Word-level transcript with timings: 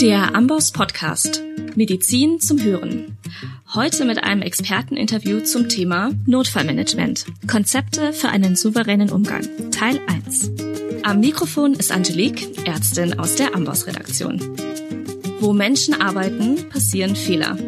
Der 0.00 0.34
Amboss 0.34 0.70
Podcast 0.70 1.42
Medizin 1.76 2.40
zum 2.40 2.62
Hören. 2.62 3.18
Heute 3.74 4.06
mit 4.06 4.24
einem 4.24 4.40
Experteninterview 4.40 5.40
zum 5.40 5.68
Thema 5.68 6.12
Notfallmanagement. 6.24 7.26
Konzepte 7.46 8.14
für 8.14 8.30
einen 8.30 8.56
souveränen 8.56 9.10
Umgang. 9.10 9.46
Teil 9.70 10.00
1. 10.06 10.52
Am 11.02 11.20
Mikrofon 11.20 11.74
ist 11.74 11.92
Angelique, 11.92 12.66
Ärztin 12.66 13.18
aus 13.18 13.34
der 13.34 13.54
Amboss 13.54 13.86
Redaktion. 13.86 14.40
Wo 15.38 15.52
Menschen 15.52 16.00
arbeiten, 16.00 16.66
passieren 16.70 17.14
Fehler. 17.14 17.58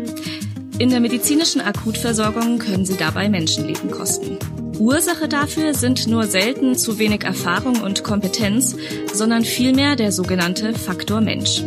In 0.78 0.88
der 0.88 1.00
medizinischen 1.00 1.60
Akutversorgung 1.60 2.58
können 2.58 2.86
sie 2.86 2.96
dabei 2.96 3.28
Menschenleben 3.28 3.90
kosten. 3.90 4.38
Ursache 4.78 5.28
dafür 5.28 5.74
sind 5.74 6.06
nur 6.06 6.24
selten 6.24 6.76
zu 6.76 6.98
wenig 6.98 7.24
Erfahrung 7.24 7.82
und 7.82 8.02
Kompetenz, 8.02 8.74
sondern 9.12 9.44
vielmehr 9.44 9.96
der 9.96 10.12
sogenannte 10.12 10.72
Faktor 10.72 11.20
Mensch. 11.20 11.62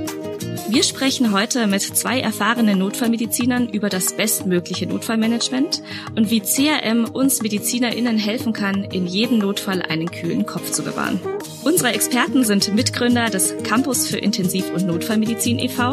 Wir 0.67 0.81
sprechen 0.81 1.31
heute 1.31 1.67
mit 1.67 1.81
zwei 1.83 2.19
erfahrenen 2.19 2.79
Notfallmedizinern 2.79 3.69
über 3.69 3.89
das 3.89 4.17
bestmögliche 4.17 4.87
Notfallmanagement 4.87 5.83
und 6.15 6.31
wie 6.31 6.41
CRM 6.41 7.05
uns 7.05 7.43
MedizinerInnen 7.43 8.17
helfen 8.17 8.51
kann, 8.51 8.83
in 8.83 9.05
jedem 9.05 9.37
Notfall 9.37 9.83
einen 9.83 10.09
kühlen 10.09 10.47
Kopf 10.47 10.71
zu 10.71 10.83
bewahren. 10.83 11.19
Unsere 11.63 11.93
Experten 11.93 12.43
sind 12.43 12.73
Mitgründer 12.73 13.29
des 13.29 13.55
Campus 13.63 14.07
für 14.07 14.17
Intensiv- 14.17 14.73
und 14.73 14.87
Notfallmedizin 14.87 15.59
e.V. 15.59 15.91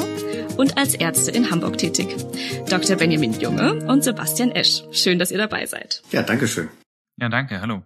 und 0.56 0.78
als 0.78 0.94
Ärzte 0.94 1.32
in 1.32 1.50
Hamburg 1.50 1.76
tätig. 1.76 2.08
Dr. 2.70 2.96
Benjamin 2.96 3.38
Junge 3.38 3.84
und 3.86 4.02
Sebastian 4.02 4.52
Esch. 4.52 4.84
Schön, 4.90 5.18
dass 5.18 5.30
ihr 5.30 5.38
dabei 5.38 5.66
seid. 5.66 6.02
Ja, 6.12 6.22
danke 6.22 6.48
schön. 6.48 6.68
Ja, 7.20 7.28
danke. 7.28 7.60
Hallo. 7.60 7.82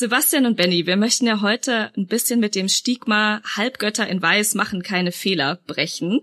Sebastian 0.00 0.46
und 0.46 0.56
Benny, 0.56 0.86
wir 0.86 0.96
möchten 0.96 1.26
ja 1.26 1.40
heute 1.40 1.90
ein 1.96 2.06
bisschen 2.06 2.38
mit 2.38 2.54
dem 2.54 2.68
Stigma 2.68 3.42
Halbgötter 3.56 4.06
in 4.06 4.22
Weiß 4.22 4.54
machen 4.54 4.84
keine 4.84 5.10
Fehler 5.10 5.56
brechen. 5.66 6.20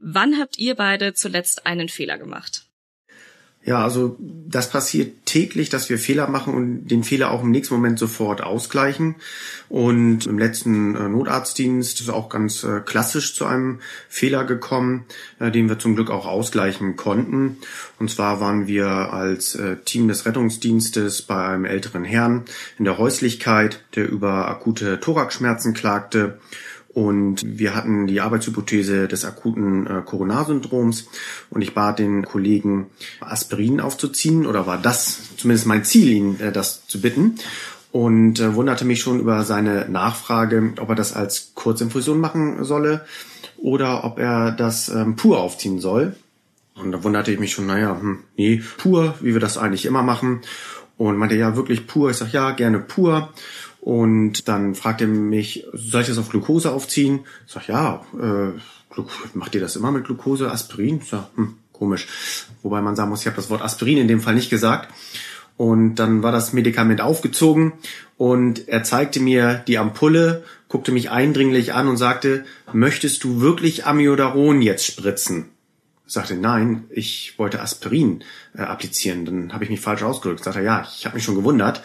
Wann 0.00 0.40
habt 0.40 0.58
ihr 0.58 0.74
beide 0.74 1.14
zuletzt 1.14 1.66
einen 1.66 1.88
Fehler 1.88 2.18
gemacht? 2.18 2.65
Ja, 3.66 3.82
also 3.82 4.16
das 4.20 4.70
passiert 4.70 5.26
täglich, 5.26 5.70
dass 5.70 5.90
wir 5.90 5.98
Fehler 5.98 6.28
machen 6.28 6.54
und 6.54 6.86
den 6.86 7.02
Fehler 7.02 7.32
auch 7.32 7.42
im 7.42 7.50
nächsten 7.50 7.74
Moment 7.74 7.98
sofort 7.98 8.40
ausgleichen. 8.40 9.16
Und 9.68 10.24
im 10.26 10.38
letzten 10.38 10.94
äh, 10.94 11.08
Notarztdienst 11.08 12.00
ist 12.00 12.08
auch 12.08 12.28
ganz 12.28 12.62
äh, 12.62 12.78
klassisch 12.78 13.34
zu 13.34 13.44
einem 13.44 13.80
Fehler 14.08 14.44
gekommen, 14.44 15.04
äh, 15.40 15.50
den 15.50 15.68
wir 15.68 15.80
zum 15.80 15.96
Glück 15.96 16.10
auch 16.10 16.26
ausgleichen 16.26 16.94
konnten. 16.94 17.56
Und 17.98 18.08
zwar 18.08 18.40
waren 18.40 18.68
wir 18.68 18.86
als 18.86 19.58
Team 19.86 20.06
des 20.06 20.26
Rettungsdienstes 20.26 21.22
bei 21.22 21.46
einem 21.46 21.64
älteren 21.64 22.04
Herrn 22.04 22.44
in 22.78 22.84
der 22.84 22.98
Häuslichkeit, 22.98 23.82
der 23.96 24.08
über 24.08 24.48
akute 24.48 25.00
Thoraxschmerzen 25.00 25.72
klagte 25.72 26.38
und 26.96 27.58
wir 27.58 27.76
hatten 27.76 28.06
die 28.06 28.22
Arbeitshypothese 28.22 29.06
des 29.06 29.26
akuten 29.26 29.86
äh, 29.86 30.00
Coronarsyndroms 30.02 31.08
und 31.50 31.60
ich 31.60 31.74
bat 31.74 31.98
den 31.98 32.24
Kollegen, 32.24 32.86
Aspirin 33.20 33.82
aufzuziehen 33.82 34.46
oder 34.46 34.66
war 34.66 34.78
das 34.78 35.36
zumindest 35.36 35.66
mein 35.66 35.84
Ziel, 35.84 36.08
ihn 36.08 36.40
äh, 36.40 36.52
das 36.52 36.86
zu 36.86 37.02
bitten 37.02 37.34
und 37.92 38.40
äh, 38.40 38.54
wunderte 38.54 38.86
mich 38.86 39.02
schon 39.02 39.20
über 39.20 39.44
seine 39.44 39.86
Nachfrage, 39.90 40.72
ob 40.80 40.88
er 40.88 40.94
das 40.94 41.12
als 41.12 41.52
Kurzinfusion 41.54 42.18
machen 42.18 42.64
solle 42.64 43.04
oder 43.58 44.04
ob 44.04 44.18
er 44.18 44.50
das 44.50 44.88
ähm, 44.88 45.16
pur 45.16 45.40
aufziehen 45.40 45.80
soll. 45.80 46.16
Und 46.76 46.92
da 46.92 47.04
wunderte 47.04 47.30
ich 47.30 47.38
mich 47.38 47.52
schon, 47.52 47.66
naja, 47.66 47.94
hm, 48.00 48.20
nee, 48.38 48.62
pur, 48.78 49.16
wie 49.20 49.34
wir 49.34 49.40
das 49.40 49.58
eigentlich 49.58 49.84
immer 49.84 50.02
machen. 50.02 50.40
Und 50.96 51.18
meinte, 51.18 51.36
ja, 51.36 51.56
wirklich 51.56 51.86
pur. 51.86 52.08
Ich 52.08 52.16
sag, 52.16 52.32
ja, 52.32 52.52
gerne 52.52 52.78
pur. 52.78 53.34
Und 53.86 54.48
dann 54.48 54.74
fragt 54.74 55.00
er 55.00 55.06
mich, 55.06 55.64
soll 55.72 56.00
ich 56.00 56.08
das 56.08 56.18
auf 56.18 56.28
Glucose 56.28 56.72
aufziehen? 56.72 57.20
Ich 57.46 57.52
sag, 57.52 57.68
ja, 57.68 58.04
äh, 58.20 59.00
macht 59.34 59.54
ihr 59.54 59.60
das 59.60 59.76
immer 59.76 59.92
mit 59.92 60.06
Glucose, 60.06 60.50
Aspirin? 60.50 60.98
Ich 61.00 61.08
sag, 61.08 61.28
hm, 61.36 61.54
komisch. 61.72 62.08
Wobei 62.64 62.82
man 62.82 62.96
sagen 62.96 63.10
muss, 63.10 63.20
ich 63.20 63.28
habe 63.28 63.36
das 63.36 63.48
Wort 63.48 63.62
Aspirin 63.62 63.98
in 63.98 64.08
dem 64.08 64.20
Fall 64.20 64.34
nicht 64.34 64.50
gesagt. 64.50 64.92
Und 65.56 65.94
dann 65.94 66.24
war 66.24 66.32
das 66.32 66.52
Medikament 66.52 67.00
aufgezogen 67.00 67.74
und 68.16 68.66
er 68.66 68.82
zeigte 68.82 69.20
mir 69.20 69.62
die 69.68 69.78
Ampulle, 69.78 70.42
guckte 70.66 70.90
mich 70.90 71.12
eindringlich 71.12 71.72
an 71.72 71.86
und 71.86 71.96
sagte, 71.96 72.44
möchtest 72.72 73.22
du 73.22 73.40
wirklich 73.40 73.86
Amiodaron 73.86 74.62
jetzt 74.62 74.84
spritzen? 74.84 75.50
Ich 76.08 76.14
sagte, 76.14 76.34
nein, 76.34 76.86
ich 76.90 77.34
wollte 77.36 77.62
Aspirin 77.62 78.24
äh, 78.52 78.62
applizieren. 78.62 79.24
Dann 79.26 79.52
habe 79.52 79.62
ich 79.62 79.70
mich 79.70 79.80
falsch 79.80 80.02
ausgedrückt. 80.02 80.42
Sagte, 80.42 80.62
ja, 80.62 80.84
ich 80.96 81.06
habe 81.06 81.14
mich 81.14 81.24
schon 81.24 81.36
gewundert. 81.36 81.82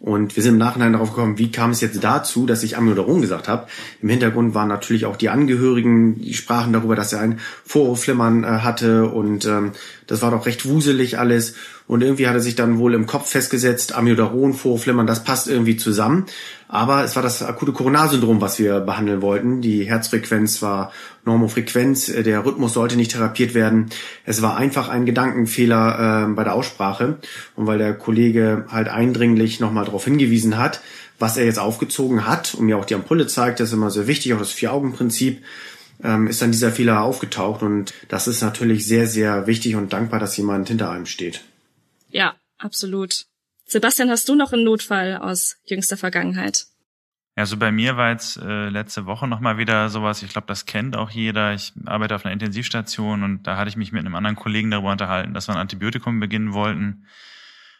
Und 0.00 0.34
wir 0.34 0.42
sind 0.42 0.54
im 0.54 0.58
Nachhinein 0.58 0.94
darauf 0.94 1.10
gekommen, 1.10 1.36
wie 1.36 1.52
kam 1.52 1.72
es 1.72 1.82
jetzt 1.82 2.02
dazu, 2.02 2.46
dass 2.46 2.62
ich 2.62 2.78
Amiodaron 2.78 3.20
gesagt 3.20 3.48
habe. 3.48 3.66
Im 4.00 4.08
Hintergrund 4.08 4.54
waren 4.54 4.68
natürlich 4.68 5.04
auch 5.04 5.16
die 5.16 5.28
Angehörigen, 5.28 6.18
die 6.18 6.32
sprachen 6.32 6.72
darüber, 6.72 6.96
dass 6.96 7.12
er 7.12 7.20
ein 7.20 7.38
Vorhofflimmern 7.66 8.42
äh, 8.42 8.46
hatte 8.46 9.10
und 9.10 9.44
ähm, 9.44 9.72
das 10.06 10.22
war 10.22 10.30
doch 10.30 10.46
recht 10.46 10.66
wuselig 10.66 11.18
alles. 11.18 11.54
Und 11.86 12.02
irgendwie 12.02 12.28
hat 12.28 12.34
er 12.34 12.40
sich 12.40 12.54
dann 12.54 12.78
wohl 12.78 12.94
im 12.94 13.06
Kopf 13.06 13.30
festgesetzt, 13.30 13.94
Amiodaron, 13.94 14.54
Vorhofflimmern, 14.54 15.06
das 15.06 15.22
passt 15.22 15.48
irgendwie 15.48 15.76
zusammen. 15.76 16.26
Aber 16.66 17.02
es 17.02 17.16
war 17.16 17.22
das 17.22 17.42
akute 17.42 17.72
Coronarsyndrom, 17.72 18.40
was 18.40 18.60
wir 18.60 18.78
behandeln 18.78 19.22
wollten. 19.22 19.60
Die 19.60 19.84
Herzfrequenz 19.84 20.62
war 20.62 20.92
Normofrequenz, 21.24 22.08
äh, 22.08 22.22
der 22.22 22.44
Rhythmus 22.44 22.74
sollte 22.74 22.96
nicht 22.96 23.10
therapiert 23.10 23.54
werden. 23.54 23.86
Es 24.24 24.40
war 24.40 24.56
einfach 24.56 24.88
ein 24.88 25.04
Gedankenfehler 25.04 26.28
äh, 26.28 26.32
bei 26.32 26.44
der 26.44 26.54
Aussprache. 26.54 27.18
Und 27.56 27.66
weil 27.66 27.78
der 27.78 27.94
Kollege 27.94 28.66
halt 28.68 28.88
eindringlich 28.88 29.58
nochmal 29.58 29.84
darauf 29.90 30.04
hingewiesen 30.04 30.58
hat, 30.58 30.80
was 31.18 31.36
er 31.36 31.44
jetzt 31.44 31.58
aufgezogen 31.58 32.26
hat 32.26 32.54
und 32.54 32.66
mir 32.66 32.78
auch 32.78 32.84
die 32.84 32.94
Ampulle 32.94 33.26
zeigt, 33.26 33.60
das 33.60 33.68
ist 33.68 33.74
immer 33.74 33.90
sehr 33.90 34.06
wichtig, 34.06 34.32
auch 34.32 34.38
das 34.38 34.52
Vier-Augen-Prinzip, 34.52 35.42
ähm, 36.02 36.26
ist 36.26 36.40
dann 36.40 36.52
dieser 36.52 36.72
Fehler 36.72 37.02
aufgetaucht. 37.02 37.62
Und 37.62 37.92
das 38.08 38.26
ist 38.26 38.40
natürlich 38.40 38.86
sehr, 38.86 39.06
sehr 39.06 39.46
wichtig 39.46 39.76
und 39.76 39.92
dankbar, 39.92 40.18
dass 40.18 40.36
jemand 40.36 40.68
hinter 40.68 40.90
einem 40.90 41.06
steht. 41.06 41.42
Ja, 42.08 42.36
absolut. 42.58 43.26
Sebastian, 43.66 44.10
hast 44.10 44.28
du 44.28 44.34
noch 44.34 44.52
einen 44.52 44.64
Notfall 44.64 45.18
aus 45.18 45.56
jüngster 45.64 45.96
Vergangenheit? 45.96 46.66
Ja, 47.36 47.46
so 47.46 47.56
bei 47.56 47.70
mir 47.70 47.96
war 47.96 48.10
jetzt 48.10 48.36
äh, 48.38 48.68
letzte 48.68 49.06
Woche 49.06 49.28
nochmal 49.28 49.56
wieder 49.56 49.88
sowas, 49.88 50.22
ich 50.22 50.30
glaube, 50.30 50.48
das 50.48 50.66
kennt 50.66 50.96
auch 50.96 51.10
jeder. 51.10 51.54
Ich 51.54 51.72
arbeite 51.86 52.14
auf 52.14 52.24
einer 52.24 52.32
Intensivstation 52.32 53.22
und 53.22 53.46
da 53.46 53.56
hatte 53.56 53.68
ich 53.68 53.76
mich 53.76 53.92
mit 53.92 54.00
einem 54.00 54.16
anderen 54.16 54.36
Kollegen 54.36 54.70
darüber 54.70 54.90
unterhalten, 54.90 55.32
dass 55.32 55.48
wir 55.48 55.54
ein 55.54 55.60
Antibiotikum 55.60 56.18
beginnen 56.18 56.52
wollten. 56.52 57.06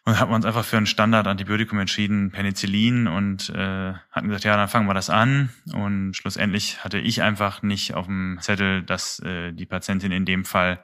Und 0.07 0.19
haben 0.19 0.33
uns 0.33 0.47
einfach 0.47 0.65
für 0.65 0.79
ein 0.79 0.87
Standard-Antibiotikum 0.87 1.79
entschieden, 1.79 2.31
Penicillin, 2.31 3.07
und 3.07 3.51
äh, 3.51 3.93
hatten 4.11 4.29
gesagt, 4.29 4.45
ja, 4.45 4.57
dann 4.57 4.69
fangen 4.69 4.89
wir 4.89 4.95
das 4.95 5.11
an. 5.11 5.51
Und 5.73 6.15
schlussendlich 6.15 6.83
hatte 6.83 6.99
ich 6.99 7.23
einfach 7.23 7.63
nicht 7.63 7.95
auf 7.95 8.07
dem 8.07 8.39
Zettel, 8.41 8.83
dass 8.83 9.19
äh, 9.21 9.53
die 9.53 9.67
Patientin 9.67 10.11
in 10.11 10.25
dem 10.25 10.45
Fall 10.45 10.83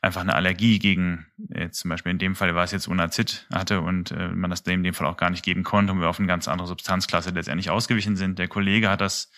einfach 0.00 0.22
eine 0.22 0.34
Allergie 0.34 0.78
gegen, 0.78 1.26
äh, 1.50 1.68
zum 1.70 1.90
Beispiel 1.90 2.12
in 2.12 2.18
dem 2.18 2.34
Fall 2.34 2.54
war 2.54 2.64
es 2.64 2.70
jetzt 2.70 2.88
Unazid 2.88 3.46
hatte 3.52 3.80
und 3.80 4.12
äh, 4.12 4.28
man 4.28 4.50
das 4.50 4.60
in 4.60 4.82
dem 4.82 4.94
Fall 4.94 5.06
auch 5.06 5.16
gar 5.16 5.30
nicht 5.30 5.44
geben 5.44 5.64
konnte 5.64 5.92
und 5.92 6.00
wir 6.00 6.08
auf 6.08 6.18
eine 6.18 6.28
ganz 6.28 6.48
andere 6.48 6.68
Substanzklasse 6.68 7.30
letztendlich 7.30 7.70
ausgewichen 7.70 8.16
sind. 8.16 8.38
Der 8.38 8.48
Kollege 8.48 8.88
hat 8.88 9.00
das 9.00 9.30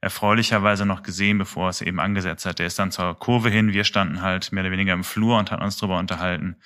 erfreulicherweise 0.00 0.86
noch 0.86 1.02
gesehen, 1.02 1.38
bevor 1.38 1.68
es 1.68 1.80
eben 1.80 2.00
angesetzt 2.00 2.46
hat. 2.46 2.58
Der 2.58 2.66
ist 2.66 2.78
dann 2.78 2.90
zur 2.90 3.18
Kurve 3.18 3.50
hin, 3.50 3.72
wir 3.72 3.84
standen 3.84 4.22
halt 4.22 4.52
mehr 4.52 4.64
oder 4.64 4.72
weniger 4.72 4.92
im 4.92 5.04
Flur 5.04 5.38
und 5.38 5.50
hatten 5.50 5.62
uns 5.62 5.76
darüber 5.76 5.98
unterhalten. 5.98 6.56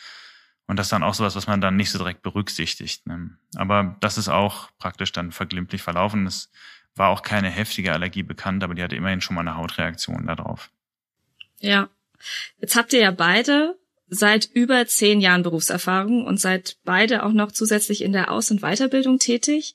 Und 0.70 0.76
das 0.78 0.86
ist 0.86 0.92
dann 0.92 1.02
auch 1.02 1.14
sowas, 1.14 1.36
was 1.36 1.46
man 1.46 1.60
dann 1.60 1.76
nicht 1.76 1.90
so 1.90 1.98
direkt 1.98 2.22
berücksichtigt. 2.22 3.06
Ne? 3.06 3.36
Aber 3.56 3.96
das 4.00 4.16
ist 4.16 4.28
auch 4.28 4.70
praktisch 4.78 5.12
dann 5.12 5.32
verglimpflich 5.32 5.82
verlaufen. 5.82 6.26
Es 6.26 6.50
war 6.94 7.08
auch 7.08 7.22
keine 7.22 7.50
heftige 7.50 7.92
Allergie 7.92 8.22
bekannt, 8.22 8.64
aber 8.64 8.74
die 8.74 8.82
hatte 8.82 8.96
immerhin 8.96 9.20
schon 9.20 9.34
mal 9.34 9.42
eine 9.42 9.56
Hautreaktion 9.56 10.26
darauf. 10.26 10.70
Ja, 11.58 11.90
Jetzt 12.60 12.76
habt 12.76 12.92
ihr 12.92 13.00
ja 13.00 13.10
beide 13.10 13.78
seit 14.08 14.46
über 14.52 14.86
zehn 14.86 15.20
Jahren 15.20 15.42
Berufserfahrung 15.42 16.26
und 16.26 16.40
seid 16.40 16.78
beide 16.84 17.24
auch 17.24 17.32
noch 17.32 17.52
zusätzlich 17.52 18.02
in 18.02 18.12
der 18.12 18.30
Aus- 18.30 18.50
und 18.50 18.60
Weiterbildung 18.60 19.18
tätig. 19.18 19.74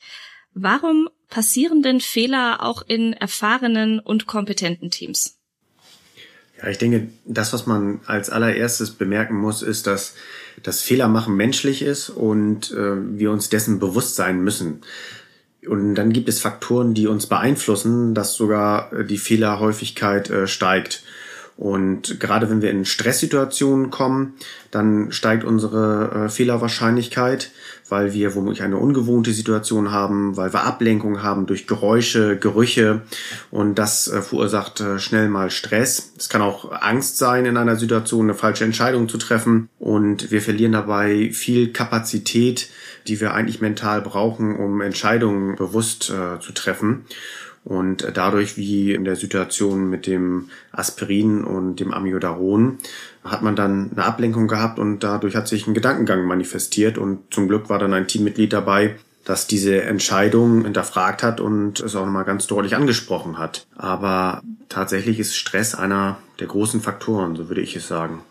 Warum 0.53 1.09
passieren 1.29 1.81
denn 1.81 2.01
Fehler 2.01 2.61
auch 2.61 2.81
in 2.81 3.13
erfahrenen 3.13 3.99
und 3.99 4.25
kompetenten 4.25 4.91
Teams? 4.91 5.39
Ja, 6.61 6.69
ich 6.69 6.77
denke, 6.77 7.09
das, 7.25 7.53
was 7.53 7.65
man 7.65 7.99
als 8.05 8.29
allererstes 8.29 8.91
bemerken 8.91 9.35
muss, 9.35 9.61
ist, 9.61 9.87
dass 9.87 10.15
das 10.63 10.81
Fehlermachen 10.81 11.35
menschlich 11.35 11.81
ist 11.81 12.09
und 12.09 12.71
äh, 12.71 13.17
wir 13.17 13.31
uns 13.31 13.49
dessen 13.49 13.79
bewusst 13.79 14.15
sein 14.15 14.41
müssen. 14.41 14.81
Und 15.67 15.95
dann 15.95 16.13
gibt 16.13 16.29
es 16.29 16.39
Faktoren, 16.39 16.93
die 16.93 17.07
uns 17.07 17.27
beeinflussen, 17.27 18.13
dass 18.13 18.33
sogar 18.33 18.93
äh, 18.93 19.05
die 19.05 19.17
Fehlerhäufigkeit 19.17 20.29
äh, 20.29 20.47
steigt. 20.47 21.03
Und 21.57 22.19
gerade 22.19 22.49
wenn 22.49 22.61
wir 22.61 22.69
in 22.69 22.85
Stresssituationen 22.85 23.89
kommen, 23.89 24.33
dann 24.71 25.11
steigt 25.11 25.43
unsere 25.43 26.25
äh, 26.25 26.29
Fehlerwahrscheinlichkeit, 26.29 27.51
weil 27.87 28.13
wir 28.13 28.33
womöglich 28.35 28.63
eine 28.63 28.77
ungewohnte 28.77 29.31
Situation 29.31 29.91
haben, 29.91 30.37
weil 30.37 30.53
wir 30.53 30.63
Ablenkung 30.63 31.21
haben 31.21 31.45
durch 31.45 31.67
Geräusche, 31.67 32.37
Gerüche 32.37 33.01
und 33.51 33.75
das 33.75 34.07
äh, 34.07 34.21
verursacht 34.21 34.81
äh, 34.81 34.99
schnell 34.99 35.29
mal 35.29 35.51
Stress. 35.51 36.13
Es 36.17 36.29
kann 36.29 36.41
auch 36.41 36.71
Angst 36.71 37.17
sein, 37.17 37.45
in 37.45 37.57
einer 37.57 37.75
Situation 37.75 38.25
eine 38.25 38.33
falsche 38.33 38.63
Entscheidung 38.63 39.07
zu 39.07 39.17
treffen 39.17 39.69
und 39.79 40.31
wir 40.31 40.41
verlieren 40.41 40.71
dabei 40.71 41.29
viel 41.31 41.71
Kapazität, 41.71 42.69
die 43.07 43.21
wir 43.21 43.33
eigentlich 43.33 43.61
mental 43.61 44.01
brauchen, 44.01 44.55
um 44.55 44.81
Entscheidungen 44.81 45.55
bewusst 45.55 46.09
äh, 46.09 46.39
zu 46.39 46.51
treffen. 46.53 47.05
Und 47.65 48.07
dadurch, 48.13 48.57
wie 48.57 48.93
in 48.93 49.05
der 49.05 49.15
Situation 49.15 49.89
mit 49.89 50.05
dem 50.05 50.49
Aspirin 50.71 51.43
und 51.43 51.79
dem 51.79 51.91
Amiodaron, 51.91 52.77
hat 53.23 53.41
man 53.41 53.55
dann 53.55 53.91
eine 53.91 54.05
Ablenkung 54.05 54.47
gehabt 54.47 54.77
und 54.77 54.99
dadurch 54.99 55.35
hat 55.35 55.47
sich 55.47 55.65
ein 55.65 55.73
Gedankengang 55.73 56.25
manifestiert 56.25 56.99
und 56.99 57.33
zum 57.33 57.47
Glück 57.47 57.67
war 57.67 57.79
dann 57.79 57.93
ein 57.93 58.07
Teammitglied 58.07 58.53
dabei, 58.53 58.97
das 59.23 59.47
diese 59.47 59.81
Entscheidung 59.81 60.65
hinterfragt 60.65 61.23
hat 61.23 61.41
und 61.41 61.79
es 61.79 61.95
auch 61.95 62.05
nochmal 62.05 62.23
ganz 62.23 62.45
deutlich 62.45 62.75
angesprochen 62.75 63.39
hat. 63.39 63.65
Aber 63.75 64.43
tatsächlich 64.69 65.19
ist 65.19 65.35
Stress 65.35 65.73
einer 65.73 66.19
der 66.39 66.45
großen 66.45 66.81
Faktoren, 66.81 67.35
so 67.35 67.49
würde 67.49 67.61
ich 67.61 67.75
es 67.75 67.87
sagen. 67.87 68.21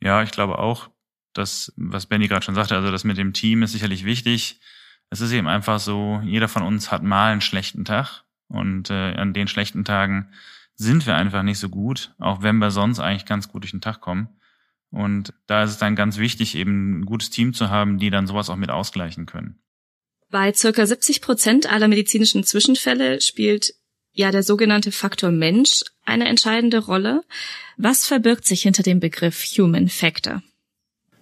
Ja, 0.00 0.22
ich 0.22 0.30
glaube 0.30 0.58
auch, 0.58 0.88
dass, 1.34 1.70
was 1.76 2.06
Benny 2.06 2.28
gerade 2.28 2.46
schon 2.46 2.54
sagte, 2.54 2.76
also 2.76 2.90
das 2.90 3.04
mit 3.04 3.18
dem 3.18 3.34
Team 3.34 3.62
ist 3.62 3.72
sicherlich 3.72 4.06
wichtig. 4.06 4.58
Es 5.10 5.20
ist 5.20 5.32
eben 5.32 5.48
einfach 5.48 5.80
so, 5.80 6.22
jeder 6.24 6.48
von 6.48 6.62
uns 6.62 6.90
hat 6.90 7.02
mal 7.02 7.30
einen 7.30 7.42
schlechten 7.42 7.84
Tag 7.84 8.24
und 8.48 8.90
äh, 8.90 9.14
an 9.14 9.32
den 9.32 9.48
schlechten 9.48 9.84
Tagen 9.84 10.30
sind 10.74 11.06
wir 11.06 11.16
einfach 11.16 11.42
nicht 11.42 11.58
so 11.58 11.68
gut, 11.68 12.14
auch 12.18 12.42
wenn 12.42 12.58
wir 12.58 12.70
sonst 12.70 13.00
eigentlich 13.00 13.26
ganz 13.26 13.48
gut 13.48 13.62
durch 13.62 13.72
den 13.72 13.80
Tag 13.80 14.00
kommen. 14.00 14.28
Und 14.90 15.34
da 15.46 15.64
ist 15.64 15.70
es 15.70 15.78
dann 15.78 15.96
ganz 15.96 16.18
wichtig, 16.18 16.54
eben 16.54 17.00
ein 17.00 17.04
gutes 17.04 17.30
Team 17.30 17.52
zu 17.52 17.68
haben, 17.68 17.98
die 17.98 18.10
dann 18.10 18.26
sowas 18.26 18.48
auch 18.48 18.56
mit 18.56 18.70
ausgleichen 18.70 19.26
können. 19.26 19.58
Bei 20.30 20.52
circa 20.52 20.86
70 20.86 21.20
Prozent 21.20 21.70
aller 21.70 21.88
medizinischen 21.88 22.44
Zwischenfälle 22.44 23.20
spielt 23.20 23.74
ja 24.12 24.30
der 24.30 24.42
sogenannte 24.42 24.92
Faktor 24.92 25.30
Mensch 25.30 25.84
eine 26.04 26.28
entscheidende 26.28 26.78
Rolle. 26.78 27.22
Was 27.76 28.06
verbirgt 28.06 28.46
sich 28.46 28.62
hinter 28.62 28.82
dem 28.82 29.00
Begriff 29.00 29.42
Human 29.56 29.88
Factor? 29.88 30.42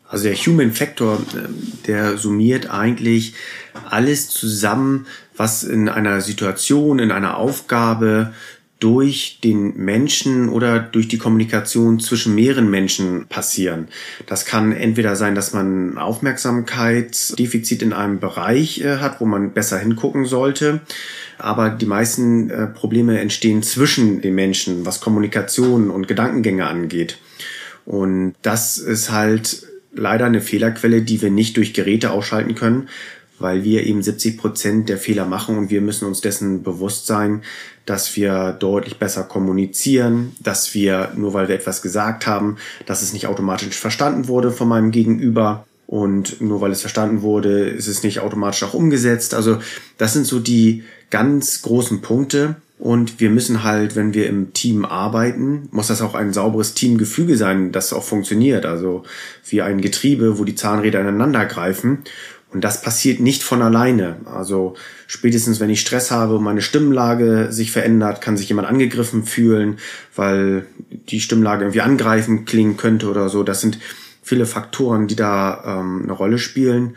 Also 0.09 0.25
der 0.25 0.37
Human 0.37 0.73
Factor, 0.73 1.21
ähm, 1.35 1.73
der 1.87 2.17
summiert 2.19 2.71
eigentlich 2.71 3.35
alles 3.91 4.29
zusammen, 4.29 5.07
was 5.37 5.63
in 5.63 5.89
einer 5.89 6.21
Situation, 6.21 6.99
in 6.99 7.11
einer 7.11 7.37
Aufgabe 7.37 8.33
durch 8.79 9.39
den 9.43 9.77
Menschen 9.77 10.51
oder 10.51 10.79
durch 10.81 11.09
die 11.09 11.17
Kommunikation 11.17 11.99
zwischen 11.99 12.35
mehreren 12.35 12.69
Menschen 12.69 13.27
passieren. 13.27 13.89
Das 14.27 14.45
kann 14.45 14.73
entweder 14.73 15.17
sein, 15.17 15.35
dass 15.35 15.55
man 15.55 15.97
Aufmerksamkeitsdefizit 15.97 17.81
in 17.81 17.95
einem 17.95 18.21
Bereich 18.21 18.83
äh, 18.83 18.99
hat, 18.99 19.21
wo 19.21 19.25
man 19.25 19.53
besser 19.53 19.79
hingucken 19.79 20.27
sollte. 20.27 20.81
Aber 21.39 21.71
die 21.71 21.87
meisten 21.87 22.51
äh, 22.51 22.67
Probleme 22.67 23.19
entstehen 23.19 23.63
zwischen 23.63 24.21
den 24.21 24.35
Menschen, 24.35 24.85
was 24.85 25.01
Kommunikation 25.01 25.91
und 25.91 26.07
Gedankengänge 26.07 26.67
angeht. 26.67 27.19
Und 27.87 28.35
das 28.43 28.77
ist 28.77 29.11
halt 29.11 29.67
leider 29.95 30.27
eine 30.27 30.43
Fehlerquelle, 30.43 31.01
die 31.01 31.23
wir 31.23 31.31
nicht 31.31 31.57
durch 31.57 31.73
Geräte 31.73 32.11
ausschalten 32.11 32.55
können, 32.55 32.89
weil 33.39 33.65
wir 33.65 33.85
eben 33.85 34.03
70 34.03 34.39
Prozent 34.39 34.89
der 34.89 34.99
Fehler 34.99 35.27
machen 35.27 35.59
und 35.59 35.71
wir 35.71 35.81
müssen 35.81 36.07
uns 36.07 36.21
dessen 36.21 36.63
bewusst 36.63 37.07
sein, 37.07 37.43
dass 37.85 38.17
wir 38.17 38.53
deutlich 38.53 38.99
besser 38.99 39.23
kommunizieren, 39.23 40.33
dass 40.41 40.75
wir, 40.75 41.13
nur 41.17 41.35
weil 41.35 41.49
wir 41.49 41.55
etwas 41.55 41.83
gesagt 41.83 42.27
haben, 42.27 42.57
dass 42.87 43.03
es 43.03 43.13
nicht 43.13 43.27
automatisch 43.27 43.79
verstanden 43.79 44.29
wurde 44.29 44.51
von 44.51 44.69
meinem 44.69 44.91
Gegenüber 44.91 45.67
und 45.87 46.41
nur 46.41 46.61
weil 46.61 46.73
es 46.73 46.81
verstanden 46.81 47.23
wurde, 47.23 47.69
ist 47.69 47.87
es 47.87 48.03
nicht 48.03 48.21
automatisch 48.21 48.65
auch 48.65 48.75
umgesetzt. 48.75 49.35
Also 49.35 49.59
das 49.99 50.13
sind 50.13 50.27
so 50.27 50.41
die 50.41 50.83
ganz 51.11 51.63
großen 51.63 52.03
Punkte. 52.03 52.57
Und 52.79 53.21
wir 53.21 53.31
müssen 53.31 53.65
halt, 53.65 53.97
wenn 53.97 54.13
wir 54.13 54.27
im 54.27 54.53
Team 54.53 54.85
arbeiten, 54.85 55.69
muss 55.71 55.87
das 55.87 56.03
auch 56.03 56.15
ein 56.15 56.35
sauberes 56.35 56.75
Teamgefüge 56.75 57.39
sein, 57.39 57.73
das 57.73 57.95
auch 57.95 58.03
funktioniert. 58.03 58.67
Also 58.67 59.05
wie 59.49 59.63
ein 59.63 59.81
Getriebe, 59.81 60.39
wo 60.39 60.45
die 60.45 60.57
Zahnräder 60.57 61.01
ineinander 61.01 61.47
greifen. 61.47 62.01
Und 62.57 62.63
das 62.63 62.81
passiert 62.81 63.21
nicht 63.21 63.43
von 63.43 63.61
alleine. 63.61 64.17
Also 64.25 64.77
spätestens, 65.07 65.61
wenn 65.61 65.69
ich 65.69 65.83
Stress 65.83 66.11
habe 66.11 66.37
und 66.37 66.43
meine 66.43 66.63
Stimmlage 66.63 67.49
sich 67.53 67.71
verändert, 67.71 68.23
kann 68.23 68.39
sich 68.39 68.49
jemand 68.49 68.67
angegriffen 68.67 69.25
fühlen, 69.25 69.77
weil 70.15 70.65
die 70.89 71.21
Stimmlage 71.21 71.65
irgendwie 71.65 71.83
angreifen 71.83 72.47
klingen 72.47 72.79
könnte 72.79 73.11
oder 73.11 73.29
so. 73.29 73.43
Das 73.43 73.61
sind 73.61 73.79
viele 74.23 74.47
Faktoren, 74.47 75.07
die 75.07 75.17
da 75.17 75.81
ähm, 75.81 76.05
eine 76.05 76.13
Rolle 76.13 76.39
spielen. 76.39 76.97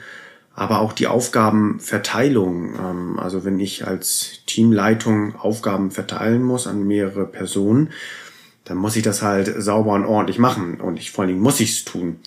Aber 0.56 0.79
auch 0.79 0.94
die 0.94 1.07
Aufgabenverteilung. 1.07 2.75
Ähm, 2.75 3.19
also 3.19 3.44
wenn 3.44 3.59
ich 3.59 3.85
als 3.85 4.39
Teamleitung 4.45 5.35
Aufgaben 5.35 5.91
verteilen 5.91 6.41
muss 6.41 6.67
an 6.67 6.88
mehrere 6.88 7.25
Personen, 7.25 7.89
dann 8.63 8.77
muss 8.77 8.95
ich 8.95 9.03
das 9.03 9.21
halt 9.21 9.62
sauber 9.62 9.91
und 9.91 10.05
ordentlich 10.05 10.39
machen. 10.39 10.79
Und 10.79 11.00
ich 11.00 11.12
vor 11.12 11.23
allen 11.23 11.33
Dingen 11.33 11.44
muss 11.44 11.59
ich 11.59 11.71
es 11.71 11.83
tun. 11.83 12.21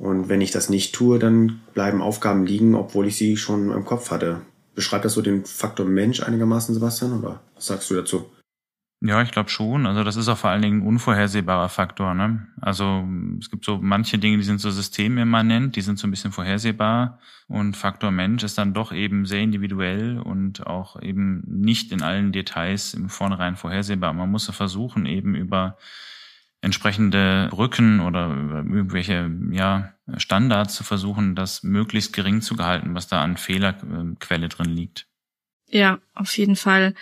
Und 0.00 0.30
wenn 0.30 0.40
ich 0.40 0.50
das 0.50 0.70
nicht 0.70 0.94
tue, 0.94 1.18
dann 1.18 1.60
bleiben 1.74 2.00
Aufgaben 2.00 2.46
liegen, 2.46 2.74
obwohl 2.74 3.06
ich 3.06 3.16
sie 3.16 3.36
schon 3.36 3.70
im 3.70 3.84
Kopf 3.84 4.10
hatte. 4.10 4.40
Beschreibt 4.74 5.04
das 5.04 5.12
so 5.12 5.20
den 5.20 5.44
Faktor 5.44 5.84
Mensch 5.84 6.22
einigermaßen, 6.22 6.74
Sebastian, 6.74 7.18
oder 7.18 7.40
was 7.54 7.66
sagst 7.66 7.90
du 7.90 7.96
dazu? 7.96 8.24
Ja, 9.02 9.20
ich 9.20 9.30
glaube 9.30 9.50
schon. 9.50 9.84
Also 9.84 10.02
das 10.02 10.16
ist 10.16 10.28
auch 10.28 10.38
vor 10.38 10.48
allen 10.48 10.62
Dingen 10.62 10.80
ein 10.80 10.86
unvorhersehbarer 10.86 11.68
Faktor. 11.68 12.14
Ne? 12.14 12.46
Also 12.62 13.04
es 13.40 13.50
gibt 13.50 13.66
so 13.66 13.78
manche 13.78 14.16
Dinge, 14.16 14.38
die 14.38 14.42
sind 14.42 14.58
so 14.58 14.70
systemimmanent, 14.70 15.76
die 15.76 15.82
sind 15.82 15.98
so 15.98 16.06
ein 16.06 16.10
bisschen 16.10 16.32
vorhersehbar. 16.32 17.18
Und 17.46 17.76
Faktor 17.76 18.10
Mensch 18.10 18.42
ist 18.42 18.56
dann 18.56 18.72
doch 18.72 18.92
eben 18.92 19.26
sehr 19.26 19.40
individuell 19.40 20.18
und 20.18 20.66
auch 20.66 21.00
eben 21.02 21.42
nicht 21.46 21.92
in 21.92 22.00
allen 22.00 22.32
Details 22.32 22.94
im 22.94 23.10
Vornherein 23.10 23.56
vorhersehbar. 23.56 24.14
Man 24.14 24.30
muss 24.30 24.48
versuchen, 24.48 25.04
eben 25.04 25.34
über 25.34 25.76
entsprechende 26.62 27.48
Brücken 27.50 28.00
oder 28.00 28.28
irgendwelche 28.28 29.30
ja, 29.50 29.94
Standards 30.16 30.74
zu 30.74 30.84
versuchen, 30.84 31.34
das 31.34 31.62
möglichst 31.62 32.12
gering 32.12 32.42
zu 32.42 32.54
gehalten, 32.54 32.94
was 32.94 33.08
da 33.08 33.22
an 33.22 33.36
Fehlerquelle 33.36 34.48
drin 34.48 34.70
liegt. 34.70 35.06
Ja, 35.68 35.98
auf 36.14 36.36
jeden 36.36 36.56
Fall. 36.56 36.94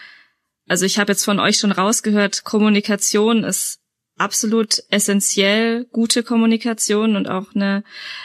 Also 0.68 0.84
ich 0.84 0.98
habe 0.98 1.12
jetzt 1.12 1.24
von 1.24 1.40
euch 1.40 1.58
schon 1.58 1.72
rausgehört, 1.72 2.44
Kommunikation 2.44 3.42
ist 3.42 3.80
absolut 4.18 4.82
essentiell, 4.90 5.86
gute 5.92 6.22
Kommunikation 6.22 7.16
und 7.16 7.28
auch 7.28 7.54
eine 7.54 7.84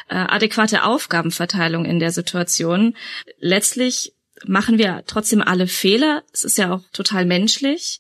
äh, 0.10 0.16
adäquate 0.16 0.84
Aufgabenverteilung 0.84 1.86
in 1.86 2.00
der 2.00 2.12
Situation. 2.12 2.96
Letztlich 3.40 4.14
machen 4.46 4.78
wir 4.78 5.04
trotzdem 5.08 5.42
alle 5.42 5.68
Fehler. 5.68 6.24
Es 6.34 6.44
ist 6.44 6.58
ja 6.58 6.74
auch 6.74 6.82
total 6.92 7.26
menschlich. 7.26 8.00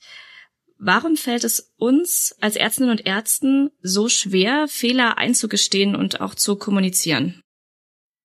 Warum 0.77 1.15
fällt 1.15 1.43
es 1.43 1.73
uns 1.77 2.35
als 2.41 2.55
Ärztinnen 2.55 2.91
und 2.91 3.05
Ärzten 3.05 3.71
so 3.81 4.09
schwer, 4.09 4.67
Fehler 4.67 5.17
einzugestehen 5.17 5.95
und 5.95 6.21
auch 6.21 6.35
zu 6.35 6.55
kommunizieren? 6.55 7.41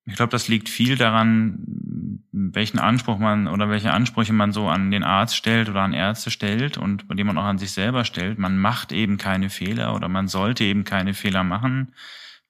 Ich 0.07 0.17
glaube, 0.17 0.31
das 0.31 0.49
liegt 0.49 0.69
viel 0.69 0.97
daran, 0.97 2.25
welchen 2.33 2.79
Anspruch 2.79 3.19
man 3.19 3.47
oder 3.47 3.69
welche 3.69 3.93
Ansprüche 3.93 4.33
man 4.33 4.53
so 4.53 4.69
an 4.69 4.91
den 4.91 5.05
Arzt 5.05 5.37
stellt 5.37 5.69
oder 5.69 5.83
an 5.83 5.93
Ärzte 5.93 6.31
stellt 6.31 6.79
und 6.79 7.05
dem 7.11 7.27
man 7.27 7.37
auch 7.37 7.45
an 7.45 7.59
sich 7.59 7.73
selber 7.73 8.05
stellt. 8.05 8.39
Man 8.39 8.59
macht 8.59 8.93
eben 8.93 9.19
keine 9.19 9.51
Fehler 9.51 9.95
oder 9.95 10.09
man 10.09 10.29
sollte 10.29 10.65
eben 10.65 10.85
keine 10.85 11.13
Fehler 11.13 11.45
machen, 11.45 11.95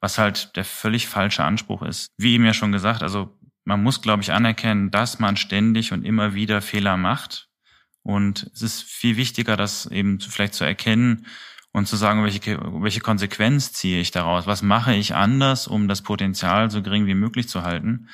was 0.01 0.19
halt 0.19 0.57
der 0.57 0.65
völlig 0.65 1.09
falsche 1.09 1.45
Anspruch 1.45 1.83
ist. 1.83 2.09
Wie 2.17 2.35
eben 2.35 2.45
ja 2.45 2.55
schon 2.55 2.73
gesagt, 2.73 3.03
also 3.03 3.37
man 3.65 3.83
muss, 3.83 4.01
glaube 4.01 4.23
ich, 4.23 4.33
anerkennen, 4.33 4.91
dass 4.91 5.19
man 5.19 5.37
ständig 5.37 5.93
und 5.93 6.05
immer 6.05 6.35
wieder 6.35 6.63
Fehler 6.63 6.97
macht 6.97 7.48
und 8.03 8.51
es 8.55 8.63
ist 8.63 8.83
viel 8.83 9.17
wichtiger, 9.17 9.57
das 9.57 9.87
eben 9.87 10.21
vielleicht 10.21 10.55
zu 10.55 10.65
erkennen 10.65 11.27
und 11.73 11.87
zu 11.87 11.97
sagen, 11.97 12.25
welche, 12.25 12.59
welche 12.83 13.01
Konsequenz 13.01 13.73
ziehe 13.73 14.01
ich 14.01 14.11
daraus? 14.11 14.47
Was 14.47 14.63
mache 14.63 14.95
ich 14.95 15.15
anders, 15.15 15.67
um 15.67 15.89
das 15.89 16.03
Potenzial 16.03 16.71
so 16.71 16.83
gering 16.83 17.07
wie 17.07 17.15
möglich 17.15 17.49
zu 17.49 17.63
halten? 17.63 18.09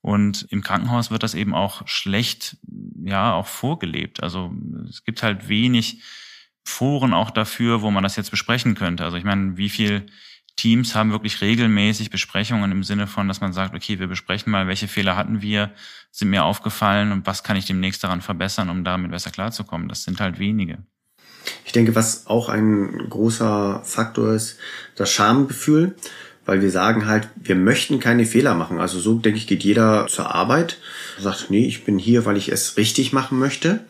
Und 0.00 0.46
im 0.50 0.62
Krankenhaus 0.62 1.10
wird 1.10 1.22
das 1.22 1.34
eben 1.34 1.54
auch 1.54 1.86
schlecht, 1.86 2.56
ja, 3.04 3.34
auch 3.34 3.46
vorgelebt. 3.46 4.22
Also 4.22 4.52
es 4.88 5.04
gibt 5.04 5.22
halt 5.22 5.48
wenig 5.48 6.02
Foren 6.64 7.14
auch 7.14 7.30
dafür, 7.30 7.82
wo 7.82 7.90
man 7.90 8.02
das 8.02 8.16
jetzt 8.16 8.30
besprechen 8.30 8.74
könnte. 8.74 9.04
Also 9.04 9.16
ich 9.16 9.24
meine, 9.24 9.56
wie 9.56 9.70
viel 9.70 10.06
Teams 10.58 10.94
haben 10.94 11.12
wirklich 11.12 11.40
regelmäßig 11.40 12.10
Besprechungen 12.10 12.70
im 12.72 12.82
Sinne 12.82 13.06
von, 13.06 13.28
dass 13.28 13.40
man 13.40 13.52
sagt, 13.52 13.74
okay, 13.74 13.98
wir 14.00 14.08
besprechen 14.08 14.50
mal, 14.50 14.66
welche 14.66 14.88
Fehler 14.88 15.16
hatten 15.16 15.40
wir, 15.40 15.70
sind 16.10 16.30
mir 16.30 16.44
aufgefallen 16.44 17.12
und 17.12 17.26
was 17.26 17.44
kann 17.44 17.56
ich 17.56 17.64
demnächst 17.64 18.02
daran 18.02 18.20
verbessern, 18.20 18.68
um 18.68 18.84
damit 18.84 19.12
besser 19.12 19.30
klarzukommen. 19.30 19.88
Das 19.88 20.02
sind 20.02 20.20
halt 20.20 20.38
wenige. 20.38 20.78
Ich 21.64 21.72
denke, 21.72 21.94
was 21.94 22.26
auch 22.26 22.48
ein 22.48 23.08
großer 23.08 23.82
Faktor 23.84 24.34
ist, 24.34 24.58
das 24.96 25.10
Schamgefühl, 25.10 25.94
weil 26.44 26.60
wir 26.60 26.72
sagen 26.72 27.06
halt, 27.06 27.28
wir 27.36 27.54
möchten 27.54 28.00
keine 28.00 28.26
Fehler 28.26 28.54
machen. 28.54 28.80
Also 28.80 28.98
so, 28.98 29.14
denke 29.14 29.38
ich, 29.38 29.46
geht 29.46 29.62
jeder 29.62 30.08
zur 30.08 30.34
Arbeit, 30.34 30.78
sagt, 31.18 31.50
nee, 31.50 31.66
ich 31.66 31.84
bin 31.84 31.98
hier, 31.98 32.26
weil 32.26 32.36
ich 32.36 32.50
es 32.50 32.76
richtig 32.76 33.12
machen 33.12 33.38
möchte. 33.38 33.80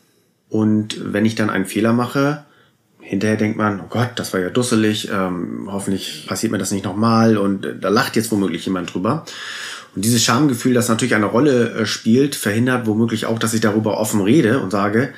Und 0.50 1.00
wenn 1.00 1.24
ich 1.24 1.34
dann 1.34 1.50
einen 1.50 1.66
Fehler 1.66 1.94
mache, 1.94 2.44
hinterher 3.08 3.38
denkt 3.38 3.56
man, 3.56 3.80
oh 3.80 3.86
Gott, 3.88 4.10
das 4.16 4.34
war 4.34 4.40
ja 4.40 4.50
dusselig, 4.50 5.08
ähm, 5.10 5.66
hoffentlich 5.72 6.26
passiert 6.28 6.52
mir 6.52 6.58
das 6.58 6.72
nicht 6.72 6.84
nochmal 6.84 7.38
und 7.38 7.64
äh, 7.64 7.74
da 7.74 7.88
lacht 7.88 8.16
jetzt 8.16 8.30
womöglich 8.30 8.66
jemand 8.66 8.92
drüber. 8.92 9.24
Und 9.96 10.04
dieses 10.04 10.22
Schamgefühl, 10.22 10.74
das 10.74 10.90
natürlich 10.90 11.14
eine 11.14 11.24
Rolle 11.24 11.70
äh, 11.70 11.86
spielt, 11.86 12.36
verhindert 12.36 12.86
womöglich 12.86 13.24
auch, 13.24 13.38
dass 13.38 13.54
ich 13.54 13.62
darüber 13.62 13.98
offen 13.98 14.20
rede 14.20 14.60
und 14.60 14.70
sage, 14.70 15.14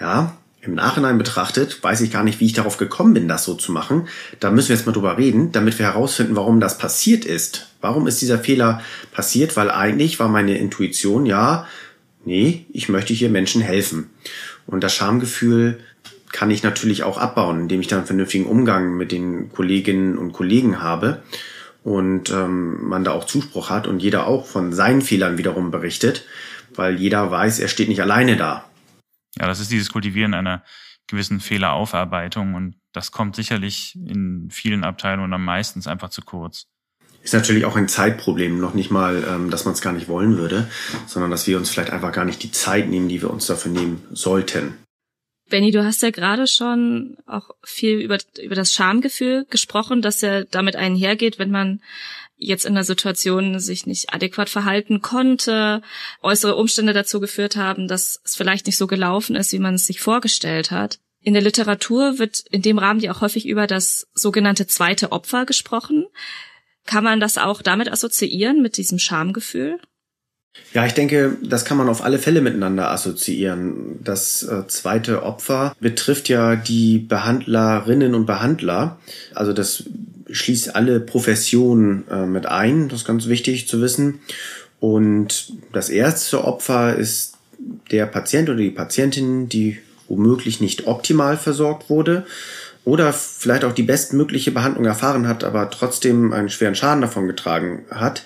ja, 0.00 0.36
im 0.62 0.74
Nachhinein 0.74 1.16
betrachtet, 1.16 1.80
weiß 1.80 2.00
ich 2.00 2.10
gar 2.10 2.24
nicht, 2.24 2.40
wie 2.40 2.46
ich 2.46 2.54
darauf 2.54 2.76
gekommen 2.76 3.14
bin, 3.14 3.28
das 3.28 3.44
so 3.44 3.54
zu 3.54 3.70
machen. 3.70 4.08
Da 4.40 4.50
müssen 4.50 4.70
wir 4.70 4.76
jetzt 4.76 4.86
mal 4.86 4.92
drüber 4.92 5.16
reden, 5.16 5.52
damit 5.52 5.78
wir 5.78 5.86
herausfinden, 5.86 6.34
warum 6.34 6.58
das 6.58 6.76
passiert 6.76 7.24
ist. 7.24 7.68
Warum 7.80 8.08
ist 8.08 8.20
dieser 8.20 8.40
Fehler 8.40 8.82
passiert? 9.12 9.56
Weil 9.56 9.70
eigentlich 9.70 10.18
war 10.18 10.28
meine 10.28 10.58
Intuition, 10.58 11.24
ja, 11.24 11.68
nee, 12.24 12.66
ich 12.72 12.88
möchte 12.88 13.14
hier 13.14 13.30
Menschen 13.30 13.62
helfen. 13.62 14.10
Und 14.66 14.82
das 14.82 14.92
Schamgefühl 14.92 15.78
kann 16.32 16.50
ich 16.50 16.62
natürlich 16.62 17.02
auch 17.02 17.18
abbauen, 17.18 17.62
indem 17.62 17.80
ich 17.80 17.86
dann 17.86 18.00
einen 18.00 18.06
vernünftigen 18.06 18.46
Umgang 18.46 18.96
mit 18.96 19.12
den 19.12 19.50
Kolleginnen 19.50 20.18
und 20.18 20.32
Kollegen 20.32 20.82
habe 20.82 21.22
und 21.84 22.30
ähm, 22.30 22.86
man 22.88 23.04
da 23.04 23.12
auch 23.12 23.24
Zuspruch 23.24 23.70
hat 23.70 23.86
und 23.86 24.00
jeder 24.00 24.26
auch 24.26 24.46
von 24.46 24.72
seinen 24.72 25.02
Fehlern 25.02 25.38
wiederum 25.38 25.70
berichtet, 25.70 26.26
weil 26.74 26.96
jeder 26.96 27.30
weiß, 27.30 27.60
er 27.60 27.68
steht 27.68 27.88
nicht 27.88 28.02
alleine 28.02 28.36
da. 28.36 28.64
Ja, 29.38 29.46
das 29.46 29.60
ist 29.60 29.70
dieses 29.70 29.90
Kultivieren 29.90 30.34
einer 30.34 30.64
gewissen 31.06 31.40
Fehleraufarbeitung 31.40 32.54
und 32.54 32.76
das 32.92 33.12
kommt 33.12 33.36
sicherlich 33.36 33.96
in 33.96 34.48
vielen 34.50 34.84
Abteilungen 34.84 35.32
am 35.32 35.44
meistens 35.44 35.86
einfach 35.86 36.10
zu 36.10 36.22
kurz. 36.22 36.66
Ist 37.22 37.34
natürlich 37.34 37.64
auch 37.64 37.76
ein 37.76 37.88
Zeitproblem, 37.88 38.60
noch 38.60 38.74
nicht 38.74 38.90
mal, 38.90 39.24
ähm, 39.28 39.50
dass 39.50 39.64
man 39.64 39.74
es 39.74 39.80
gar 39.80 39.92
nicht 39.92 40.08
wollen 40.08 40.38
würde, 40.38 40.68
sondern 41.06 41.30
dass 41.30 41.46
wir 41.46 41.56
uns 41.56 41.70
vielleicht 41.70 41.90
einfach 41.90 42.12
gar 42.12 42.24
nicht 42.24 42.42
die 42.42 42.52
Zeit 42.52 42.88
nehmen, 42.88 43.08
die 43.08 43.22
wir 43.22 43.30
uns 43.30 43.46
dafür 43.46 43.72
nehmen 43.72 44.02
sollten. 44.12 44.74
Benny, 45.48 45.70
du 45.70 45.84
hast 45.84 46.02
ja 46.02 46.10
gerade 46.10 46.46
schon 46.46 47.16
auch 47.26 47.50
viel 47.64 48.00
über, 48.00 48.18
über 48.40 48.54
das 48.54 48.72
Schamgefühl 48.72 49.46
gesprochen, 49.50 50.02
das 50.02 50.20
ja 50.20 50.44
damit 50.44 50.76
einhergeht, 50.76 51.38
wenn 51.38 51.50
man 51.50 51.80
jetzt 52.36 52.64
in 52.64 52.74
der 52.74 52.84
Situation 52.84 53.58
sich 53.58 53.86
nicht 53.86 54.14
adäquat 54.14 54.48
verhalten 54.48 55.02
konnte, 55.02 55.82
äußere 56.22 56.54
Umstände 56.54 56.92
dazu 56.92 57.20
geführt 57.20 57.56
haben, 57.56 57.88
dass 57.88 58.20
es 58.24 58.36
vielleicht 58.36 58.66
nicht 58.66 58.78
so 58.78 58.86
gelaufen 58.86 59.34
ist, 59.34 59.52
wie 59.52 59.58
man 59.58 59.74
es 59.74 59.86
sich 59.86 60.00
vorgestellt 60.00 60.70
hat. 60.70 61.00
In 61.20 61.34
der 61.34 61.42
Literatur 61.42 62.18
wird 62.18 62.40
in 62.50 62.62
dem 62.62 62.78
Rahmen 62.78 63.00
ja 63.00 63.12
auch 63.12 63.20
häufig 63.20 63.46
über 63.46 63.66
das 63.66 64.06
sogenannte 64.14 64.66
zweite 64.66 65.10
Opfer 65.10 65.46
gesprochen. 65.46 66.06
Kann 66.86 67.04
man 67.04 67.20
das 67.20 67.38
auch 67.38 67.60
damit 67.60 67.90
assoziieren, 67.90 68.62
mit 68.62 68.76
diesem 68.76 68.98
Schamgefühl? 68.98 69.80
Ja, 70.74 70.84
ich 70.84 70.92
denke, 70.92 71.36
das 71.42 71.64
kann 71.64 71.78
man 71.78 71.88
auf 71.88 72.04
alle 72.04 72.18
Fälle 72.18 72.40
miteinander 72.40 72.90
assoziieren. 72.90 74.00
Das 74.04 74.42
äh, 74.42 74.66
zweite 74.66 75.22
Opfer 75.22 75.74
betrifft 75.80 76.28
ja 76.28 76.56
die 76.56 76.98
Behandlerinnen 76.98 78.14
und 78.14 78.26
Behandler. 78.26 78.98
Also 79.34 79.52
das 79.52 79.84
schließt 80.30 80.76
alle 80.76 81.00
Professionen 81.00 82.04
äh, 82.10 82.26
mit 82.26 82.46
ein. 82.46 82.88
Das 82.88 83.00
ist 83.00 83.06
ganz 83.06 83.28
wichtig 83.28 83.66
zu 83.66 83.80
wissen. 83.80 84.20
Und 84.78 85.52
das 85.72 85.88
erste 85.88 86.44
Opfer 86.44 86.96
ist 86.96 87.34
der 87.90 88.06
Patient 88.06 88.48
oder 88.48 88.58
die 88.58 88.70
Patientin, 88.70 89.48
die 89.48 89.78
womöglich 90.08 90.60
nicht 90.60 90.86
optimal 90.86 91.36
versorgt 91.36 91.90
wurde 91.90 92.24
oder 92.84 93.12
vielleicht 93.12 93.64
auch 93.64 93.72
die 93.72 93.82
bestmögliche 93.82 94.50
Behandlung 94.50 94.86
erfahren 94.86 95.28
hat, 95.28 95.44
aber 95.44 95.68
trotzdem 95.70 96.32
einen 96.32 96.48
schweren 96.48 96.74
Schaden 96.74 97.02
davon 97.02 97.26
getragen 97.26 97.84
hat. 97.90 98.22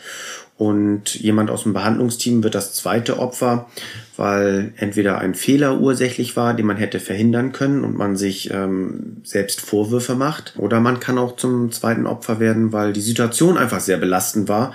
Und 0.58 1.14
jemand 1.14 1.50
aus 1.50 1.64
dem 1.64 1.72
Behandlungsteam 1.72 2.44
wird 2.44 2.54
das 2.54 2.74
zweite 2.74 3.18
Opfer, 3.18 3.68
weil 4.16 4.72
entweder 4.76 5.18
ein 5.18 5.34
Fehler 5.34 5.80
ursächlich 5.80 6.36
war, 6.36 6.54
den 6.54 6.66
man 6.66 6.76
hätte 6.76 7.00
verhindern 7.00 7.52
können 7.52 7.82
und 7.82 7.96
man 7.96 8.16
sich 8.16 8.50
ähm, 8.52 9.16
selbst 9.24 9.60
Vorwürfe 9.60 10.14
macht. 10.14 10.54
Oder 10.58 10.80
man 10.80 11.00
kann 11.00 11.18
auch 11.18 11.36
zum 11.36 11.72
zweiten 11.72 12.06
Opfer 12.06 12.38
werden, 12.38 12.72
weil 12.72 12.92
die 12.92 13.00
Situation 13.00 13.56
einfach 13.56 13.80
sehr 13.80 13.96
belastend 13.96 14.48
war, 14.48 14.72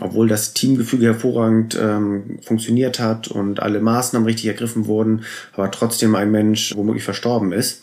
obwohl 0.00 0.28
das 0.28 0.54
Teamgefüge 0.54 1.06
hervorragend 1.06 1.76
ähm, 1.78 2.38
funktioniert 2.42 3.00
hat 3.00 3.28
und 3.28 3.60
alle 3.60 3.80
Maßnahmen 3.80 4.26
richtig 4.26 4.46
ergriffen 4.46 4.86
wurden, 4.86 5.24
aber 5.52 5.70
trotzdem 5.70 6.14
ein 6.14 6.30
Mensch 6.30 6.74
womöglich 6.76 7.04
verstorben 7.04 7.52
ist. 7.52 7.82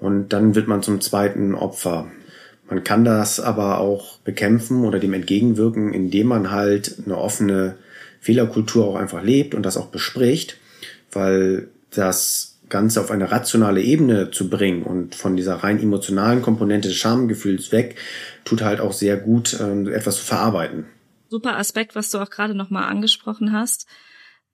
Und 0.00 0.34
dann 0.34 0.54
wird 0.54 0.68
man 0.68 0.82
zum 0.82 1.00
zweiten 1.00 1.54
Opfer. 1.54 2.08
Man 2.68 2.82
kann 2.82 3.04
das 3.04 3.40
aber 3.40 3.78
auch 3.78 4.18
bekämpfen 4.20 4.84
oder 4.84 4.98
dem 4.98 5.12
entgegenwirken, 5.12 5.92
indem 5.92 6.28
man 6.28 6.50
halt 6.50 6.96
eine 7.04 7.18
offene 7.18 7.76
Fehlerkultur 8.20 8.86
auch 8.86 8.96
einfach 8.96 9.22
lebt 9.22 9.54
und 9.54 9.64
das 9.64 9.76
auch 9.76 9.88
bespricht, 9.88 10.56
weil 11.12 11.68
das 11.90 12.58
Ganze 12.70 13.00
auf 13.00 13.10
eine 13.10 13.30
rationale 13.30 13.82
Ebene 13.82 14.30
zu 14.30 14.48
bringen 14.48 14.82
und 14.82 15.14
von 15.14 15.36
dieser 15.36 15.56
rein 15.56 15.80
emotionalen 15.80 16.40
Komponente 16.40 16.88
des 16.88 16.96
Schamgefühls 16.96 17.70
weg, 17.70 17.96
tut 18.44 18.62
halt 18.62 18.80
auch 18.80 18.94
sehr 18.94 19.18
gut, 19.18 19.58
ähm, 19.60 19.86
etwas 19.86 20.16
zu 20.16 20.24
verarbeiten. 20.24 20.86
Super 21.28 21.56
Aspekt, 21.58 21.94
was 21.94 22.10
du 22.10 22.18
auch 22.18 22.30
gerade 22.30 22.54
nochmal 22.54 22.84
angesprochen 22.84 23.52
hast 23.52 23.86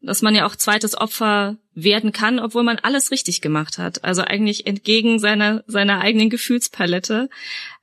dass 0.03 0.23
man 0.23 0.35
ja 0.35 0.47
auch 0.47 0.57
zweites 0.57 0.97
Opfer 0.97 1.57
werden 1.83 2.13
kann, 2.13 2.39
obwohl 2.39 2.63
man 2.63 2.79
alles 2.79 3.11
richtig 3.11 3.41
gemacht 3.41 3.79
hat. 3.79 4.05
Also 4.05 4.23
eigentlich 4.23 4.67
entgegen 4.67 5.19
seiner, 5.19 5.65
seiner 5.67 6.01
eigenen 6.01 6.31
Gefühlspalette. 6.31 7.29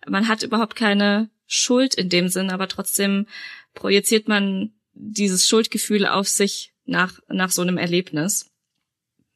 Man 0.07 0.27
hat 0.27 0.43
überhaupt 0.43 0.75
keine 0.75 1.29
Schuld 1.45 1.95
in 1.95 2.09
dem 2.09 2.27
Sinn, 2.27 2.49
aber 2.49 2.67
trotzdem 2.67 3.27
projiziert 3.73 4.27
man 4.27 4.73
dieses 4.93 5.47
Schuldgefühl 5.47 6.05
auf 6.05 6.27
sich 6.27 6.73
nach, 6.85 7.19
nach 7.27 7.51
so 7.51 7.61
einem 7.61 7.77
Erlebnis. 7.77 8.49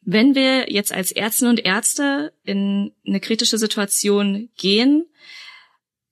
Wenn 0.02 0.34
wir 0.34 0.72
jetzt 0.72 0.92
als 0.92 1.12
Ärztinnen 1.12 1.52
und 1.52 1.66
Ärzte 1.66 2.34
in 2.44 2.92
eine 3.06 3.20
kritische 3.20 3.58
Situation 3.60 4.50
gehen, 4.58 5.06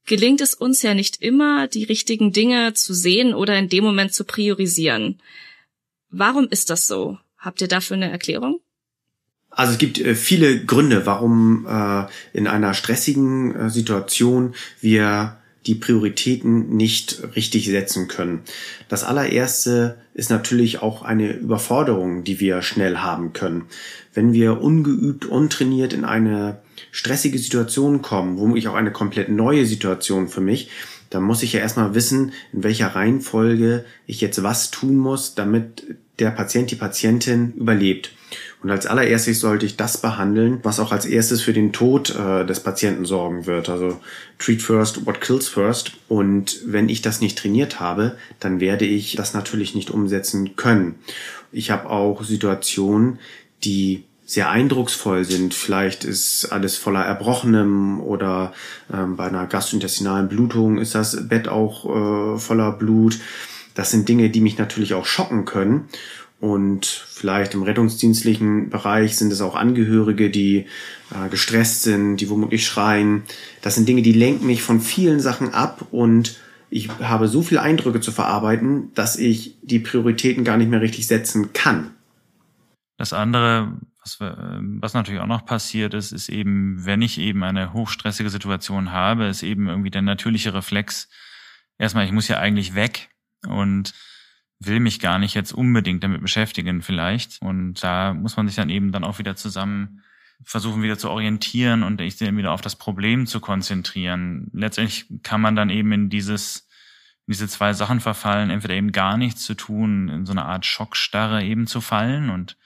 gelingt 0.05 0.41
es 0.41 0.53
uns 0.53 0.81
ja 0.81 0.93
nicht 0.93 1.21
immer, 1.21 1.67
die 1.67 1.83
richtigen 1.83 2.31
Dinge 2.31 2.73
zu 2.73 2.93
sehen 2.93 3.33
oder 3.33 3.57
in 3.57 3.69
dem 3.69 3.83
Moment 3.83 4.13
zu 4.13 4.25
priorisieren. 4.25 5.21
Warum 6.09 6.47
ist 6.49 6.69
das 6.69 6.87
so? 6.87 7.17
Habt 7.39 7.61
ihr 7.61 7.67
dafür 7.67 7.95
eine 7.95 8.11
Erklärung? 8.11 8.59
Also 9.49 9.73
es 9.73 9.77
gibt 9.77 9.99
äh, 9.99 10.15
viele 10.15 10.63
Gründe, 10.63 11.05
warum 11.05 11.65
äh, 11.67 12.05
in 12.33 12.47
einer 12.47 12.73
stressigen 12.73 13.55
äh, 13.55 13.69
Situation 13.69 14.53
wir 14.79 15.37
die 15.65 15.75
Prioritäten 15.75 16.75
nicht 16.75 17.21
richtig 17.35 17.67
setzen 17.67 18.07
können. 18.07 18.41
Das 18.87 19.03
allererste 19.03 19.97
ist 20.13 20.29
natürlich 20.29 20.81
auch 20.81 21.01
eine 21.01 21.33
Überforderung, 21.33 22.23
die 22.23 22.39
wir 22.39 22.61
schnell 22.61 22.97
haben 22.97 23.33
können. 23.33 23.65
Wenn 24.13 24.31
wir 24.31 24.61
ungeübt, 24.61 25.25
untrainiert 25.25 25.93
in 25.93 26.05
eine 26.05 26.61
stressige 26.91 27.37
Situation 27.37 28.01
kommen, 28.01 28.37
womöglich 28.37 28.67
auch 28.67 28.75
eine 28.75 28.91
komplett 28.91 29.29
neue 29.29 29.65
Situation 29.65 30.27
für 30.29 30.41
mich, 30.41 30.69
dann 31.09 31.23
muss 31.23 31.43
ich 31.43 31.53
ja 31.53 31.59
erstmal 31.59 31.93
wissen, 31.93 32.31
in 32.53 32.63
welcher 32.63 32.87
Reihenfolge 32.87 33.83
ich 34.05 34.21
jetzt 34.21 34.41
was 34.43 34.71
tun 34.71 34.95
muss, 34.95 35.35
damit 35.35 35.97
der 36.19 36.31
Patient, 36.31 36.71
die 36.71 36.75
Patientin 36.75 37.53
überlebt. 37.53 38.11
Und 38.61 38.69
als 38.69 38.85
allererstes 38.85 39.39
sollte 39.39 39.65
ich 39.65 39.77
das 39.77 40.01
behandeln, 40.01 40.59
was 40.63 40.79
auch 40.79 40.91
als 40.91 41.05
erstes 41.05 41.41
für 41.41 41.53
den 41.53 41.71
Tod 41.71 42.13
äh, 42.13 42.45
des 42.45 42.59
Patienten 42.59 43.05
sorgen 43.05 43.45
wird. 43.45 43.69
Also 43.69 43.99
treat 44.37 44.61
first, 44.61 45.05
what 45.05 45.21
kills 45.21 45.47
first. 45.47 45.93
Und 46.09 46.59
wenn 46.65 46.89
ich 46.89 47.01
das 47.01 47.21
nicht 47.21 47.37
trainiert 47.37 47.79
habe, 47.79 48.17
dann 48.39 48.59
werde 48.59 48.85
ich 48.85 49.15
das 49.15 49.33
natürlich 49.33 49.75
nicht 49.75 49.91
umsetzen 49.91 50.57
können. 50.57 50.95
Ich 51.51 51.71
habe 51.71 51.89
auch 51.89 52.23
Situationen, 52.23 53.19
die 53.63 54.03
sehr 54.25 54.51
eindrucksvoll 54.51 55.25
sind. 55.25 55.55
Vielleicht 55.55 56.03
ist 56.03 56.51
alles 56.51 56.77
voller 56.77 57.03
Erbrochenem 57.03 57.99
oder 57.99 58.53
ähm, 58.93 59.15
bei 59.15 59.25
einer 59.25 59.47
gastrointestinalen 59.47 60.29
Blutung 60.29 60.77
ist 60.77 60.93
das 60.93 61.27
Bett 61.27 61.47
auch 61.47 61.85
äh, 61.85 62.37
voller 62.37 62.73
Blut. 62.73 63.19
Das 63.79 63.91
sind 63.91 64.09
Dinge, 64.09 64.29
die 64.29 64.41
mich 64.41 64.57
natürlich 64.57 64.93
auch 64.93 65.05
schocken 65.05 65.45
können. 65.45 65.87
Und 66.41 66.85
vielleicht 66.85 67.53
im 67.53 67.63
rettungsdienstlichen 67.63 68.69
Bereich 68.69 69.15
sind 69.15 69.31
es 69.31 69.39
auch 69.39 69.55
Angehörige, 69.55 70.29
die 70.29 70.65
äh, 71.15 71.29
gestresst 71.29 71.83
sind, 71.83 72.17
die 72.17 72.29
womöglich 72.29 72.65
schreien. 72.65 73.23
Das 73.61 73.75
sind 73.75 73.87
Dinge, 73.87 74.01
die 74.01 74.11
lenken 74.11 74.47
mich 74.47 74.63
von 74.63 74.81
vielen 74.81 75.21
Sachen 75.21 75.53
ab 75.53 75.87
und 75.91 76.41
ich 76.69 76.89
habe 76.89 77.29
so 77.29 77.41
viele 77.41 77.61
Eindrücke 77.61 78.01
zu 78.01 78.11
verarbeiten, 78.11 78.93
dass 78.95 79.15
ich 79.15 79.55
die 79.61 79.79
Prioritäten 79.79 80.43
gar 80.43 80.57
nicht 80.57 80.69
mehr 80.69 80.81
richtig 80.81 81.07
setzen 81.07 81.53
kann. 81.53 81.91
Das 82.97 83.13
andere, 83.13 83.79
was, 84.03 84.19
was 84.19 84.93
natürlich 84.93 85.21
auch 85.21 85.25
noch 85.25 85.45
passiert 85.45 85.93
ist, 85.93 86.11
ist 86.11 86.27
eben, 86.27 86.85
wenn 86.85 87.01
ich 87.01 87.17
eben 87.17 87.43
eine 87.43 87.71
hochstressige 87.71 88.29
Situation 88.29 88.91
habe, 88.91 89.27
ist 89.27 89.41
eben 89.41 89.69
irgendwie 89.69 89.89
der 89.89 90.01
natürliche 90.01 90.53
Reflex. 90.53 91.07
Erstmal, 91.77 92.05
ich 92.05 92.11
muss 92.11 92.27
ja 92.27 92.39
eigentlich 92.39 92.75
weg 92.75 93.09
und 93.47 93.93
will 94.59 94.79
mich 94.79 94.99
gar 94.99 95.19
nicht 95.19 95.33
jetzt 95.33 95.53
unbedingt 95.53 96.03
damit 96.03 96.21
beschäftigen 96.21 96.81
vielleicht. 96.81 97.41
Und 97.41 97.81
da 97.83 98.13
muss 98.13 98.35
man 98.35 98.47
sich 98.47 98.57
dann 98.57 98.69
eben 98.69 98.91
dann 98.91 99.03
auch 99.03 99.19
wieder 99.19 99.35
zusammen 99.35 100.01
versuchen 100.43 100.81
wieder 100.81 100.97
zu 100.97 101.09
orientieren 101.09 101.83
und 101.83 101.99
sich 101.99 102.17
dann 102.17 102.37
wieder 102.37 102.51
auf 102.51 102.61
das 102.61 102.75
Problem 102.75 103.25
zu 103.25 103.39
konzentrieren. 103.39 104.49
Letztendlich 104.53 105.05
kann 105.21 105.41
man 105.41 105.55
dann 105.55 105.69
eben 105.69 105.91
in 105.91 106.09
dieses 106.09 106.67
in 107.27 107.33
diese 107.33 107.47
zwei 107.47 107.73
Sachen 107.73 107.99
verfallen, 107.99 108.49
entweder 108.49 108.73
eben 108.73 108.91
gar 108.91 109.15
nichts 109.15 109.43
zu 109.43 109.53
tun, 109.53 110.09
in 110.09 110.25
so 110.25 110.31
eine 110.31 110.45
Art 110.45 110.65
Schockstarre 110.65 111.43
eben 111.43 111.67
zu 111.67 111.79
fallen 111.79 112.31
und 112.31 112.57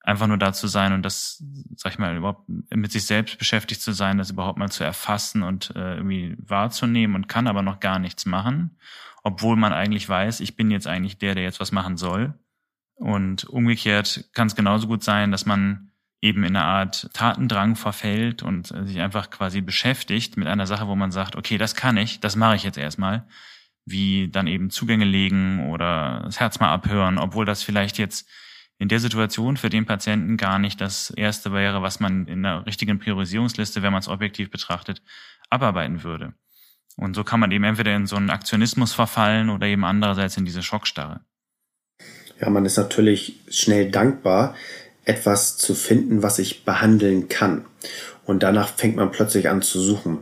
einfach 0.00 0.28
nur 0.28 0.38
da 0.38 0.52
zu 0.52 0.68
sein 0.68 0.92
und 0.92 1.02
das, 1.02 1.42
sag 1.74 1.92
ich 1.92 1.98
mal, 1.98 2.16
überhaupt 2.16 2.44
mit 2.46 2.92
sich 2.92 3.04
selbst 3.04 3.38
beschäftigt 3.38 3.82
zu 3.82 3.90
sein, 3.90 4.18
das 4.18 4.30
überhaupt 4.30 4.58
mal 4.58 4.70
zu 4.70 4.84
erfassen 4.84 5.42
und 5.42 5.74
äh, 5.74 5.96
irgendwie 5.96 6.36
wahrzunehmen 6.38 7.16
und 7.16 7.28
kann 7.28 7.48
aber 7.48 7.62
noch 7.62 7.80
gar 7.80 7.98
nichts 7.98 8.26
machen, 8.26 8.78
obwohl 9.26 9.56
man 9.56 9.72
eigentlich 9.72 10.08
weiß, 10.08 10.38
ich 10.38 10.54
bin 10.54 10.70
jetzt 10.70 10.86
eigentlich 10.86 11.18
der, 11.18 11.34
der 11.34 11.42
jetzt 11.42 11.58
was 11.58 11.72
machen 11.72 11.96
soll. 11.96 12.34
Und 12.94 13.42
umgekehrt 13.42 14.30
kann 14.34 14.46
es 14.46 14.54
genauso 14.54 14.86
gut 14.86 15.02
sein, 15.02 15.32
dass 15.32 15.46
man 15.46 15.90
eben 16.22 16.44
in 16.44 16.54
eine 16.54 16.64
Art 16.64 17.10
Tatendrang 17.12 17.74
verfällt 17.74 18.44
und 18.44 18.68
sich 18.68 19.00
einfach 19.00 19.30
quasi 19.30 19.62
beschäftigt 19.62 20.36
mit 20.36 20.46
einer 20.46 20.68
Sache, 20.68 20.86
wo 20.86 20.94
man 20.94 21.10
sagt, 21.10 21.34
okay, 21.34 21.58
das 21.58 21.74
kann 21.74 21.96
ich, 21.96 22.20
das 22.20 22.36
mache 22.36 22.54
ich 22.54 22.62
jetzt 22.62 22.78
erstmal, 22.78 23.26
wie 23.84 24.28
dann 24.28 24.46
eben 24.46 24.70
Zugänge 24.70 25.04
legen 25.04 25.70
oder 25.70 26.20
das 26.24 26.38
Herz 26.38 26.60
mal 26.60 26.72
abhören, 26.72 27.18
obwohl 27.18 27.44
das 27.44 27.64
vielleicht 27.64 27.98
jetzt 27.98 28.30
in 28.78 28.86
der 28.86 29.00
Situation 29.00 29.56
für 29.56 29.70
den 29.70 29.86
Patienten 29.86 30.36
gar 30.36 30.60
nicht 30.60 30.80
das 30.80 31.10
Erste 31.10 31.52
wäre, 31.52 31.82
was 31.82 31.98
man 31.98 32.26
in 32.26 32.46
einer 32.46 32.64
richtigen 32.64 33.00
Priorisierungsliste, 33.00 33.82
wenn 33.82 33.92
man 33.92 34.00
es 34.00 34.08
objektiv 34.08 34.52
betrachtet, 34.52 35.02
abarbeiten 35.50 36.04
würde. 36.04 36.34
Und 36.96 37.14
so 37.14 37.24
kann 37.24 37.40
man 37.40 37.50
eben 37.50 37.64
entweder 37.64 37.94
in 37.94 38.06
so 38.06 38.16
einen 38.16 38.30
Aktionismus 38.30 38.92
verfallen 38.94 39.50
oder 39.50 39.66
eben 39.66 39.84
andererseits 39.84 40.36
in 40.36 40.44
diese 40.44 40.62
Schockstarre. 40.62 41.20
Ja, 42.40 42.50
man 42.50 42.64
ist 42.64 42.76
natürlich 42.76 43.40
schnell 43.48 43.90
dankbar, 43.90 44.54
etwas 45.04 45.56
zu 45.56 45.74
finden, 45.74 46.22
was 46.22 46.38
ich 46.38 46.64
behandeln 46.64 47.28
kann. 47.28 47.64
Und 48.24 48.42
danach 48.42 48.68
fängt 48.68 48.96
man 48.96 49.10
plötzlich 49.10 49.48
an 49.48 49.62
zu 49.62 49.80
suchen. 49.80 50.18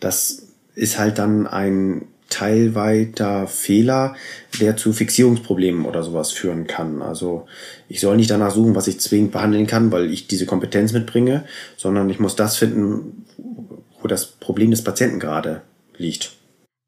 Das 0.00 0.48
ist 0.74 0.98
halt 0.98 1.18
dann 1.18 1.46
ein 1.46 2.02
teilweiter 2.28 3.46
Fehler, 3.46 4.14
der 4.60 4.76
zu 4.76 4.92
Fixierungsproblemen 4.92 5.86
oder 5.86 6.02
sowas 6.02 6.30
führen 6.30 6.66
kann. 6.66 7.00
Also 7.00 7.46
ich 7.88 8.00
soll 8.00 8.16
nicht 8.16 8.30
danach 8.30 8.50
suchen, 8.50 8.74
was 8.74 8.86
ich 8.86 9.00
zwingend 9.00 9.32
behandeln 9.32 9.66
kann, 9.66 9.90
weil 9.92 10.10
ich 10.10 10.28
diese 10.28 10.44
Kompetenz 10.44 10.92
mitbringe, 10.92 11.44
sondern 11.76 12.10
ich 12.10 12.20
muss 12.20 12.36
das 12.36 12.56
finden, 12.56 13.24
wo 14.02 14.08
das 14.08 14.26
Problem 14.26 14.70
des 14.70 14.84
Patienten 14.84 15.20
gerade 15.20 15.62
liegt. 15.98 16.32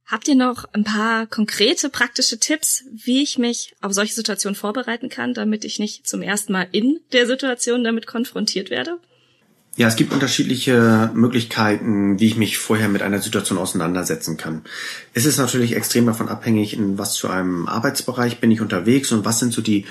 Habt 0.06 0.26
ihr 0.26 0.34
noch 0.34 0.64
ein 0.72 0.82
paar 0.82 1.26
konkrete 1.26 1.88
praktische 1.88 2.40
Tipps, 2.40 2.82
wie 2.92 3.22
ich 3.22 3.38
mich 3.38 3.74
auf 3.80 3.92
solche 3.92 4.14
Situationen 4.14 4.56
vorbereiten 4.56 5.08
kann, 5.08 5.34
damit 5.34 5.64
ich 5.64 5.78
nicht 5.78 6.08
zum 6.08 6.20
ersten 6.20 6.52
Mal 6.52 6.66
in 6.72 6.98
der 7.12 7.28
Situation 7.28 7.84
damit 7.84 8.08
konfrontiert 8.08 8.70
werde? 8.70 8.98
Ja, 9.76 9.86
es 9.86 9.94
gibt 9.94 10.12
unterschiedliche 10.12 11.10
Möglichkeiten, 11.14 12.18
wie 12.18 12.26
ich 12.26 12.36
mich 12.36 12.58
vorher 12.58 12.88
mit 12.88 13.02
einer 13.02 13.20
Situation 13.20 13.56
auseinandersetzen 13.56 14.36
kann. 14.36 14.62
Es 15.14 15.26
ist 15.26 15.38
natürlich 15.38 15.76
extrem 15.76 16.06
davon 16.06 16.28
abhängig, 16.28 16.74
in 16.74 16.98
was 16.98 17.16
für 17.16 17.30
einem 17.30 17.68
Arbeitsbereich 17.68 18.40
bin 18.40 18.50
ich 18.50 18.60
unterwegs 18.60 19.12
und 19.12 19.24
was 19.24 19.38
sind 19.38 19.52
so 19.52 19.62
die 19.62 19.86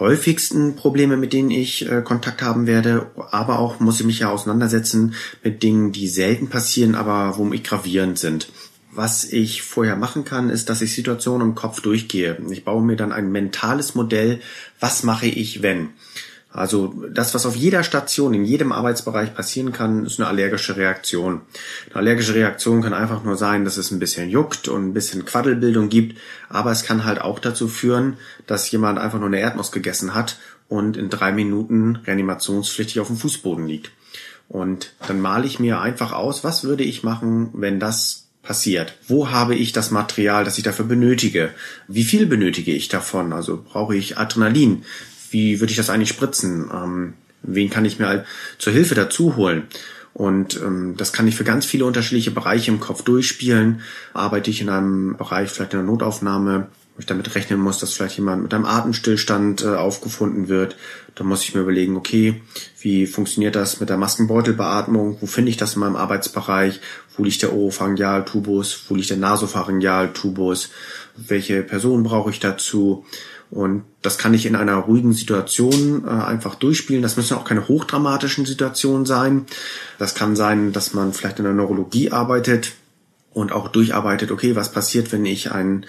häufigsten 0.00 0.74
Probleme, 0.74 1.16
mit 1.16 1.32
denen 1.32 1.50
ich 1.50 1.88
äh, 1.88 2.02
Kontakt 2.02 2.42
haben 2.42 2.66
werde, 2.66 3.10
aber 3.30 3.58
auch 3.58 3.78
muss 3.78 4.00
ich 4.00 4.06
mich 4.06 4.20
ja 4.20 4.30
auseinandersetzen 4.30 5.14
mit 5.44 5.62
Dingen, 5.62 5.92
die 5.92 6.08
selten 6.08 6.48
passieren, 6.48 6.94
aber 6.94 7.36
womit 7.36 7.64
gravierend 7.64 8.18
sind. 8.18 8.48
Was 8.92 9.24
ich 9.24 9.62
vorher 9.62 9.94
machen 9.94 10.24
kann, 10.24 10.50
ist, 10.50 10.68
dass 10.68 10.82
ich 10.82 10.94
Situationen 10.94 11.48
im 11.50 11.54
Kopf 11.54 11.80
durchgehe. 11.80 12.38
Ich 12.50 12.64
baue 12.64 12.82
mir 12.82 12.96
dann 12.96 13.12
ein 13.12 13.30
mentales 13.30 13.94
Modell, 13.94 14.40
was 14.80 15.04
mache 15.04 15.26
ich, 15.26 15.62
wenn. 15.62 15.90
Also 16.52 16.94
das, 17.12 17.32
was 17.34 17.46
auf 17.46 17.54
jeder 17.54 17.84
Station, 17.84 18.34
in 18.34 18.44
jedem 18.44 18.72
Arbeitsbereich 18.72 19.34
passieren 19.34 19.72
kann, 19.72 20.04
ist 20.04 20.18
eine 20.18 20.28
allergische 20.28 20.76
Reaktion. 20.76 21.42
Eine 21.86 21.96
allergische 21.96 22.34
Reaktion 22.34 22.82
kann 22.82 22.92
einfach 22.92 23.22
nur 23.22 23.36
sein, 23.36 23.64
dass 23.64 23.76
es 23.76 23.92
ein 23.92 24.00
bisschen 24.00 24.28
juckt 24.28 24.66
und 24.66 24.88
ein 24.88 24.94
bisschen 24.94 25.24
Quaddelbildung 25.24 25.88
gibt, 25.88 26.18
aber 26.48 26.72
es 26.72 26.82
kann 26.82 27.04
halt 27.04 27.20
auch 27.20 27.38
dazu 27.38 27.68
führen, 27.68 28.16
dass 28.46 28.70
jemand 28.70 28.98
einfach 28.98 29.20
nur 29.20 29.28
eine 29.28 29.38
Erdnuss 29.38 29.70
gegessen 29.70 30.12
hat 30.14 30.38
und 30.68 30.96
in 30.96 31.08
drei 31.08 31.30
Minuten 31.30 31.96
reanimationspflichtig 32.04 32.98
auf 33.00 33.06
dem 33.06 33.16
Fußboden 33.16 33.66
liegt. 33.66 33.92
Und 34.48 34.92
dann 35.06 35.20
male 35.20 35.46
ich 35.46 35.60
mir 35.60 35.80
einfach 35.80 36.12
aus, 36.12 36.42
was 36.42 36.64
würde 36.64 36.82
ich 36.82 37.04
machen, 37.04 37.50
wenn 37.52 37.78
das 37.78 38.26
passiert? 38.42 38.94
Wo 39.06 39.30
habe 39.30 39.54
ich 39.54 39.70
das 39.72 39.90
Material, 39.92 40.44
das 40.44 40.58
ich 40.58 40.64
dafür 40.64 40.86
benötige? 40.86 41.50
Wie 41.86 42.02
viel 42.02 42.26
benötige 42.26 42.72
ich 42.72 42.88
davon? 42.88 43.32
Also 43.32 43.62
brauche 43.62 43.94
ich 43.94 44.18
Adrenalin? 44.18 44.84
Wie 45.30 45.60
würde 45.60 45.70
ich 45.70 45.76
das 45.76 45.90
eigentlich 45.90 46.08
spritzen? 46.08 46.70
Ähm, 46.72 47.14
wen 47.42 47.70
kann 47.70 47.84
ich 47.84 47.98
mir 47.98 48.08
halt 48.08 48.26
zur 48.58 48.72
Hilfe 48.72 48.94
dazu 48.94 49.36
holen? 49.36 49.64
Und 50.12 50.60
ähm, 50.60 50.94
das 50.96 51.12
kann 51.12 51.28
ich 51.28 51.36
für 51.36 51.44
ganz 51.44 51.64
viele 51.64 51.84
unterschiedliche 51.84 52.32
Bereiche 52.32 52.70
im 52.70 52.80
Kopf 52.80 53.02
durchspielen. 53.02 53.80
Arbeite 54.12 54.50
ich 54.50 54.60
in 54.60 54.68
einem 54.68 55.16
Bereich, 55.16 55.50
vielleicht 55.50 55.72
in 55.72 55.78
der 55.78 55.86
Notaufnahme, 55.86 56.66
wo 56.94 57.00
ich 57.00 57.06
damit 57.06 57.34
rechnen 57.34 57.60
muss, 57.60 57.78
dass 57.78 57.92
vielleicht 57.92 58.18
jemand 58.18 58.42
mit 58.42 58.52
einem 58.52 58.64
Atemstillstand 58.64 59.62
äh, 59.62 59.68
aufgefunden 59.68 60.48
wird. 60.48 60.76
Da 61.14 61.22
muss 61.22 61.44
ich 61.44 61.54
mir 61.54 61.60
überlegen, 61.60 61.96
okay, 61.96 62.42
wie 62.80 63.06
funktioniert 63.06 63.54
das 63.54 63.78
mit 63.78 63.88
der 63.88 63.98
Maskenbeutelbeatmung? 63.98 65.18
Wo 65.20 65.26
finde 65.26 65.50
ich 65.50 65.56
das 65.56 65.74
in 65.74 65.80
meinem 65.80 65.96
Arbeitsbereich? 65.96 66.80
Wo 67.16 67.22
liegt 67.22 67.42
der 67.42 67.52
Oropharyngealtubus? 67.52 68.84
Wo 68.88 68.96
liegt 68.96 69.10
der 69.10 69.16
Nasopharyngealtubus? 69.16 70.70
Welche 71.16 71.62
Person 71.62 72.02
brauche 72.02 72.30
ich 72.30 72.40
dazu? 72.40 73.04
Und 73.50 73.84
das 74.02 74.16
kann 74.16 74.32
ich 74.32 74.46
in 74.46 74.54
einer 74.54 74.76
ruhigen 74.76 75.12
Situation 75.12 76.04
äh, 76.06 76.10
einfach 76.10 76.54
durchspielen. 76.54 77.02
Das 77.02 77.16
müssen 77.16 77.36
auch 77.36 77.44
keine 77.44 77.66
hochdramatischen 77.66 78.46
Situationen 78.46 79.06
sein. 79.06 79.46
Das 79.98 80.14
kann 80.14 80.36
sein, 80.36 80.72
dass 80.72 80.94
man 80.94 81.12
vielleicht 81.12 81.38
in 81.38 81.44
der 81.44 81.54
Neurologie 81.54 82.12
arbeitet 82.12 82.72
und 83.32 83.52
auch 83.52 83.68
durcharbeitet, 83.68 84.30
okay, 84.30 84.54
was 84.54 84.72
passiert, 84.72 85.12
wenn 85.12 85.26
ich 85.26 85.50
einen 85.50 85.86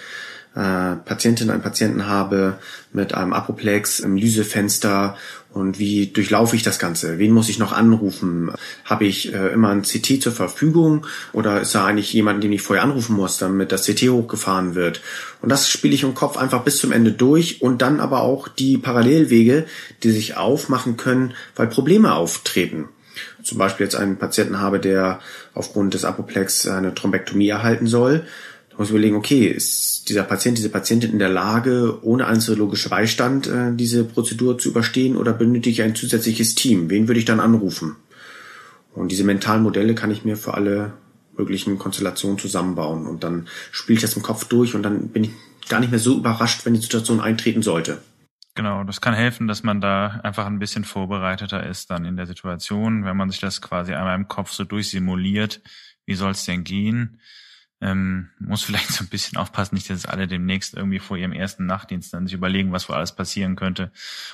äh, 0.56 0.96
Patientin, 0.96 1.50
einen 1.50 1.62
Patienten 1.62 2.08
habe 2.08 2.58
mit 2.92 3.14
einem 3.14 3.34
Apoplex 3.34 4.00
im 4.00 4.18
Lysefenster 4.18 5.18
und 5.54 5.80
wie 5.80 6.08
durchlaufe 6.08 6.56
ich 6.56 6.64
das 6.64 6.80
Ganze? 6.80 7.20
Wen 7.20 7.32
muss 7.32 7.50
ich 7.50 7.60
noch 7.60 7.74
anrufen? 7.74 8.52
Habe 8.86 9.06
ich 9.06 9.34
äh, 9.34 9.48
immer 9.54 9.70
ein 9.70 9.82
CT 9.84 10.22
zur 10.22 10.32
Verfügung 10.32 11.06
oder 11.34 11.62
ist 11.62 11.76
da 11.76 11.86
eigentlich 11.86 12.14
jemand, 12.14 12.44
den 12.44 12.54
ich 12.54 12.62
vorher 12.62 12.84
anrufen 12.84 13.16
muss, 13.16 13.38
damit 13.38 13.72
das 13.72 13.86
CT 13.86 14.10
hochgefahren 14.10 14.76
wird? 14.76 15.02
Und 15.42 15.50
das 15.50 15.70
spiele 15.70 15.94
ich 15.94 16.04
im 16.04 16.16
Kopf 16.16 16.38
einfach 16.38 16.64
bis 16.64 16.78
zum 16.78 16.92
Ende 16.92 17.12
durch 17.12 17.62
und 17.62 17.82
dann 17.82 18.00
aber 18.00 18.22
auch 18.22 18.48
die 18.48 18.78
Parallelwege, 18.78 19.66
die 20.04 20.12
sich 20.12 20.38
aufmachen 20.38 20.98
können, 20.98 21.34
weil 21.56 21.68
Probleme 21.68 22.14
auftreten 22.14 22.90
zum 23.44 23.58
Beispiel 23.58 23.86
jetzt 23.86 23.96
einen 23.96 24.18
Patienten 24.18 24.60
habe, 24.60 24.80
der 24.80 25.20
aufgrund 25.54 25.94
des 25.94 26.06
Apoplex 26.06 26.68
eine 26.68 26.94
Thrombektomie 26.94 27.50
erhalten 27.50 27.88
soll, 27.88 28.26
da 28.70 28.78
muss 28.78 28.88
ich 28.88 28.92
überlegen, 28.92 29.16
okay, 29.16 29.48
ist 29.48 29.91
dieser 30.10 30.24
Patient, 30.24 30.58
diese 30.58 30.70
Patientin 30.70 31.12
in 31.12 31.20
der 31.20 31.30
Lage, 31.30 32.00
ohne 32.04 32.26
anästhesiologischen 32.26 32.90
Beistand 32.90 33.48
äh, 33.48 33.74
diese 33.74 34.04
Prozedur 34.04 34.58
zu 34.58 34.70
überstehen 34.70 35.16
oder 35.16 35.34
benötige 35.34 35.70
ich 35.70 35.82
ein 35.82 35.96
zusätzliches 35.96 36.56
Team? 36.56 36.90
Wen 36.90 37.08
würde 37.08 37.20
ich 37.20 37.26
dann 37.26 37.40
anrufen? 37.40 37.96
Und 38.94 39.12
diese 39.12 39.24
mentalen 39.24 39.64
Modelle 39.64 39.96
kann 39.96 40.12
ich 40.12 40.26
mir 40.26 40.38
für 40.38 40.54
alle 40.54 40.94
möglichen 41.38 41.78
Konstellationen 41.78 42.38
zusammenbauen 42.38 43.08
und 43.08 43.24
dann 43.24 43.48
spiele 43.72 43.96
ich 43.96 44.02
das 44.02 44.16
im 44.16 44.24
Kopf 44.24 44.46
durch 44.46 44.76
und 44.76 44.84
dann 44.84 45.10
bin 45.10 45.24
ich 45.24 45.32
gar 45.70 45.80
nicht 45.80 45.92
mehr 45.92 46.00
so 46.00 46.18
überrascht, 46.18 46.66
wenn 46.66 46.74
die 46.74 46.82
Situation 46.82 47.22
eintreten 47.22 47.62
sollte. 47.62 48.00
Genau, 48.54 48.84
das 48.84 49.00
kann 49.00 49.14
helfen, 49.14 49.48
dass 49.48 49.64
man 49.64 49.80
da 49.80 50.20
einfach 50.24 50.46
ein 50.46 50.60
bisschen 50.60 50.84
vorbereiteter 50.84 51.66
ist 51.66 51.90
dann 51.90 52.04
in 52.04 52.18
der 52.18 52.28
Situation, 52.28 53.06
wenn 53.06 53.16
man 53.16 53.30
sich 53.30 53.40
das 53.40 53.62
quasi 53.62 53.94
einmal 53.94 54.16
im 54.16 54.28
Kopf 54.28 54.52
so 54.52 54.66
durchsimuliert. 54.66 55.62
Wie 56.06 56.16
soll 56.16 56.32
es 56.32 56.44
denn 56.44 56.66
gehen? 56.66 57.22
Ähm, 57.82 58.30
muss 58.39 58.63
vielleicht 58.63 58.89
so 58.91 59.04
ein 59.04 59.10
bisschen 59.10 59.38
aufpassen, 59.38 59.76
nicht, 59.76 59.89
dass 59.89 60.06
alle 60.06 60.28
demnächst 60.28 60.76
irgendwie 60.76 61.00
vor 61.00 61.17
ihrem 61.17 61.34
ersten 61.34 61.65
Nachtdienst 61.65 62.13
dann 62.13 62.28
sich 62.28 62.36
überlegen, 62.36 62.72
was 62.72 62.88
wohl 62.88 62.96
alles 62.96 63.15
passieren 63.15 63.56
könnte 63.56 63.91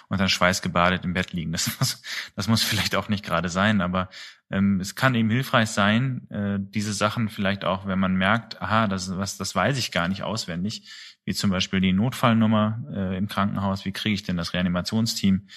und 0.10 0.20
dann 0.20 0.30
schweißgebadet 0.30 1.06
im 1.06 1.14
Bett 1.14 1.32
liegen. 1.34 1.52
Das 1.54 1.72
muss, 1.80 2.02
das 2.36 2.48
muss 2.48 2.64
vielleicht 2.64 2.96
auch 2.96 3.10
nicht 3.10 3.24
gerade 3.24 3.50
sein, 3.50 3.82
aber 3.82 4.10
ähm, 4.50 4.80
es 4.80 4.96
kann 4.96 5.16
eben 5.16 5.30
hilfreich 5.30 5.70
sein, 5.70 6.30
äh, 6.30 6.58
diese 6.60 6.94
Sachen 6.94 7.30
vielleicht 7.30 7.66
auch, 7.66 7.88
wenn 7.88 8.00
man 8.00 8.16
merkt, 8.16 8.62
aha, 8.62 8.88
das, 8.88 9.16
was, 9.18 9.38
das 9.38 9.56
weiß 9.56 9.78
ich 9.78 9.92
gar 9.92 10.08
nicht 10.08 10.24
auswendig, 10.24 10.90
wie 11.26 11.34
zum 11.34 11.50
Beispiel 11.50 11.82
die 11.82 11.94
Notfallnummer 11.94 12.84
äh, 12.94 13.18
im 13.18 13.28
Krankenhaus, 13.28 13.84
wie 13.86 13.92
kriege 13.92 14.16
ich 14.16 14.24
denn 14.24 14.38
das 14.38 14.54
Reanimationsteam, 14.54 15.48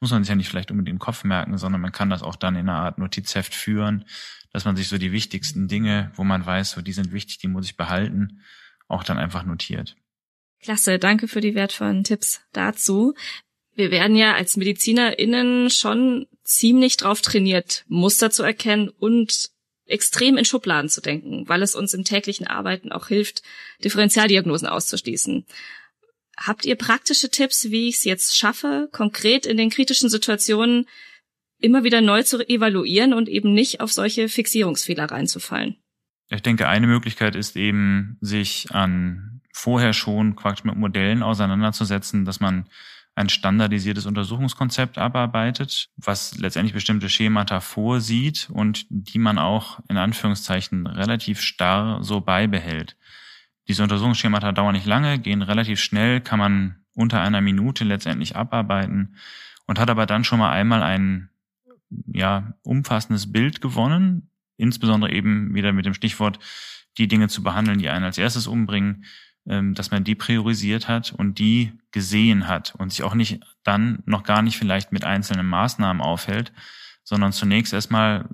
muss 0.00 0.10
man 0.10 0.22
sich 0.22 0.28
ja 0.28 0.36
nicht 0.36 0.48
vielleicht 0.48 0.70
unbedingt 0.70 0.94
im 0.94 0.98
Kopf 0.98 1.24
merken, 1.24 1.58
sondern 1.58 1.80
man 1.80 1.92
kann 1.92 2.10
das 2.10 2.22
auch 2.22 2.36
dann 2.36 2.56
in 2.56 2.68
einer 2.68 2.78
Art 2.78 2.98
Notizheft 2.98 3.54
führen 3.54 4.04
dass 4.52 4.64
man 4.64 4.76
sich 4.76 4.88
so 4.88 4.98
die 4.98 5.12
wichtigsten 5.12 5.68
Dinge, 5.68 6.10
wo 6.14 6.24
man 6.24 6.44
weiß, 6.44 6.72
so 6.72 6.80
die 6.80 6.92
sind 6.92 7.12
wichtig, 7.12 7.38
die 7.38 7.48
muss 7.48 7.66
ich 7.66 7.76
behalten, 7.76 8.42
auch 8.86 9.04
dann 9.04 9.18
einfach 9.18 9.44
notiert. 9.44 9.96
Klasse, 10.60 10.98
danke 10.98 11.28
für 11.28 11.40
die 11.40 11.54
wertvollen 11.54 12.04
Tipps 12.04 12.40
dazu. 12.52 13.14
Wir 13.74 13.90
werden 13.90 14.16
ja 14.16 14.34
als 14.34 14.56
MedizinerInnen 14.56 15.70
schon 15.70 16.26
ziemlich 16.42 16.96
drauf 16.96 17.20
trainiert, 17.20 17.84
Muster 17.86 18.30
zu 18.30 18.42
erkennen 18.42 18.88
und 18.88 19.50
extrem 19.86 20.36
in 20.36 20.44
Schubladen 20.44 20.90
zu 20.90 21.00
denken, 21.00 21.48
weil 21.48 21.62
es 21.62 21.74
uns 21.74 21.94
im 21.94 22.04
täglichen 22.04 22.46
Arbeiten 22.46 22.90
auch 22.90 23.08
hilft, 23.08 23.42
Differentialdiagnosen 23.84 24.66
auszuschließen. 24.66 25.46
Habt 26.40 26.64
ihr 26.64 26.76
praktische 26.76 27.30
Tipps, 27.30 27.70
wie 27.70 27.88
ich 27.88 27.96
es 27.96 28.04
jetzt 28.04 28.36
schaffe, 28.36 28.88
konkret 28.92 29.44
in 29.44 29.56
den 29.56 29.70
kritischen 29.70 30.08
Situationen 30.08 30.86
immer 31.60 31.82
wieder 31.82 32.00
neu 32.00 32.22
zu 32.22 32.48
evaluieren 32.48 33.12
und 33.12 33.28
eben 33.28 33.52
nicht 33.52 33.80
auf 33.80 33.92
solche 33.92 34.28
Fixierungsfehler 34.28 35.10
reinzufallen. 35.10 35.76
Ich 36.30 36.42
denke, 36.42 36.68
eine 36.68 36.86
Möglichkeit 36.86 37.34
ist 37.34 37.56
eben, 37.56 38.18
sich 38.20 38.68
an 38.70 39.40
vorher 39.52 39.92
schon 39.92 40.36
Quatsch 40.36 40.62
mit 40.62 40.76
Modellen 40.76 41.22
auseinanderzusetzen, 41.22 42.24
dass 42.24 42.38
man 42.38 42.68
ein 43.16 43.28
standardisiertes 43.28 44.06
Untersuchungskonzept 44.06 44.96
abarbeitet, 44.96 45.88
was 45.96 46.38
letztendlich 46.38 46.74
bestimmte 46.74 47.08
Schemata 47.08 47.58
vorsieht 47.58 48.48
und 48.52 48.86
die 48.90 49.18
man 49.18 49.38
auch 49.38 49.80
in 49.88 49.96
Anführungszeichen 49.96 50.86
relativ 50.86 51.40
starr 51.40 52.04
so 52.04 52.20
beibehält. 52.20 52.96
Diese 53.68 53.82
Untersuchungsschemata 53.82 54.52
dauern 54.52 54.74
nicht 54.74 54.86
lange, 54.86 55.18
gehen 55.18 55.42
relativ 55.42 55.78
schnell, 55.80 56.20
kann 56.20 56.38
man 56.38 56.76
unter 56.94 57.20
einer 57.20 57.40
Minute 57.40 57.84
letztendlich 57.84 58.34
abarbeiten 58.34 59.16
und 59.66 59.78
hat 59.78 59.90
aber 59.90 60.06
dann 60.06 60.24
schon 60.24 60.38
mal 60.38 60.50
einmal 60.50 60.82
einen 60.82 61.28
ja, 62.06 62.54
umfassendes 62.62 63.30
Bild 63.30 63.60
gewonnen, 63.60 64.30
insbesondere 64.56 65.12
eben 65.12 65.54
wieder 65.54 65.72
mit 65.72 65.86
dem 65.86 65.94
Stichwort, 65.94 66.38
die 66.96 67.08
Dinge 67.08 67.28
zu 67.28 67.42
behandeln, 67.42 67.78
die 67.78 67.88
einen 67.88 68.04
als 68.04 68.18
erstes 68.18 68.46
umbringen, 68.46 69.04
ähm, 69.46 69.74
dass 69.74 69.90
man 69.90 70.02
die 70.02 70.14
priorisiert 70.14 70.88
hat 70.88 71.12
und 71.12 71.38
die 71.38 71.72
gesehen 71.92 72.48
hat 72.48 72.74
und 72.74 72.90
sich 72.90 73.02
auch 73.02 73.14
nicht 73.14 73.40
dann 73.62 74.02
noch 74.04 74.24
gar 74.24 74.42
nicht 74.42 74.58
vielleicht 74.58 74.92
mit 74.92 75.04
einzelnen 75.04 75.46
Maßnahmen 75.46 76.02
aufhält, 76.02 76.52
sondern 77.04 77.32
zunächst 77.32 77.72
erstmal, 77.72 78.28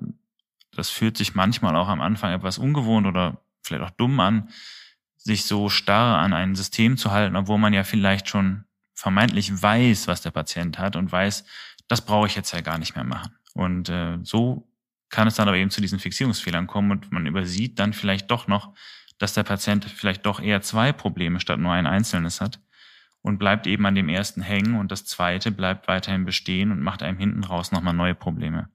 das 0.71 0.89
fühlt 0.89 1.17
sich 1.17 1.35
manchmal 1.35 1.75
auch 1.75 1.87
am 1.87 2.01
Anfang 2.01 2.33
etwas 2.33 2.57
ungewohnt 2.57 3.05
oder 3.05 3.41
vielleicht 3.61 3.83
auch 3.83 3.91
dumm 3.91 4.19
an, 4.19 4.49
sich 5.25 5.45
so 5.45 5.69
starr 5.69 6.19
an 6.19 6.33
ein 6.33 6.53
System 6.55 6.97
zu 6.97 7.11
halten, 7.11 7.35
obwohl 7.35 7.57
man 7.57 7.73
ja 7.73 7.83
vielleicht 7.83 8.29
schon 8.29 8.63
vermeintlich 8.93 9.61
weiß, 9.61 10.07
was 10.07 10.21
der 10.21 10.29
Patient 10.29 10.77
hat 10.77 10.95
und 10.95 11.11
weiß, 11.11 11.45
das 11.87 12.05
brauche 12.05 12.27
ich 12.27 12.35
jetzt 12.35 12.53
ja 12.53 12.61
gar 12.61 12.77
nicht 12.77 12.95
mehr 12.95 13.03
machen. 13.03 13.35
Und 13.55 13.89
äh, 13.89 14.19
so 14.21 14.69
kann 15.09 15.27
es 15.27 15.35
dann 15.35 15.47
aber 15.47 15.57
eben 15.57 15.71
zu 15.71 15.81
diesen 15.81 15.99
Fixierungsfehlern 15.99 16.67
kommen 16.67 16.91
und 16.91 17.11
man 17.11 17.25
übersieht 17.25 17.79
dann 17.79 17.93
vielleicht 17.93 18.29
doch 18.29 18.47
noch, 18.47 18.75
dass 19.17 19.33
der 19.33 19.43
Patient 19.43 19.85
vielleicht 19.85 20.25
doch 20.27 20.39
eher 20.39 20.61
zwei 20.61 20.93
Probleme 20.93 21.39
statt 21.39 21.59
nur 21.59 21.71
ein 21.71 21.87
einzelnes 21.87 22.39
hat 22.39 22.59
und 23.21 23.39
bleibt 23.39 23.65
eben 23.65 23.85
an 23.87 23.95
dem 23.95 24.09
ersten 24.09 24.43
hängen 24.43 24.75
und 24.75 24.91
das 24.91 25.05
zweite 25.05 25.51
bleibt 25.51 25.87
weiterhin 25.87 26.25
bestehen 26.25 26.71
und 26.71 26.81
macht 26.81 27.01
einem 27.01 27.17
hinten 27.17 27.43
raus 27.43 27.71
nochmal 27.71 27.95
neue 27.95 28.13
Probleme. 28.13 28.69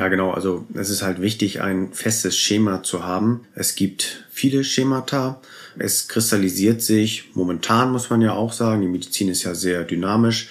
Ja, 0.00 0.08
genau. 0.08 0.30
Also 0.30 0.64
es 0.72 0.88
ist 0.88 1.02
halt 1.02 1.20
wichtig, 1.20 1.60
ein 1.60 1.92
festes 1.92 2.34
Schema 2.34 2.82
zu 2.82 3.04
haben. 3.04 3.42
Es 3.54 3.74
gibt 3.74 4.24
viele 4.30 4.64
Schemata. 4.64 5.42
Es 5.78 6.08
kristallisiert 6.08 6.80
sich 6.80 7.28
momentan, 7.34 7.92
muss 7.92 8.08
man 8.08 8.22
ja 8.22 8.32
auch 8.32 8.54
sagen. 8.54 8.80
Die 8.80 8.88
Medizin 8.88 9.28
ist 9.28 9.42
ja 9.42 9.54
sehr 9.54 9.84
dynamisch, 9.84 10.48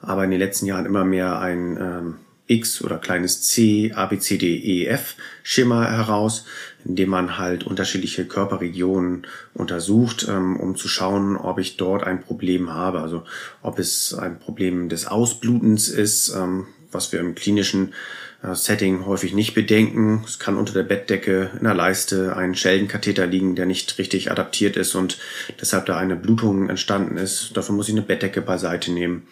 aber 0.00 0.22
in 0.22 0.30
den 0.30 0.38
letzten 0.38 0.66
Jahren 0.66 0.86
immer 0.86 1.04
mehr 1.04 1.40
ein 1.40 1.76
ähm, 1.80 2.14
X 2.46 2.80
oder 2.80 2.98
kleines 2.98 3.42
C, 3.42 3.90
A, 3.92 4.06
B, 4.06 4.20
C, 4.20 4.38
D, 4.38 4.54
E, 4.54 4.86
F 4.86 5.16
Schema 5.42 5.84
heraus, 5.84 6.44
indem 6.84 7.08
man 7.08 7.38
halt 7.38 7.64
unterschiedliche 7.64 8.24
Körperregionen 8.24 9.26
untersucht, 9.52 10.28
ähm, 10.28 10.56
um 10.60 10.76
zu 10.76 10.86
schauen, 10.86 11.36
ob 11.36 11.58
ich 11.58 11.76
dort 11.76 12.04
ein 12.04 12.22
Problem 12.22 12.72
habe. 12.72 13.00
Also 13.00 13.24
ob 13.62 13.80
es 13.80 14.14
ein 14.14 14.38
Problem 14.38 14.88
des 14.88 15.08
Ausblutens 15.08 15.88
ist, 15.88 16.32
ähm, 16.36 16.68
was 16.92 17.10
wir 17.10 17.18
im 17.18 17.34
klinischen 17.34 17.94
äh, 18.42 18.54
Setting 18.54 19.06
häufig 19.06 19.34
nicht 19.34 19.54
bedenken. 19.54 20.22
Es 20.26 20.38
kann 20.38 20.56
unter 20.56 20.72
der 20.72 20.82
Bettdecke 20.82 21.50
in 21.58 21.64
der 21.64 21.74
Leiste 21.74 22.36
ein 22.36 22.54
Scheldenkatheter 22.54 23.26
liegen, 23.26 23.54
der 23.54 23.66
nicht 23.66 23.98
richtig 23.98 24.30
adaptiert 24.30 24.76
ist 24.76 24.94
und 24.94 25.18
deshalb 25.60 25.86
da 25.86 25.96
eine 25.96 26.16
Blutung 26.16 26.68
entstanden 26.68 27.16
ist. 27.16 27.56
Dafür 27.56 27.74
muss 27.74 27.88
ich 27.88 27.94
eine 27.94 28.02
Bettdecke 28.02 28.42
beiseite 28.42 28.92
nehmen. 28.92 29.26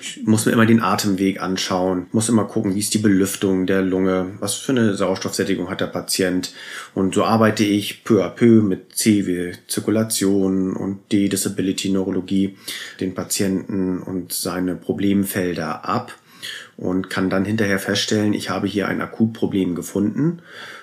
Ich 0.00 0.22
muss 0.24 0.46
mir 0.46 0.52
immer 0.52 0.66
den 0.66 0.82
Atemweg 0.82 1.40
anschauen, 1.40 2.06
muss 2.12 2.28
immer 2.28 2.44
gucken, 2.44 2.74
wie 2.74 2.80
ist 2.80 2.94
die 2.94 2.98
Belüftung 2.98 3.66
der 3.66 3.82
Lunge, 3.82 4.32
was 4.40 4.54
für 4.54 4.72
eine 4.72 4.94
Sauerstoffsättigung 4.94 5.70
hat 5.70 5.80
der 5.80 5.86
Patient. 5.86 6.52
Und 6.94 7.14
so 7.14 7.24
arbeite 7.24 7.64
ich 7.64 8.04
peu 8.04 8.24
à 8.24 8.28
peu 8.28 8.62
mit 8.62 8.94
C 8.96 9.26
wie 9.26 9.52
Zirkulation 9.68 10.76
und 10.76 11.12
D 11.12 11.28
Disability 11.28 11.90
Neurologie 11.90 12.56
den 13.00 13.14
Patienten 13.14 14.02
und 14.02 14.32
seine 14.32 14.76
Problemfelder 14.76 15.84
ab 15.84 16.12
und 16.76 17.10
kann 17.10 17.30
dann 17.30 17.44
hinterher 17.44 17.78
feststellen, 17.78 18.34
ich 18.34 18.50
habe 18.50 18.66
hier 18.66 18.88
ein 18.88 19.00
Akutproblem 19.00 19.74
gefunden. 19.74 20.42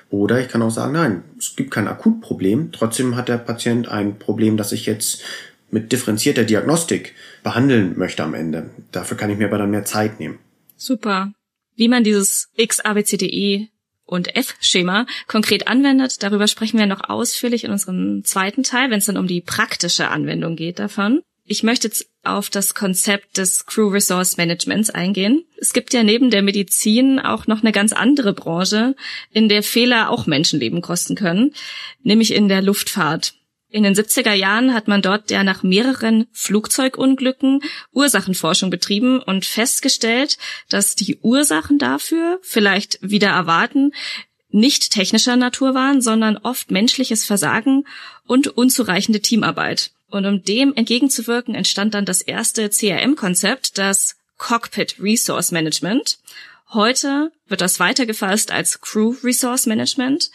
Oder 0.10 0.40
ich 0.40 0.48
kann 0.48 0.62
auch 0.62 0.72
sagen, 0.72 0.94
nein, 0.94 1.24
es 1.38 1.56
gibt 1.56 1.72
kein 1.72 1.88
Akutproblem. 1.88 2.72
Trotzdem 2.72 3.16
hat 3.16 3.30
der 3.30 3.38
Patient 3.38 3.88
ein 3.88 4.20
Problem, 4.20 4.58
das 4.58 4.72
ich 4.72 4.86
jetzt 4.86 5.24
mit 5.72 5.92
differenzierter 5.92 6.44
Diagnostik 6.44 7.16
behandeln 7.42 7.98
möchte 7.98 8.24
am 8.24 8.36
Ende. 8.36 8.70
Dafür 8.92 9.18
kann 9.18 9.32
ich 9.32 9.38
mir 9.38 9.48
aber 9.48 9.58
dann 9.58 9.72
mehr 9.72 9.86
Zeit 9.86 10.20
nehmen. 10.20 10.38
Super. 10.78 11.34
Wie 11.76 11.88
man 11.88 12.04
dieses 12.04 12.50
XABCDE 12.58 13.70
und 14.06 14.36
F-Schema 14.36 15.08
konkret 15.28 15.68
anwendet, 15.68 16.22
darüber 16.22 16.48
sprechen 16.48 16.78
wir 16.78 16.86
noch 16.86 17.10
ausführlich 17.10 17.64
in 17.64 17.72
unserem 17.72 18.24
zweiten 18.24 18.62
Teil, 18.62 18.92
wenn 18.92 19.00
es 19.00 19.06
dann 19.06 19.18
um 19.18 19.26
die 19.26 19.42
praktische 19.42 20.10
Anwendung 20.10 20.56
geht 20.56 20.78
davon. 20.78 21.22
Ich 21.46 21.62
möchte 21.62 21.88
jetzt 21.88 22.08
auf 22.24 22.50
das 22.50 22.74
Konzept 22.74 23.38
des 23.38 23.66
Crew 23.66 23.90
Resource 23.90 24.38
Managements 24.38 24.90
eingehen. 24.90 25.44
Es 25.58 25.74
gibt 25.74 25.94
ja 25.94 26.02
neben 26.02 26.30
der 26.30 26.42
Medizin 26.42 27.20
auch 27.20 27.48
noch 27.48 27.62
eine 27.62 27.74
ganz 27.74 27.92
andere 27.92 28.34
Branche, 28.34 28.96
in 29.32 29.50
der 29.50 29.62
Fehler 29.62 30.10
auch 30.10 30.26
Menschenleben 30.26 30.82
kosten 30.82 31.16
können, 31.16 31.54
nämlich 32.02 32.34
in 32.34 32.48
der 32.48 32.62
Luftfahrt. 32.62 33.34
In 33.70 33.84
den 33.84 33.96
70er 33.96 34.34
Jahren 34.34 34.74
hat 34.74 34.88
man 34.88 35.02
dort 35.02 35.32
ja 35.32 35.44
nach 35.44 35.64
mehreren 35.64 36.28
Flugzeugunglücken 36.32 37.62
Ursachenforschung 37.92 38.70
betrieben 38.70 39.20
und 39.20 39.46
festgestellt, 39.46 40.38
dass 40.70 40.96
die 40.96 41.18
Ursachen 41.18 41.78
dafür 41.78 42.40
vielleicht 42.44 43.00
wieder 43.02 43.30
erwarten, 43.30 43.92
nicht 44.50 44.92
technischer 44.92 45.36
Natur 45.36 45.74
waren, 45.74 46.02
sondern 46.02 46.38
oft 46.38 46.70
menschliches 46.70 47.26
Versagen 47.26 47.86
und 48.28 48.48
unzureichende 48.48 49.20
Teamarbeit. 49.20 49.92
Und 50.14 50.28
um 50.28 50.44
dem 50.44 50.76
entgegenzuwirken, 50.76 51.56
entstand 51.56 51.96
dann 51.96 52.06
das 52.06 52.22
erste 52.22 52.70
CRM-Konzept, 52.70 53.80
das 53.80 54.16
Cockpit 54.38 54.98
Resource 55.00 55.52
Management. 55.52 56.20
Heute 56.72 57.32
wird 57.48 57.62
das 57.62 57.80
weitergefasst 57.80 58.52
als 58.52 58.80
Crew 58.80 59.16
Resource 59.24 59.66
Management. 59.66 60.30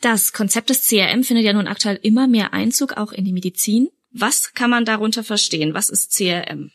Das 0.00 0.32
Konzept 0.32 0.68
des 0.68 0.88
CRM 0.88 1.22
findet 1.22 1.44
ja 1.44 1.52
nun 1.52 1.68
aktuell 1.68 2.00
immer 2.02 2.26
mehr 2.26 2.52
Einzug 2.52 2.96
auch 2.96 3.12
in 3.12 3.24
die 3.24 3.32
Medizin. 3.32 3.88
Was 4.10 4.52
kann 4.52 4.70
man 4.70 4.84
darunter 4.84 5.22
verstehen? 5.22 5.74
Was 5.74 5.90
ist 5.90 6.16
CRM? 6.16 6.72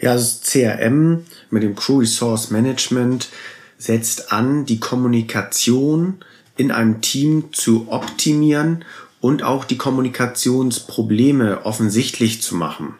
Ja, 0.00 0.14
das 0.14 0.42
CRM 0.42 1.26
mit 1.50 1.64
dem 1.64 1.74
Crew 1.74 1.98
Resource 1.98 2.52
Management 2.52 3.30
setzt 3.78 4.30
an, 4.30 4.64
die 4.64 4.78
Kommunikation 4.78 6.24
in 6.56 6.70
einem 6.70 7.00
Team 7.00 7.52
zu 7.52 7.88
optimieren 7.90 8.84
und 9.26 9.42
auch 9.42 9.64
die 9.64 9.76
Kommunikationsprobleme 9.76 11.66
offensichtlich 11.66 12.42
zu 12.42 12.54
machen. 12.54 12.94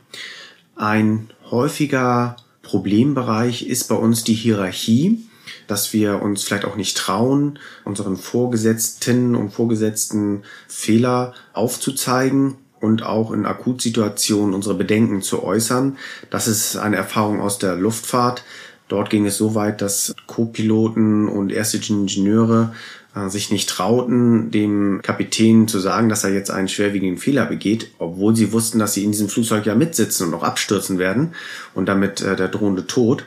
Ein 0.74 1.30
häufiger 1.52 2.34
Problembereich 2.62 3.68
ist 3.68 3.84
bei 3.84 3.94
uns 3.94 4.24
die 4.24 4.34
Hierarchie, 4.34 5.24
dass 5.68 5.92
wir 5.92 6.20
uns 6.22 6.42
vielleicht 6.42 6.64
auch 6.64 6.74
nicht 6.74 6.96
trauen, 6.96 7.60
unseren 7.84 8.16
Vorgesetzten 8.16 9.36
und 9.36 9.50
Vorgesetzten 9.50 10.42
Fehler 10.66 11.32
aufzuzeigen 11.52 12.56
und 12.80 13.04
auch 13.04 13.30
in 13.30 13.46
Akutsituationen 13.46 14.52
unsere 14.52 14.74
Bedenken 14.74 15.22
zu 15.22 15.44
äußern. 15.44 15.96
Das 16.30 16.48
ist 16.48 16.76
eine 16.76 16.96
Erfahrung 16.96 17.40
aus 17.40 17.60
der 17.60 17.76
Luftfahrt. 17.76 18.42
Dort 18.88 19.10
ging 19.10 19.26
es 19.26 19.36
so 19.36 19.54
weit, 19.54 19.80
dass 19.80 20.12
Co-Piloten 20.26 21.28
und 21.28 21.52
erste 21.52 21.76
Ingenieure 21.76 22.72
äh, 23.16 23.30
sich 23.30 23.50
nicht 23.50 23.68
trauten, 23.68 24.50
dem 24.50 25.00
Kapitän 25.02 25.68
zu 25.68 25.78
sagen, 25.78 26.08
dass 26.08 26.24
er 26.24 26.32
jetzt 26.32 26.50
einen 26.50 26.68
schwerwiegenden 26.68 27.18
Fehler 27.18 27.46
begeht, 27.46 27.90
obwohl 27.98 28.36
sie 28.36 28.52
wussten, 28.52 28.78
dass 28.78 28.94
sie 28.94 29.04
in 29.04 29.12
diesem 29.12 29.28
Flugzeug 29.28 29.64
ja 29.64 29.74
mitsitzen 29.74 30.26
und 30.28 30.34
auch 30.34 30.42
abstürzen 30.42 30.98
werden 30.98 31.34
und 31.74 31.86
damit 31.86 32.20
äh, 32.20 32.36
der 32.36 32.48
drohende 32.48 32.86
Tod. 32.86 33.24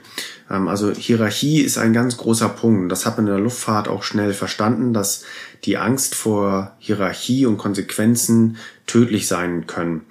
Ähm, 0.50 0.68
also 0.68 0.92
Hierarchie 0.92 1.62
ist 1.62 1.78
ein 1.78 1.94
ganz 1.94 2.18
großer 2.18 2.50
Punkt. 2.50 2.92
Das 2.92 3.06
hat 3.06 3.18
man 3.18 3.28
in 3.28 3.34
der 3.34 3.42
Luftfahrt 3.42 3.88
auch 3.88 4.04
schnell 4.04 4.34
verstanden, 4.34 4.94
dass 4.94 5.26
die 5.66 5.78
Angst 5.78 6.16
vor 6.16 6.76
Hierarchie 6.80 7.46
und 7.46 7.58
Konsequenzen 7.58 8.58
tödlich 8.86 9.28
sein 9.28 9.66
können. 9.68 10.02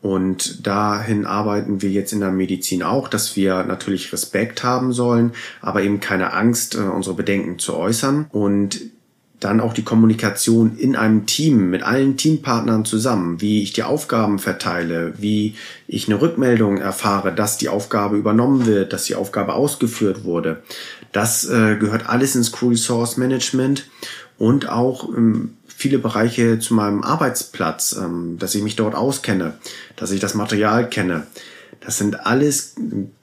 Und 0.00 0.66
dahin 0.66 1.26
arbeiten 1.26 1.82
wir 1.82 1.90
jetzt 1.90 2.12
in 2.12 2.20
der 2.20 2.30
Medizin 2.30 2.84
auch, 2.84 3.08
dass 3.08 3.34
wir 3.34 3.64
natürlich 3.64 4.12
Respekt 4.12 4.62
haben 4.62 4.92
sollen, 4.92 5.32
aber 5.60 5.82
eben 5.82 5.98
keine 5.98 6.32
Angst, 6.32 6.76
äh, 6.76 6.78
unsere 6.78 7.16
Bedenken 7.16 7.58
zu 7.58 7.76
äußern. 7.76 8.26
Und 8.30 8.80
dann 9.40 9.60
auch 9.60 9.72
die 9.72 9.84
Kommunikation 9.84 10.76
in 10.76 10.96
einem 10.96 11.26
Team 11.26 11.70
mit 11.70 11.82
allen 11.82 12.16
Teampartnern 12.16 12.84
zusammen, 12.84 13.40
wie 13.40 13.62
ich 13.62 13.72
die 13.72 13.84
Aufgaben 13.84 14.38
verteile, 14.38 15.14
wie 15.18 15.54
ich 15.86 16.08
eine 16.08 16.20
Rückmeldung 16.20 16.78
erfahre, 16.78 17.32
dass 17.32 17.56
die 17.56 17.68
Aufgabe 17.68 18.16
übernommen 18.16 18.66
wird, 18.66 18.92
dass 18.92 19.04
die 19.04 19.14
Aufgabe 19.14 19.54
ausgeführt 19.54 20.24
wurde. 20.24 20.62
Das 21.12 21.48
äh, 21.48 21.76
gehört 21.76 22.08
alles 22.08 22.34
ins 22.34 22.50
Crew 22.50 22.70
Resource 22.70 23.16
Management 23.16 23.88
und 24.38 24.68
auch 24.68 25.08
ähm, 25.16 25.54
viele 25.66 25.98
Bereiche 25.98 26.58
zu 26.58 26.74
meinem 26.74 27.04
Arbeitsplatz, 27.04 27.96
ähm, 27.96 28.38
dass 28.40 28.56
ich 28.56 28.62
mich 28.62 28.74
dort 28.74 28.96
auskenne, 28.96 29.54
dass 29.94 30.10
ich 30.10 30.18
das 30.18 30.34
Material 30.34 30.88
kenne. 30.88 31.28
Das 31.80 31.96
sind 31.96 32.26
alles 32.26 32.74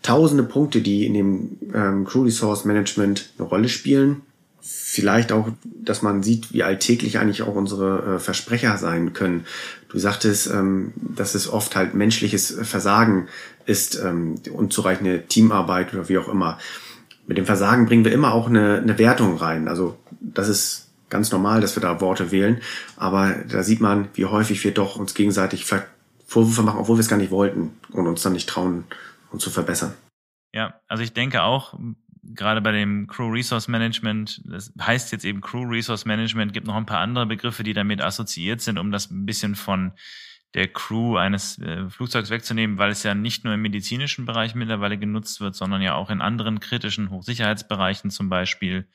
tausende 0.01 0.43
Punkte, 0.43 0.79
die 0.79 1.05
in 1.05 1.13
dem 1.13 1.57
ähm, 1.73 2.05
Crew 2.05 2.23
Resource 2.23 2.63
Management 2.63 3.31
eine 3.37 3.49
Rolle 3.49 3.67
spielen 3.67 4.21
vielleicht 4.67 5.31
auch, 5.31 5.49
dass 5.63 6.01
man 6.01 6.23
sieht, 6.23 6.51
wie 6.53 6.63
alltäglich 6.63 7.19
eigentlich 7.19 7.43
auch 7.43 7.53
unsere 7.53 8.15
äh, 8.15 8.19
Versprecher 8.19 8.77
sein 8.77 9.13
können. 9.13 9.45
Du 9.89 9.99
sagtest, 9.99 10.47
ähm, 10.47 10.93
dass 10.95 11.35
es 11.35 11.47
oft 11.47 11.75
halt 11.75 11.93
menschliches 11.93 12.57
Versagen 12.63 13.27
ist, 13.67 13.95
ähm, 13.95 14.35
unzureichende 14.51 15.27
Teamarbeit 15.27 15.93
oder 15.93 16.09
wie 16.09 16.17
auch 16.17 16.27
immer. 16.27 16.57
Mit 17.27 17.37
dem 17.37 17.45
Versagen 17.45 17.85
bringen 17.85 18.05
wir 18.05 18.11
immer 18.11 18.33
auch 18.33 18.47
eine, 18.47 18.79
eine 18.81 18.97
Wertung 18.97 19.37
rein. 19.37 19.67
Also 19.67 19.97
das 20.19 20.49
ist 20.49 20.89
ganz 21.09 21.31
normal, 21.31 21.61
dass 21.61 21.75
wir 21.75 21.81
da 21.81 22.01
Worte 22.01 22.31
wählen, 22.31 22.61
aber 22.97 23.35
da 23.47 23.61
sieht 23.61 23.81
man, 23.81 24.07
wie 24.15 24.25
häufig 24.25 24.63
wir 24.63 24.73
doch 24.73 24.95
uns 24.95 25.13
gegenseitig 25.13 25.65
Vorwürfe 26.25 26.63
machen, 26.63 26.79
obwohl 26.79 26.97
wir 26.97 27.01
es 27.01 27.09
gar 27.09 27.17
nicht 27.17 27.31
wollten 27.31 27.77
und 27.91 28.07
uns 28.07 28.23
dann 28.23 28.33
nicht 28.33 28.49
trauen, 28.49 28.85
uns 29.31 29.43
zu 29.43 29.51
verbessern. 29.51 29.93
Ja, 30.53 30.79
also 30.87 31.03
ich 31.03 31.13
denke 31.13 31.43
auch, 31.43 31.77
gerade 32.33 32.61
bei 32.61 32.71
dem 32.71 33.07
Crew 33.07 33.29
Resource 33.29 33.67
Management, 33.67 34.41
das 34.45 34.73
heißt 34.79 35.11
jetzt 35.11 35.25
eben 35.25 35.41
Crew 35.41 35.63
Resource 35.63 36.05
Management, 36.05 36.53
gibt 36.53 36.67
noch 36.67 36.75
ein 36.75 36.85
paar 36.85 36.99
andere 36.99 37.25
Begriffe, 37.25 37.63
die 37.63 37.73
damit 37.73 38.01
assoziiert 38.01 38.61
sind, 38.61 38.77
um 38.77 38.91
das 38.91 39.11
ein 39.11 39.25
bisschen 39.25 39.55
von 39.55 39.93
der 40.53 40.69
Crew 40.69 41.17
eines 41.17 41.59
äh, 41.59 41.89
Flugzeugs 41.89 42.29
wegzunehmen, 42.29 42.77
weil 42.77 42.89
es 42.89 43.03
ja 43.03 43.13
nicht 43.13 43.43
nur 43.43 43.53
im 43.53 43.61
medizinischen 43.61 44.25
Bereich 44.25 44.55
mittlerweile 44.55 44.97
genutzt 44.97 45.41
wird, 45.41 45.55
sondern 45.55 45.81
ja 45.81 45.95
auch 45.95 46.09
in 46.09 46.21
anderen 46.21 46.61
kritischen 46.61 47.09
Hochsicherheitsbereichen, 47.09 48.09
zum 48.09 48.29
Beispiel 48.29 48.87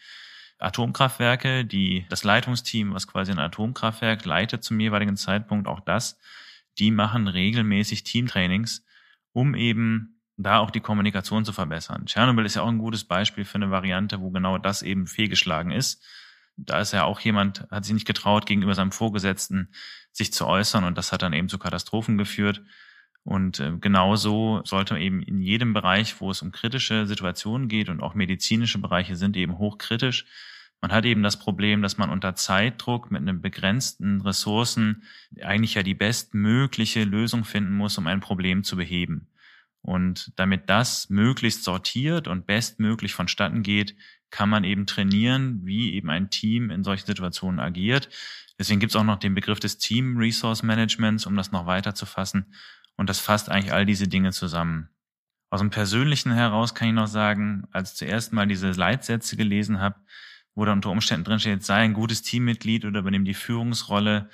Atomkraftwerke, 0.58 1.64
die 1.64 2.06
das 2.08 2.24
Leitungsteam, 2.24 2.94
was 2.94 3.06
quasi 3.06 3.32
ein 3.32 3.38
Atomkraftwerk 3.38 4.24
leitet 4.24 4.64
zum 4.64 4.80
jeweiligen 4.80 5.16
Zeitpunkt, 5.16 5.68
auch 5.68 5.80
das, 5.80 6.18
die 6.78 6.90
machen 6.90 7.28
regelmäßig 7.28 8.04
Teamtrainings, 8.04 8.84
um 9.32 9.54
eben 9.54 10.19
da 10.42 10.58
auch 10.58 10.70
die 10.70 10.80
Kommunikation 10.80 11.44
zu 11.44 11.52
verbessern. 11.52 12.06
Tschernobyl 12.06 12.46
ist 12.46 12.56
ja 12.56 12.62
auch 12.62 12.68
ein 12.68 12.78
gutes 12.78 13.04
Beispiel 13.04 13.44
für 13.44 13.56
eine 13.56 13.70
Variante, 13.70 14.20
wo 14.20 14.30
genau 14.30 14.58
das 14.58 14.82
eben 14.82 15.06
fehlgeschlagen 15.06 15.70
ist. 15.70 16.04
Da 16.56 16.80
ist 16.80 16.92
ja 16.92 17.04
auch 17.04 17.20
jemand, 17.20 17.66
hat 17.70 17.84
sich 17.84 17.94
nicht 17.94 18.06
getraut, 18.06 18.46
gegenüber 18.46 18.74
seinem 18.74 18.92
Vorgesetzten 18.92 19.72
sich 20.12 20.32
zu 20.32 20.46
äußern 20.46 20.84
und 20.84 20.98
das 20.98 21.12
hat 21.12 21.22
dann 21.22 21.32
eben 21.32 21.48
zu 21.48 21.58
Katastrophen 21.58 22.18
geführt. 22.18 22.62
Und 23.22 23.60
äh, 23.60 23.72
genauso 23.80 24.62
sollte 24.64 24.98
eben 24.98 25.22
in 25.22 25.40
jedem 25.40 25.74
Bereich, 25.74 26.20
wo 26.20 26.30
es 26.30 26.42
um 26.42 26.52
kritische 26.52 27.06
Situationen 27.06 27.68
geht 27.68 27.88
und 27.88 28.02
auch 28.02 28.14
medizinische 28.14 28.78
Bereiche 28.78 29.16
sind 29.16 29.36
eben 29.36 29.58
hochkritisch, 29.58 30.26
man 30.80 30.92
hat 30.92 31.04
eben 31.04 31.22
das 31.22 31.38
Problem, 31.38 31.82
dass 31.82 31.98
man 31.98 32.08
unter 32.08 32.34
Zeitdruck 32.34 33.10
mit 33.10 33.20
einem 33.20 33.42
begrenzten 33.42 34.22
Ressourcen 34.22 35.02
eigentlich 35.42 35.74
ja 35.74 35.82
die 35.82 35.94
bestmögliche 35.94 37.04
Lösung 37.04 37.44
finden 37.44 37.74
muss, 37.74 37.98
um 37.98 38.06
ein 38.06 38.20
Problem 38.20 38.64
zu 38.64 38.76
beheben. 38.76 39.28
Und 39.82 40.32
damit 40.36 40.68
das 40.68 41.08
möglichst 41.08 41.64
sortiert 41.64 42.28
und 42.28 42.46
bestmöglich 42.46 43.14
vonstatten 43.14 43.62
geht, 43.62 43.96
kann 44.30 44.48
man 44.48 44.64
eben 44.64 44.86
trainieren, 44.86 45.60
wie 45.64 45.94
eben 45.94 46.10
ein 46.10 46.30
Team 46.30 46.70
in 46.70 46.84
solchen 46.84 47.06
Situationen 47.06 47.60
agiert. 47.60 48.08
Deswegen 48.58 48.78
gibt 48.78 48.92
es 48.92 48.96
auch 48.96 49.04
noch 49.04 49.18
den 49.18 49.34
Begriff 49.34 49.58
des 49.58 49.78
Team 49.78 50.16
Resource 50.18 50.62
Managements, 50.62 51.26
um 51.26 51.34
das 51.34 51.50
noch 51.50 51.66
weiter 51.66 51.94
zu 51.94 52.06
fassen. 52.06 52.54
Und 52.96 53.08
das 53.08 53.18
fasst 53.18 53.48
eigentlich 53.48 53.72
all 53.72 53.86
diese 53.86 54.06
Dinge 54.06 54.32
zusammen. 54.32 54.90
Aus 55.48 55.60
dem 55.60 55.70
Persönlichen 55.70 56.32
heraus 56.32 56.74
kann 56.74 56.88
ich 56.88 56.94
noch 56.94 57.08
sagen, 57.08 57.66
als 57.72 57.92
ich 57.92 57.98
zuerst 57.98 58.32
mal 58.32 58.46
diese 58.46 58.70
Leitsätze 58.70 59.36
gelesen 59.36 59.80
habe, 59.80 59.96
wo 60.54 60.64
da 60.64 60.72
unter 60.72 60.90
Umständen 60.90 61.24
drinsteht, 61.24 61.64
sei 61.64 61.76
ein 61.76 61.94
gutes 61.94 62.22
Teammitglied 62.22 62.84
oder 62.84 63.00
übernimm 63.00 63.24
die 63.24 63.34
Führungsrolle, 63.34 64.28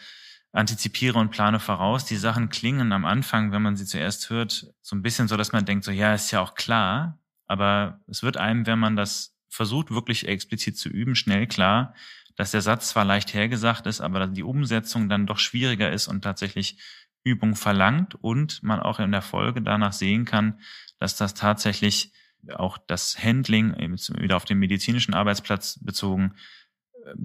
antizipiere 0.52 1.18
und 1.18 1.30
plane 1.30 1.60
voraus. 1.60 2.04
Die 2.04 2.16
Sachen 2.16 2.48
klingen 2.48 2.92
am 2.92 3.04
Anfang, 3.04 3.52
wenn 3.52 3.62
man 3.62 3.76
sie 3.76 3.84
zuerst 3.84 4.30
hört, 4.30 4.72
so 4.80 4.96
ein 4.96 5.02
bisschen 5.02 5.28
so, 5.28 5.36
dass 5.36 5.52
man 5.52 5.64
denkt, 5.64 5.84
so 5.84 5.90
ja, 5.90 6.14
ist 6.14 6.30
ja 6.30 6.40
auch 6.40 6.54
klar, 6.54 7.18
aber 7.46 8.00
es 8.06 8.22
wird 8.22 8.36
einem, 8.36 8.66
wenn 8.66 8.78
man 8.78 8.96
das 8.96 9.36
versucht, 9.48 9.90
wirklich 9.90 10.26
explizit 10.26 10.78
zu 10.78 10.88
üben, 10.88 11.14
schnell 11.14 11.46
klar, 11.46 11.94
dass 12.36 12.50
der 12.50 12.60
Satz 12.60 12.90
zwar 12.90 13.04
leicht 13.04 13.32
hergesagt 13.34 13.86
ist, 13.86 14.00
aber 14.00 14.26
die 14.26 14.42
Umsetzung 14.42 15.08
dann 15.08 15.26
doch 15.26 15.38
schwieriger 15.38 15.90
ist 15.90 16.08
und 16.08 16.22
tatsächlich 16.22 16.78
Übung 17.24 17.56
verlangt 17.56 18.14
und 18.14 18.62
man 18.62 18.80
auch 18.80 19.00
in 19.00 19.10
der 19.10 19.22
Folge 19.22 19.62
danach 19.62 19.92
sehen 19.92 20.24
kann, 20.24 20.60
dass 20.98 21.16
das 21.16 21.34
tatsächlich 21.34 22.12
auch 22.54 22.78
das 22.78 23.18
Handling, 23.22 23.74
wieder 23.74 24.36
auf 24.36 24.44
den 24.44 24.58
medizinischen 24.58 25.14
Arbeitsplatz 25.14 25.80
bezogen, 25.82 26.34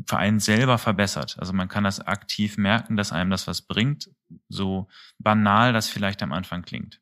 für 0.08 0.18
einen 0.18 0.40
selber 0.40 0.78
verbessert. 0.78 1.38
Also 1.40 1.54
man 1.54 1.68
kann 1.68 1.84
das 1.84 2.00
aktiv 2.00 2.58
merken, 2.58 2.98
dass 2.98 3.12
einem 3.12 3.30
das 3.30 3.48
was 3.48 3.62
bringt, 3.62 4.10
so 4.50 4.88
banal 5.18 5.74
das 5.74 5.90
vielleicht 5.90 6.22
am 6.24 6.32
Anfang 6.32 6.64
klingt. 6.64 7.00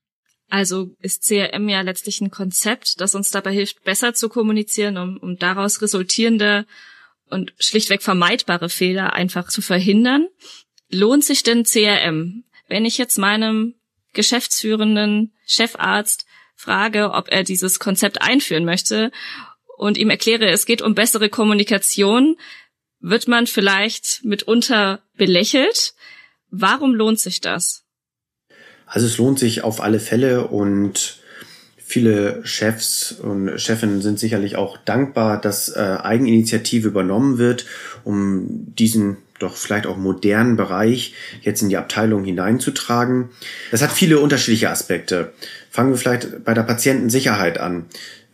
Also 0.49 0.95
ist 0.99 1.23
CRM 1.27 1.69
ja 1.69 1.81
letztlich 1.81 2.21
ein 2.21 2.31
Konzept, 2.31 2.99
das 3.01 3.13
uns 3.13 3.29
dabei 3.29 3.51
hilft, 3.51 3.83
besser 3.83 4.13
zu 4.13 4.29
kommunizieren, 4.29 4.97
um, 4.97 5.17
um 5.17 5.37
daraus 5.37 5.81
resultierende 5.81 6.65
und 7.29 7.53
schlichtweg 7.59 8.01
vermeidbare 8.01 8.69
Fehler 8.69 9.13
einfach 9.13 9.49
zu 9.49 9.61
verhindern. 9.61 10.27
Lohnt 10.89 11.23
sich 11.23 11.43
denn 11.43 11.65
CRM? 11.65 12.43
Wenn 12.67 12.85
ich 12.85 12.97
jetzt 12.97 13.17
meinem 13.17 13.75
geschäftsführenden 14.13 15.33
Chefarzt 15.45 16.25
frage, 16.55 17.11
ob 17.11 17.31
er 17.31 17.43
dieses 17.43 17.79
Konzept 17.79 18.21
einführen 18.21 18.65
möchte 18.65 19.11
und 19.77 19.97
ihm 19.97 20.09
erkläre, 20.09 20.49
es 20.49 20.65
geht 20.65 20.81
um 20.81 20.95
bessere 20.95 21.29
Kommunikation, 21.29 22.37
wird 22.99 23.27
man 23.27 23.47
vielleicht 23.47 24.21
mitunter 24.23 25.01
belächelt. 25.17 25.93
Warum 26.49 26.95
lohnt 26.95 27.19
sich 27.19 27.41
das? 27.41 27.83
Also 28.85 29.05
es 29.05 29.17
lohnt 29.17 29.39
sich 29.39 29.63
auf 29.63 29.81
alle 29.81 29.99
Fälle 29.99 30.47
und 30.47 31.19
viele 31.77 32.45
Chefs 32.45 33.11
und 33.11 33.59
Chefinnen 33.59 34.01
sind 34.01 34.19
sicherlich 34.19 34.55
auch 34.55 34.77
dankbar, 34.77 35.39
dass 35.41 35.69
äh, 35.69 35.97
Eigeninitiative 36.01 36.87
übernommen 36.87 37.37
wird, 37.37 37.65
um 38.03 38.73
diesen 38.75 39.17
doch 39.39 39.55
vielleicht 39.55 39.87
auch 39.87 39.97
modernen 39.97 40.55
Bereich 40.55 41.13
jetzt 41.41 41.61
in 41.61 41.69
die 41.69 41.77
Abteilung 41.77 42.23
hineinzutragen. 42.25 43.29
Das 43.71 43.81
hat 43.81 43.91
viele 43.91 44.19
unterschiedliche 44.19 44.69
Aspekte. 44.69 45.33
Fangen 45.71 45.91
wir 45.91 45.97
vielleicht 45.97 46.43
bei 46.43 46.53
der 46.53 46.63
Patientensicherheit 46.63 47.59
an. 47.59 47.85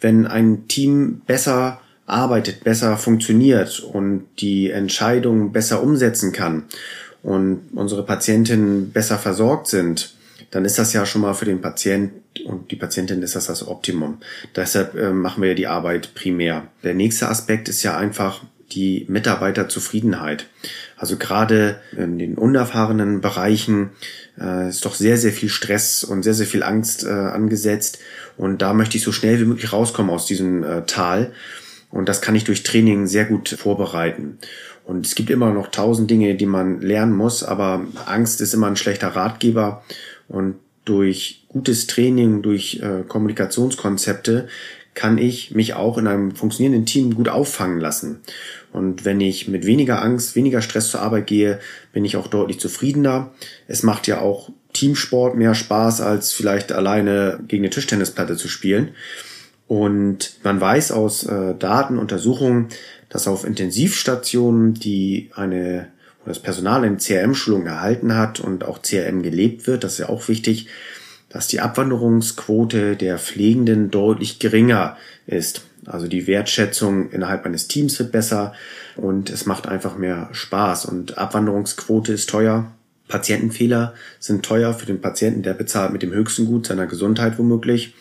Wenn 0.02 0.26
ein 0.28 0.68
Team 0.68 1.22
besser 1.26 1.80
arbeitet, 2.06 2.64
besser 2.64 2.98
funktioniert 2.98 3.80
und 3.80 4.26
die 4.40 4.70
Entscheidungen 4.70 5.52
besser 5.52 5.82
umsetzen 5.82 6.32
kann 6.32 6.64
und 7.24 7.62
unsere 7.74 8.06
Patientinnen 8.06 8.92
besser 8.92 9.18
versorgt 9.18 9.68
sind, 9.68 10.14
dann 10.52 10.66
ist 10.66 10.78
das 10.78 10.94
ja 10.94 11.06
schon 11.06 11.22
mal 11.22 11.34
für 11.34 11.46
den 11.46 11.62
Patient 11.62 12.12
und 12.46 12.70
die 12.72 12.76
Patientin 12.76 13.24
ist 13.24 13.36
das 13.36 13.48
das 13.48 13.68
Optimum. 13.68 14.20
Deshalb 14.56 14.96
äh, 14.96 15.12
machen 15.12 15.42
wir 15.42 15.56
die 15.56 15.68
Arbeit 15.68 16.14
primär. 16.14 16.68
Der 16.84 16.94
nächste 16.94 17.28
Aspekt 17.30 17.68
ist 17.68 17.82
ja 17.84 17.98
einfach 17.98 18.44
die 18.72 19.06
Mitarbeiterzufriedenheit. 19.08 20.48
Also 20.98 21.18
gerade 21.18 21.80
in 21.98 22.20
den 22.20 22.36
unerfahrenen 22.36 23.22
Bereichen 23.22 23.92
äh, 24.40 24.70
ist 24.70 24.86
doch 24.86 24.96
sehr, 24.96 25.18
sehr 25.18 25.32
viel 25.32 25.50
Stress 25.50 26.04
und 26.04 26.24
sehr, 26.24 26.34
sehr 26.34 26.48
viel 26.48 26.64
Angst 26.64 27.04
äh, 27.04 27.10
angesetzt. 27.10 28.00
Und 28.38 28.62
da 28.62 28.74
möchte 28.74 28.98
ich 28.98 29.04
so 29.04 29.12
schnell 29.12 29.40
wie 29.40 29.46
möglich 29.46 29.74
rauskommen 29.74 30.12
aus 30.12 30.26
diesem 30.26 30.66
Tal. 30.88 31.32
Und 31.96 32.10
das 32.10 32.22
kann 32.22 32.36
ich 32.36 32.44
durch 32.44 32.64
Training 32.64 33.08
sehr 33.08 33.24
gut 33.24 33.48
vorbereiten. 33.48 34.38
Und 34.84 35.06
es 35.06 35.16
gibt 35.16 35.30
immer 35.30 35.54
noch 35.54 35.70
tausend 35.70 36.12
Dinge, 36.12 36.36
die 36.36 36.46
man 36.46 36.82
lernen 36.82 37.14
muss, 37.14 37.42
aber 37.42 37.88
Angst 38.06 38.42
ist 38.42 38.54
immer 38.54 38.68
ein 38.68 38.76
schlechter 38.76 39.16
Ratgeber. 39.16 39.82
Und 40.28 40.56
durch 40.84 41.46
gutes 41.48 41.88
Training, 41.88 42.42
durch 42.42 42.82
äh, 42.84 43.04
Kommunikationskonzepte 43.08 44.50
kann 44.94 45.18
ich 45.18 45.52
mich 45.52 45.74
auch 45.76 45.98
in 45.98 46.08
einem 46.08 46.36
funktionierenden 46.36 46.86
Team 46.86 47.16
gut 47.16 47.30
auffangen 47.30 47.80
lassen. 47.80 48.20
Und 48.74 49.06
wenn 49.06 49.22
ich 49.22 49.48
mit 49.48 49.66
weniger 49.66 50.02
Angst, 50.02 50.36
weniger 50.36 50.62
Stress 50.62 50.90
zur 50.90 51.02
Arbeit 51.02 51.28
gehe, 51.28 51.62
bin 51.94 52.04
ich 52.04 52.18
auch 52.18 52.28
deutlich 52.28 52.60
zufriedener. 52.60 53.32
Es 53.70 53.84
macht 53.84 54.06
ja 54.08 54.20
auch 54.20 54.50
Teamsport 54.74 55.38
mehr 55.38 55.56
Spaß, 55.56 56.02
als 56.02 56.34
vielleicht 56.34 56.74
alleine 56.74 57.40
gegen 57.48 57.64
eine 57.64 57.70
Tischtennisplatte 57.70 58.36
zu 58.36 58.50
spielen. 58.50 58.90
Und 59.68 60.38
man 60.44 60.62
weiß 60.62 60.92
aus 60.92 61.24
äh, 61.24 61.56
Datenuntersuchungen, 61.56 62.68
dass 63.10 63.28
auf 63.28 63.46
Intensivstationen, 63.46 64.74
die 64.74 65.32
eine 65.36 65.88
wo 66.26 66.30
das 66.30 66.40
Personal 66.40 66.84
eine 66.84 66.98
CRM-Schulung 66.98 67.68
erhalten 67.68 68.16
hat 68.16 68.40
und 68.40 68.64
auch 68.64 68.82
CRM 68.82 69.22
gelebt 69.22 69.68
wird, 69.68 69.84
das 69.84 69.94
ist 69.94 70.00
ja 70.00 70.10
auch 70.10 70.28
wichtig, 70.28 70.68
dass 71.30 71.48
die 71.48 71.62
Abwanderungsquote 71.62 72.96
der 72.96 73.20
Pflegenden 73.20 73.92
deutlich 73.92 74.40
geringer 74.40 74.98
ist. 75.28 75.66
Also 75.86 76.08
die 76.08 76.26
Wertschätzung 76.26 77.12
innerhalb 77.12 77.46
eines 77.46 77.68
Teams 77.68 78.00
wird 78.00 78.12
besser 78.12 78.54
und 78.96 79.30
es 79.30 79.46
macht 79.46 79.68
einfach 79.68 79.98
mehr 79.98 80.30
Spaß. 80.32 80.86
Und 80.86 81.18
Abwanderungsquote 81.18 82.14
ist 82.14 82.30
teuer. 82.30 82.72
Patientenfehler 83.08 83.94
sind 84.20 84.44
teuer 84.44 84.74
für 84.74 84.88
den 84.88 85.02
Patienten, 85.02 85.44
der 85.44 85.54
bezahlt 85.54 85.94
mit 85.94 86.02
dem 86.02 86.12
höchsten 86.12 86.48
Gut 86.48 86.66
seiner 86.66 86.88
Gesundheit 86.88 87.38
womöglich. 87.38 87.94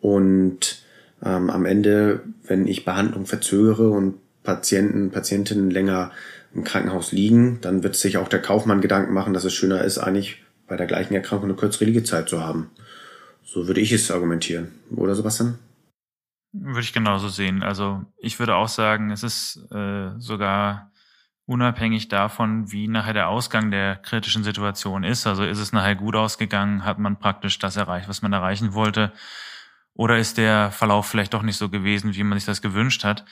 Und 0.00 0.81
ähm, 1.24 1.50
am 1.50 1.64
Ende, 1.64 2.20
wenn 2.44 2.66
ich 2.66 2.84
Behandlung 2.84 3.26
verzögere 3.26 3.90
und 3.90 4.18
Patienten, 4.42 5.10
Patientinnen 5.10 5.70
länger 5.70 6.10
im 6.54 6.64
Krankenhaus 6.64 7.12
liegen, 7.12 7.60
dann 7.60 7.82
wird 7.82 7.96
sich 7.96 8.18
auch 8.18 8.28
der 8.28 8.42
Kaufmann 8.42 8.80
Gedanken 8.80 9.14
machen, 9.14 9.32
dass 9.32 9.44
es 9.44 9.54
schöner 9.54 9.82
ist, 9.82 9.98
eigentlich 9.98 10.42
bei 10.66 10.76
der 10.76 10.86
gleichen 10.86 11.14
Erkrankung 11.14 11.48
eine 11.48 11.56
kürzere 11.56 11.84
Liegezeit 11.86 12.28
zu 12.28 12.42
haben. 12.42 12.70
So 13.44 13.66
würde 13.66 13.80
ich 13.80 13.92
es 13.92 14.10
argumentieren. 14.10 14.72
Oder 14.94 15.14
Sebastian? 15.14 15.58
Würde 16.52 16.80
ich 16.80 16.92
genauso 16.92 17.28
sehen. 17.28 17.62
Also 17.62 18.02
ich 18.18 18.38
würde 18.38 18.56
auch 18.56 18.68
sagen, 18.68 19.10
es 19.10 19.22
ist 19.22 19.66
äh, 19.72 20.10
sogar 20.18 20.92
unabhängig 21.46 22.08
davon, 22.08 22.70
wie 22.70 22.88
nachher 22.88 23.14
der 23.14 23.28
Ausgang 23.28 23.70
der 23.70 23.96
kritischen 23.96 24.44
Situation 24.44 25.04
ist. 25.04 25.26
Also 25.26 25.44
ist 25.44 25.58
es 25.58 25.72
nachher 25.72 25.96
gut 25.96 26.14
ausgegangen, 26.14 26.84
hat 26.84 26.98
man 26.98 27.18
praktisch 27.18 27.58
das 27.58 27.76
erreicht, 27.76 28.08
was 28.08 28.22
man 28.22 28.32
erreichen 28.32 28.74
wollte, 28.74 29.12
oder 29.94 30.18
ist 30.18 30.38
der 30.38 30.70
Verlauf 30.70 31.06
vielleicht 31.06 31.34
doch 31.34 31.42
nicht 31.42 31.56
so 31.56 31.68
gewesen, 31.68 32.14
wie 32.14 32.24
man 32.24 32.38
sich 32.38 32.46
das 32.46 32.62
gewünscht 32.62 33.04
hat. 33.04 33.24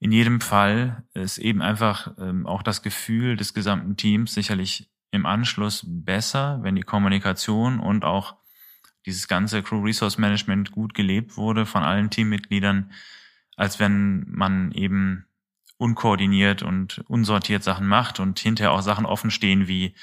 In 0.00 0.12
jedem 0.12 0.40
Fall 0.40 1.04
ist 1.14 1.38
eben 1.38 1.62
einfach 1.62 2.12
ähm, 2.18 2.46
auch 2.46 2.62
das 2.62 2.82
Gefühl 2.82 3.36
des 3.36 3.54
gesamten 3.54 3.96
Teams 3.96 4.34
sicherlich 4.34 4.90
im 5.10 5.26
Anschluss 5.26 5.84
besser, 5.86 6.58
wenn 6.62 6.74
die 6.74 6.82
Kommunikation 6.82 7.78
und 7.80 8.04
auch 8.04 8.36
dieses 9.06 9.28
ganze 9.28 9.62
Crew 9.62 9.82
Resource 9.82 10.18
Management 10.18 10.72
gut 10.72 10.94
gelebt 10.94 11.36
wurde 11.36 11.66
von 11.66 11.82
allen 11.82 12.10
Teammitgliedern, 12.10 12.90
als 13.56 13.78
wenn 13.78 14.26
man 14.28 14.72
eben 14.72 15.26
unkoordiniert 15.76 16.62
und 16.62 17.04
unsortiert 17.08 17.62
Sachen 17.62 17.86
macht 17.86 18.20
und 18.20 18.38
hinterher 18.38 18.72
auch 18.72 18.82
Sachen 18.82 19.06
offen 19.06 19.30
stehen 19.30 19.68
wie 19.68 19.94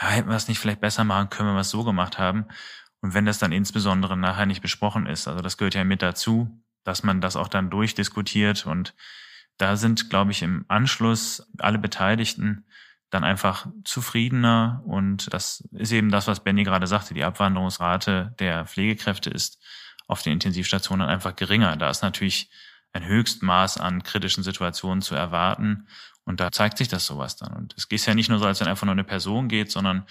ja, 0.00 0.08
hätten 0.08 0.28
wir 0.28 0.36
es 0.36 0.48
nicht 0.48 0.58
vielleicht 0.58 0.80
besser 0.80 1.04
machen 1.04 1.30
können, 1.30 1.48
wenn 1.48 1.56
wir 1.56 1.60
es 1.60 1.70
so 1.70 1.84
gemacht 1.84 2.18
haben. 2.18 2.46
Und 3.00 3.14
wenn 3.14 3.26
das 3.26 3.38
dann 3.38 3.52
insbesondere 3.52 4.16
nachher 4.16 4.46
nicht 4.46 4.62
besprochen 4.62 5.06
ist, 5.06 5.28
also 5.28 5.40
das 5.40 5.56
gehört 5.56 5.74
ja 5.74 5.84
mit 5.84 6.02
dazu, 6.02 6.62
dass 6.84 7.02
man 7.02 7.20
das 7.20 7.36
auch 7.36 7.48
dann 7.48 7.70
durchdiskutiert 7.70 8.66
und 8.66 8.94
da 9.58 9.76
sind, 9.76 10.10
glaube 10.10 10.32
ich, 10.32 10.42
im 10.42 10.64
Anschluss 10.68 11.46
alle 11.58 11.78
Beteiligten 11.78 12.66
dann 13.10 13.24
einfach 13.24 13.66
zufriedener 13.84 14.82
und 14.84 15.32
das 15.32 15.66
ist 15.72 15.92
eben 15.92 16.10
das, 16.10 16.26
was 16.26 16.42
Benny 16.42 16.64
gerade 16.64 16.86
sagte, 16.86 17.14
die 17.14 17.24
Abwanderungsrate 17.24 18.34
der 18.38 18.66
Pflegekräfte 18.66 19.30
ist 19.30 19.62
auf 20.08 20.22
den 20.22 20.32
Intensivstationen 20.32 21.06
einfach 21.06 21.34
geringer. 21.36 21.76
Da 21.76 21.90
ist 21.90 22.02
natürlich 22.02 22.50
ein 22.92 23.04
Höchstmaß 23.04 23.78
an 23.78 24.02
kritischen 24.02 24.42
Situationen 24.42 25.02
zu 25.02 25.14
erwarten 25.14 25.86
und 26.24 26.40
da 26.40 26.50
zeigt 26.50 26.78
sich 26.78 26.88
das 26.88 27.06
sowas 27.06 27.36
dann. 27.36 27.52
Und 27.52 27.74
es 27.76 27.88
geht 27.88 28.04
ja 28.04 28.14
nicht 28.14 28.28
nur 28.28 28.38
so, 28.38 28.46
als 28.46 28.60
wenn 28.60 28.68
einfach 28.68 28.86
nur 28.86 28.92
eine 28.92 29.04
Person 29.04 29.48
geht, 29.48 29.70
sondern 29.70 30.04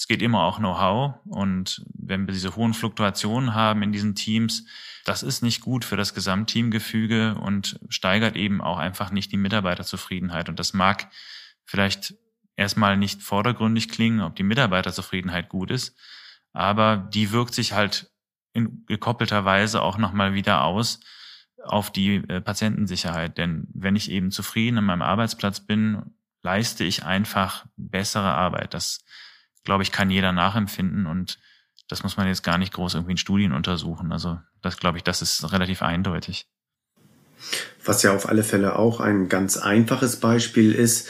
es 0.00 0.08
geht 0.08 0.22
immer 0.22 0.44
auch 0.44 0.56
Know-how. 0.56 1.16
Und 1.26 1.84
wenn 1.92 2.26
wir 2.26 2.32
diese 2.32 2.56
hohen 2.56 2.72
Fluktuationen 2.72 3.54
haben 3.54 3.82
in 3.82 3.92
diesen 3.92 4.14
Teams, 4.14 4.64
das 5.04 5.22
ist 5.22 5.42
nicht 5.42 5.60
gut 5.60 5.84
für 5.84 5.98
das 5.98 6.14
Gesamtteamgefüge 6.14 7.34
und 7.34 7.78
steigert 7.90 8.34
eben 8.34 8.62
auch 8.62 8.78
einfach 8.78 9.10
nicht 9.10 9.30
die 9.30 9.36
Mitarbeiterzufriedenheit. 9.36 10.48
Und 10.48 10.58
das 10.58 10.72
mag 10.72 11.10
vielleicht 11.66 12.14
erstmal 12.56 12.96
nicht 12.96 13.22
vordergründig 13.22 13.90
klingen, 13.90 14.22
ob 14.22 14.36
die 14.36 14.42
Mitarbeiterzufriedenheit 14.42 15.50
gut 15.50 15.70
ist, 15.70 15.94
aber 16.54 16.96
die 16.96 17.30
wirkt 17.30 17.52
sich 17.52 17.74
halt 17.74 18.10
in 18.54 18.86
gekoppelter 18.86 19.44
Weise 19.44 19.82
auch 19.82 19.98
nochmal 19.98 20.32
wieder 20.32 20.64
aus 20.64 21.00
auf 21.62 21.92
die 21.92 22.16
äh, 22.26 22.40
Patientensicherheit. 22.40 23.36
Denn 23.36 23.68
wenn 23.74 23.96
ich 23.96 24.10
eben 24.10 24.30
zufrieden 24.30 24.78
an 24.78 24.84
meinem 24.84 25.02
Arbeitsplatz 25.02 25.60
bin, 25.60 26.14
leiste 26.42 26.84
ich 26.84 27.04
einfach 27.04 27.66
bessere 27.76 28.32
Arbeit. 28.32 28.72
Das, 28.72 29.04
glaube 29.64 29.82
ich, 29.82 29.92
kann 29.92 30.10
jeder 30.10 30.32
nachempfinden 30.32 31.06
und 31.06 31.38
das 31.88 32.02
muss 32.02 32.16
man 32.16 32.28
jetzt 32.28 32.44
gar 32.44 32.58
nicht 32.58 32.72
groß 32.72 32.94
irgendwie 32.94 33.12
in 33.12 33.18
Studien 33.18 33.52
untersuchen. 33.52 34.12
Also 34.12 34.38
das, 34.62 34.76
glaube 34.76 34.98
ich, 34.98 35.04
das 35.04 35.22
ist 35.22 35.52
relativ 35.52 35.82
eindeutig. 35.82 36.46
Was 37.84 38.02
ja 38.02 38.14
auf 38.14 38.28
alle 38.28 38.42
Fälle 38.42 38.76
auch 38.76 39.00
ein 39.00 39.28
ganz 39.28 39.56
einfaches 39.56 40.16
Beispiel 40.16 40.72
ist, 40.72 41.08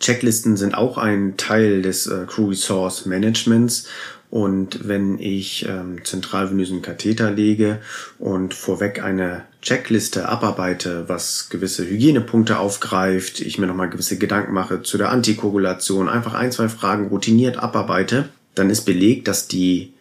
Checklisten 0.00 0.56
sind 0.56 0.74
auch 0.74 0.96
ein 0.96 1.36
Teil 1.36 1.82
des 1.82 2.06
äh, 2.06 2.24
Crew 2.26 2.48
Resource 2.50 3.06
Managements 3.06 3.88
und 4.30 4.86
wenn 4.86 5.18
ich 5.18 5.66
ähm, 5.66 6.04
zentralvenösen 6.04 6.82
Katheter 6.82 7.30
lege 7.30 7.80
und 8.18 8.52
vorweg 8.52 9.02
eine 9.02 9.44
Checkliste 9.62 10.28
abarbeite, 10.28 11.08
was 11.08 11.48
gewisse 11.48 11.86
Hygienepunkte 11.86 12.58
aufgreift, 12.58 13.40
ich 13.40 13.58
mir 13.58 13.66
nochmal 13.66 13.88
gewisse 13.88 14.18
Gedanken 14.18 14.52
mache 14.52 14.82
zu 14.82 14.98
der 14.98 15.10
Antikoagulation, 15.10 16.10
einfach 16.10 16.34
ein, 16.34 16.52
zwei 16.52 16.68
Fragen 16.68 17.08
routiniert 17.08 17.56
abarbeite, 17.56 18.28
dann 18.54 18.68
ist 18.68 18.82
belegt, 18.82 19.28
dass 19.28 19.48
die 19.48 19.94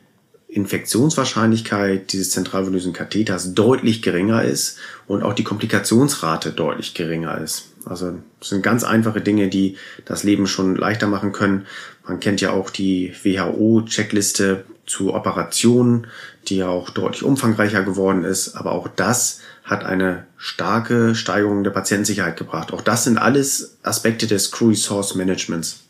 Infektionswahrscheinlichkeit 0.50 2.12
dieses 2.12 2.32
zentralvenösen 2.32 2.92
Katheters 2.92 3.54
deutlich 3.54 4.02
geringer 4.02 4.44
ist 4.44 4.78
und 5.08 5.24
auch 5.24 5.34
die 5.34 5.44
Komplikationsrate 5.44 6.52
deutlich 6.52 6.94
geringer 6.94 7.38
ist. 7.38 7.67
Also 7.90 8.20
das 8.40 8.50
sind 8.50 8.62
ganz 8.62 8.84
einfache 8.84 9.22
Dinge, 9.22 9.48
die 9.48 9.78
das 10.06 10.24
Leben 10.24 10.48
schon 10.48 10.76
leichter 10.76 11.08
machen 11.08 11.32
können. 11.32 11.66
Man 12.08 12.20
kennt 12.20 12.42
ja 12.42 12.52
auch 12.52 12.70
die 12.70 13.14
WHO-Checkliste 13.24 14.66
zu 14.86 15.14
Operationen, 15.14 16.08
die 16.48 16.58
ja 16.58 16.70
auch 16.70 16.90
deutlich 16.90 17.24
umfangreicher 17.24 17.84
geworden 17.84 18.24
ist. 18.24 18.56
Aber 18.56 18.72
auch 18.72 18.88
das 18.88 19.42
hat 19.64 19.84
eine 19.84 20.26
starke 20.38 21.14
Steigerung 21.14 21.64
der 21.64 21.72
Patientensicherheit 21.72 22.38
gebracht. 22.38 22.72
Auch 22.72 22.82
das 22.82 23.04
sind 23.04 23.18
alles 23.18 23.78
Aspekte 23.84 24.28
des 24.28 24.52
Crew 24.52 24.70
Resource 24.70 25.16
Managements. 25.16 25.82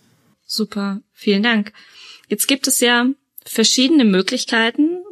Super, 0.45 1.01
vielen 1.13 1.43
Dank. 1.43 1.73
Jetzt 2.27 2.47
gibt 2.47 2.67
es 2.67 2.79
ja 2.79 3.05
verschiedene 3.45 4.05
Möglichkeiten, 4.05 5.03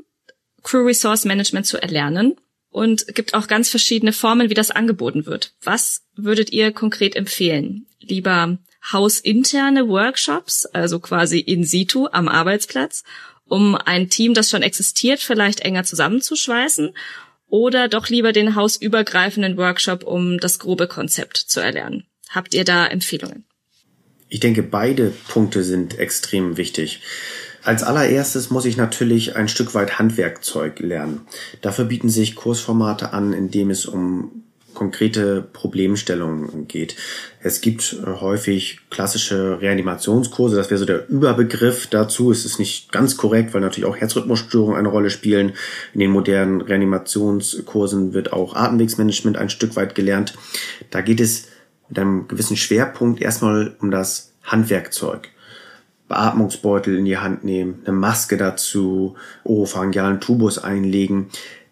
Crew 0.64 0.86
Resource 0.86 1.26
Management 1.26 1.68
zu 1.68 1.80
erlernen 1.82 2.36
und 2.76 3.16
gibt 3.16 3.34
auch 3.36 3.48
ganz 3.48 3.70
verschiedene 3.70 4.12
Formen, 4.12 4.50
wie 4.50 4.54
das 4.54 4.70
angeboten 4.70 5.26
wird. 5.26 5.54
Was 5.64 6.02
würdet 6.18 6.52
ihr 6.52 6.74
konkret 6.74 7.16
empfehlen? 7.16 7.86
Lieber 8.02 8.58
hausinterne 8.92 9.88
Workshops, 9.88 10.66
also 10.66 11.00
quasi 11.00 11.40
in 11.40 11.64
situ 11.64 12.10
am 12.12 12.28
Arbeitsplatz, 12.28 13.06
um 13.46 13.76
ein 13.76 14.10
Team, 14.10 14.34
das 14.34 14.50
schon 14.50 14.62
existiert, 14.62 15.22
vielleicht 15.22 15.62
enger 15.62 15.86
zusammenzuschweißen? 15.86 16.94
Oder 17.48 17.88
doch 17.88 18.10
lieber 18.10 18.34
den 18.34 18.56
hausübergreifenden 18.56 19.56
Workshop, 19.56 20.04
um 20.04 20.38
das 20.40 20.60
grobe 20.60 20.88
Konzept 20.88 21.38
zu 21.38 21.62
erlernen? 21.62 22.04
Habt 22.28 22.54
ihr 22.54 22.66
da 22.66 22.86
Empfehlungen? 22.86 23.46
Ich 24.28 24.42
denke, 24.42 24.64
beide 24.64 25.14
Punkte 25.30 25.64
sind 25.64 25.98
extrem 25.98 26.58
wichtig. 26.58 27.00
Als 27.66 27.82
allererstes 27.82 28.52
muss 28.52 28.66
ich 28.66 28.78
natürlich 28.78 29.36
ein 29.36 29.48
Stück 29.48 29.74
weit 29.74 29.98
Handwerkzeug 29.98 30.80
lernen. 30.80 31.22
Dafür 31.62 31.86
bieten 31.86 32.10
sich 32.10 32.36
Kursformate 32.36 33.12
an, 33.12 33.34
in 33.34 33.50
dem 33.50 33.72
es 33.72 33.88
um 33.88 34.44
konkrete 34.76 35.42
Problemstellungen 35.42 36.68
geht. 36.68 36.96
Es 37.42 37.62
gibt 37.62 37.98
häufig 38.06 38.82
klassische 38.92 39.60
Reanimationskurse, 39.62 40.56
das 40.56 40.70
wäre 40.70 40.78
so 40.78 40.86
der 40.86 41.10
Überbegriff 41.10 41.88
dazu. 41.88 42.30
Es 42.30 42.46
ist 42.46 42.60
nicht 42.60 42.92
ganz 42.92 43.18
korrekt, 43.18 43.54
weil 43.54 43.62
natürlich 43.62 43.90
auch 43.90 43.98
Herzrhythmusstörungen 43.98 44.78
eine 44.78 44.90
Rolle 44.90 45.10
spielen. 45.10 45.54
In 45.94 46.02
den 46.02 46.12
modernen 46.12 46.62
Reanimationskursen 46.62 48.14
wird 48.14 48.32
auch 48.32 48.56
Atemwegsmanagement 48.56 49.38
ein 49.38 49.50
Stück 49.50 49.76
weit 49.76 49.96
gelernt. 49.96 50.36
Da 50.92 51.02
geht 51.02 51.20
es 51.20 51.48
mit 51.90 51.98
einem 51.98 52.28
gewissen 52.28 52.58
Schwerpunkt 52.58 53.22
erstmal 53.22 53.76
um 53.80 53.90
das 53.90 54.34
Handwerkzeug. 54.44 55.30
Beatmungsbeutel 56.08 56.98
in 56.98 57.06
die 57.06 57.18
Hand 57.18 57.44
nehmen, 57.44 57.82
eine 57.86 57.96
Maske 57.96 58.38
dazu, 58.38 59.16
oropharyngealen 59.44 60.20
Tubus 60.20 60.60
einlegen. 60.60 61.28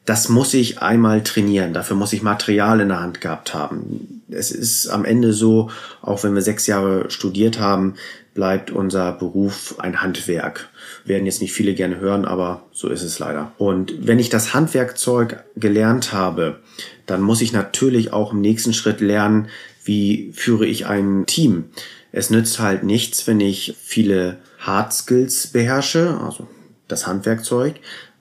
Das 0.06 0.28
muss 0.28 0.54
ich 0.54 0.82
einmal 0.82 1.24
trainieren. 1.24 1.74
Dafür 1.74 1.96
muss 1.96 2.12
ich 2.12 2.24
Material 2.24 2.82
in 2.82 2.90
der 2.90 3.00
Hand 3.00 3.22
gehabt 3.22 3.54
haben. 3.54 4.24
Es 4.30 4.52
ist 4.52 4.90
am 4.90 5.06
Ende 5.06 5.32
so, 5.32 5.70
auch 6.02 6.24
wenn 6.24 6.36
wir 6.36 6.42
sechs 6.42 6.68
Jahre 6.68 7.10
studiert 7.10 7.60
haben, 7.60 7.94
bleibt 8.34 8.72
unser 8.72 9.12
Beruf 9.14 9.76
ein 9.78 10.02
Handwerk. 10.02 10.70
Werden 11.06 11.26
jetzt 11.26 11.42
nicht 11.42 11.54
viele 11.54 11.74
gerne 11.74 12.00
hören, 12.00 12.26
aber 12.26 12.64
so 12.72 12.90
ist 12.90 13.04
es 13.04 13.20
leider. 13.20 13.52
Und 13.58 13.94
wenn 14.08 14.20
ich 14.20 14.30
das 14.30 14.54
Handwerkzeug 14.54 15.44
gelernt 15.56 16.12
habe, 16.12 16.60
dann 17.06 17.22
muss 17.22 17.42
ich 17.42 17.54
natürlich 17.54 18.12
auch 18.12 18.34
im 18.34 18.42
nächsten 18.42 18.74
Schritt 18.74 19.00
lernen, 19.00 19.48
wie 19.86 20.32
führe 20.34 20.66
ich 20.66 20.86
ein 20.86 21.26
Team. 21.28 21.66
Es 22.14 22.30
nützt 22.30 22.60
halt 22.60 22.84
nichts, 22.84 23.26
wenn 23.26 23.42
ich 23.42 23.76
viele 23.82 24.38
Hard 24.60 24.94
Skills 24.94 25.48
beherrsche, 25.48 26.22
also 26.24 26.48
das 26.88 27.08
Handwerkzeug, 27.08 27.74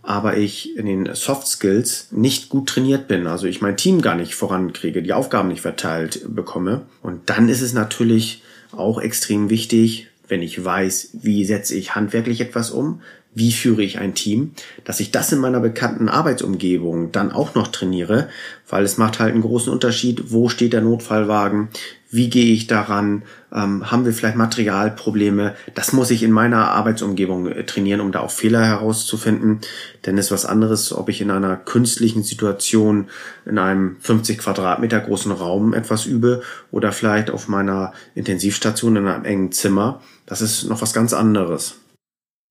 aber 0.02 0.38
ich 0.38 0.76
in 0.76 0.86
den 0.86 1.14
Soft 1.14 1.46
Skills 1.46 2.08
nicht 2.10 2.48
gut 2.48 2.70
trainiert 2.70 3.06
bin, 3.06 3.26
also 3.26 3.46
ich 3.46 3.60
mein 3.60 3.76
Team 3.76 4.00
gar 4.00 4.16
nicht 4.16 4.34
vorankriege, 4.34 5.02
die 5.02 5.12
Aufgaben 5.12 5.48
nicht 5.48 5.60
verteilt 5.60 6.22
bekomme. 6.26 6.86
Und 7.02 7.28
dann 7.28 7.50
ist 7.50 7.60
es 7.60 7.74
natürlich 7.74 8.42
auch 8.72 8.98
extrem 8.98 9.50
wichtig, 9.50 10.08
wenn 10.26 10.40
ich 10.42 10.64
weiß, 10.64 11.10
wie 11.20 11.44
setze 11.44 11.76
ich 11.76 11.94
handwerklich 11.94 12.40
etwas 12.40 12.70
um, 12.70 13.02
wie 13.34 13.52
führe 13.52 13.82
ich 13.82 13.98
ein 13.98 14.14
Team, 14.14 14.52
dass 14.84 15.00
ich 15.00 15.10
das 15.10 15.32
in 15.32 15.38
meiner 15.38 15.60
bekannten 15.60 16.08
Arbeitsumgebung 16.08 17.12
dann 17.12 17.30
auch 17.30 17.54
noch 17.54 17.68
trainiere, 17.68 18.28
weil 18.68 18.84
es 18.84 18.96
macht 18.96 19.20
halt 19.20 19.32
einen 19.32 19.42
großen 19.42 19.72
Unterschied, 19.72 20.32
wo 20.32 20.48
steht 20.48 20.72
der 20.72 20.80
Notfallwagen, 20.80 21.68
wie 22.12 22.28
gehe 22.28 22.52
ich 22.52 22.66
daran, 22.66 23.22
ähm, 23.52 23.90
haben 23.90 24.04
wir 24.04 24.12
vielleicht 24.12 24.36
Materialprobleme, 24.36 25.56
das 25.74 25.92
muss 25.92 26.10
ich 26.10 26.22
in 26.22 26.30
meiner 26.30 26.70
Arbeitsumgebung 26.70 27.48
äh, 27.48 27.64
trainieren, 27.64 28.00
um 28.00 28.12
da 28.12 28.20
auch 28.20 28.30
Fehler 28.30 28.64
herauszufinden, 28.64 29.62
denn 30.04 30.18
es 30.18 30.26
ist 30.26 30.32
was 30.32 30.46
anderes, 30.46 30.92
ob 30.92 31.08
ich 31.08 31.22
in 31.22 31.30
einer 31.30 31.56
künstlichen 31.56 32.22
Situation 32.22 33.08
in 33.46 33.58
einem 33.58 33.96
50 34.00 34.38
Quadratmeter 34.38 35.00
großen 35.00 35.32
Raum 35.32 35.72
etwas 35.72 36.04
übe 36.04 36.42
oder 36.70 36.92
vielleicht 36.92 37.30
auf 37.30 37.48
meiner 37.48 37.94
Intensivstation 38.14 38.96
in 38.96 39.08
einem 39.08 39.24
engen 39.24 39.52
Zimmer, 39.52 40.02
das 40.26 40.42
ist 40.42 40.64
noch 40.64 40.82
was 40.82 40.92
ganz 40.92 41.14
anderes. 41.14 41.80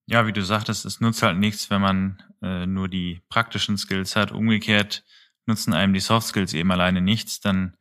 Ja, 0.08 0.26
wie 0.26 0.34
du 0.34 0.44
sagtest, 0.44 0.86
es 0.86 1.00
nutzt 1.00 1.22
halt 1.22 1.38
nichts, 1.38 1.70
wenn 1.70 1.82
man 1.82 2.24
äh, 2.42 2.66
nur 2.66 2.90
die 2.90 3.22
praktischen 3.30 3.78
Skills 3.78 4.16
hat. 4.16 4.32
Umgekehrt 4.32 5.04
nutzen 5.46 5.74
einem 5.74 5.94
die 5.94 6.00
Soft 6.00 6.28
Skills 6.28 6.54
eben 6.54 6.72
alleine 6.72 7.02
nichts. 7.02 7.40
Dann 7.40 7.78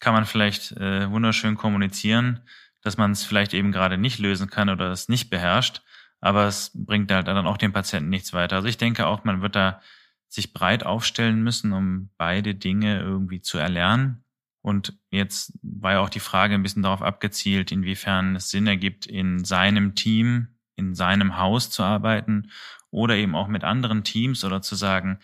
kann 0.00 0.14
man 0.14 0.24
vielleicht 0.24 0.72
äh, 0.72 1.10
wunderschön 1.10 1.56
kommunizieren, 1.56 2.40
dass 2.82 2.96
man 2.96 3.12
es 3.12 3.24
vielleicht 3.24 3.54
eben 3.54 3.72
gerade 3.72 3.98
nicht 3.98 4.18
lösen 4.18 4.50
kann 4.50 4.68
oder 4.68 4.90
es 4.90 5.08
nicht 5.08 5.30
beherrscht. 5.30 5.82
Aber 6.20 6.46
es 6.46 6.72
bringt 6.74 7.10
halt 7.12 7.28
dann 7.28 7.46
auch 7.46 7.56
dem 7.56 7.72
Patienten 7.72 8.10
nichts 8.10 8.32
weiter. 8.32 8.56
Also 8.56 8.68
ich 8.68 8.76
denke 8.76 9.06
auch, 9.06 9.24
man 9.24 9.40
wird 9.40 9.56
da 9.56 9.80
sich 10.28 10.52
breit 10.52 10.84
aufstellen 10.84 11.42
müssen, 11.42 11.72
um 11.72 12.10
beide 12.18 12.54
Dinge 12.54 13.00
irgendwie 13.00 13.40
zu 13.40 13.58
erlernen. 13.58 14.24
Und 14.62 14.98
jetzt 15.10 15.58
war 15.62 15.92
ja 15.92 16.00
auch 16.00 16.10
die 16.10 16.20
Frage 16.20 16.54
ein 16.54 16.62
bisschen 16.62 16.82
darauf 16.82 17.00
abgezielt, 17.00 17.72
inwiefern 17.72 18.36
es 18.36 18.50
Sinn 18.50 18.66
ergibt, 18.66 19.06
in 19.06 19.44
seinem 19.44 19.94
Team 19.94 20.48
in 20.80 20.94
seinem 20.94 21.36
Haus 21.36 21.70
zu 21.70 21.84
arbeiten 21.84 22.50
oder 22.90 23.14
eben 23.14 23.36
auch 23.36 23.46
mit 23.46 23.62
anderen 23.62 24.02
Teams 24.02 24.44
oder 24.44 24.62
zu 24.62 24.74
sagen, 24.74 25.20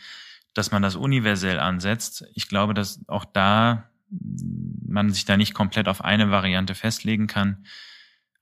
dass 0.55 0.71
man 0.71 0.83
das 0.83 0.95
universell 0.95 1.59
ansetzt. 1.59 2.25
Ich 2.35 2.49
glaube, 2.49 2.75
dass 2.75 3.01
auch 3.09 3.25
da 3.25 3.91
man 4.09 5.11
sich 5.13 5.25
da 5.25 5.37
nicht 5.37 5.55
komplett 5.55 5.89
auf 5.89 6.03
eine 6.03 6.31
Variante 6.31 6.75
festlegen 6.75 7.27
kann. 7.27 7.65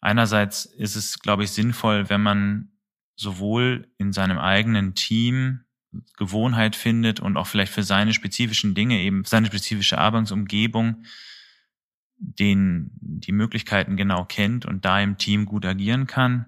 einerseits 0.00 0.66
ist 0.66 0.96
es, 0.96 1.20
glaube 1.20 1.44
ich, 1.44 1.50
sinnvoll, 1.52 2.10
wenn 2.10 2.22
man 2.22 2.68
sowohl 3.16 3.88
in 3.96 4.12
seinem 4.12 4.38
eigenen 4.38 4.94
Team 4.94 5.64
Gewohnheit 6.16 6.76
findet 6.76 7.20
und 7.20 7.36
auch 7.36 7.46
vielleicht 7.46 7.72
für 7.72 7.82
seine 7.82 8.12
spezifischen 8.12 8.74
Dinge, 8.74 9.00
eben 9.00 9.24
seine 9.24 9.46
spezifische 9.46 9.98
Arbeitsumgebung, 9.98 11.04
den 12.16 12.90
die 12.96 13.32
Möglichkeiten 13.32 13.96
genau 13.96 14.24
kennt 14.24 14.66
und 14.66 14.84
da 14.84 15.00
im 15.00 15.18
Team 15.18 15.46
gut 15.46 15.64
agieren 15.64 16.06
kann. 16.06 16.46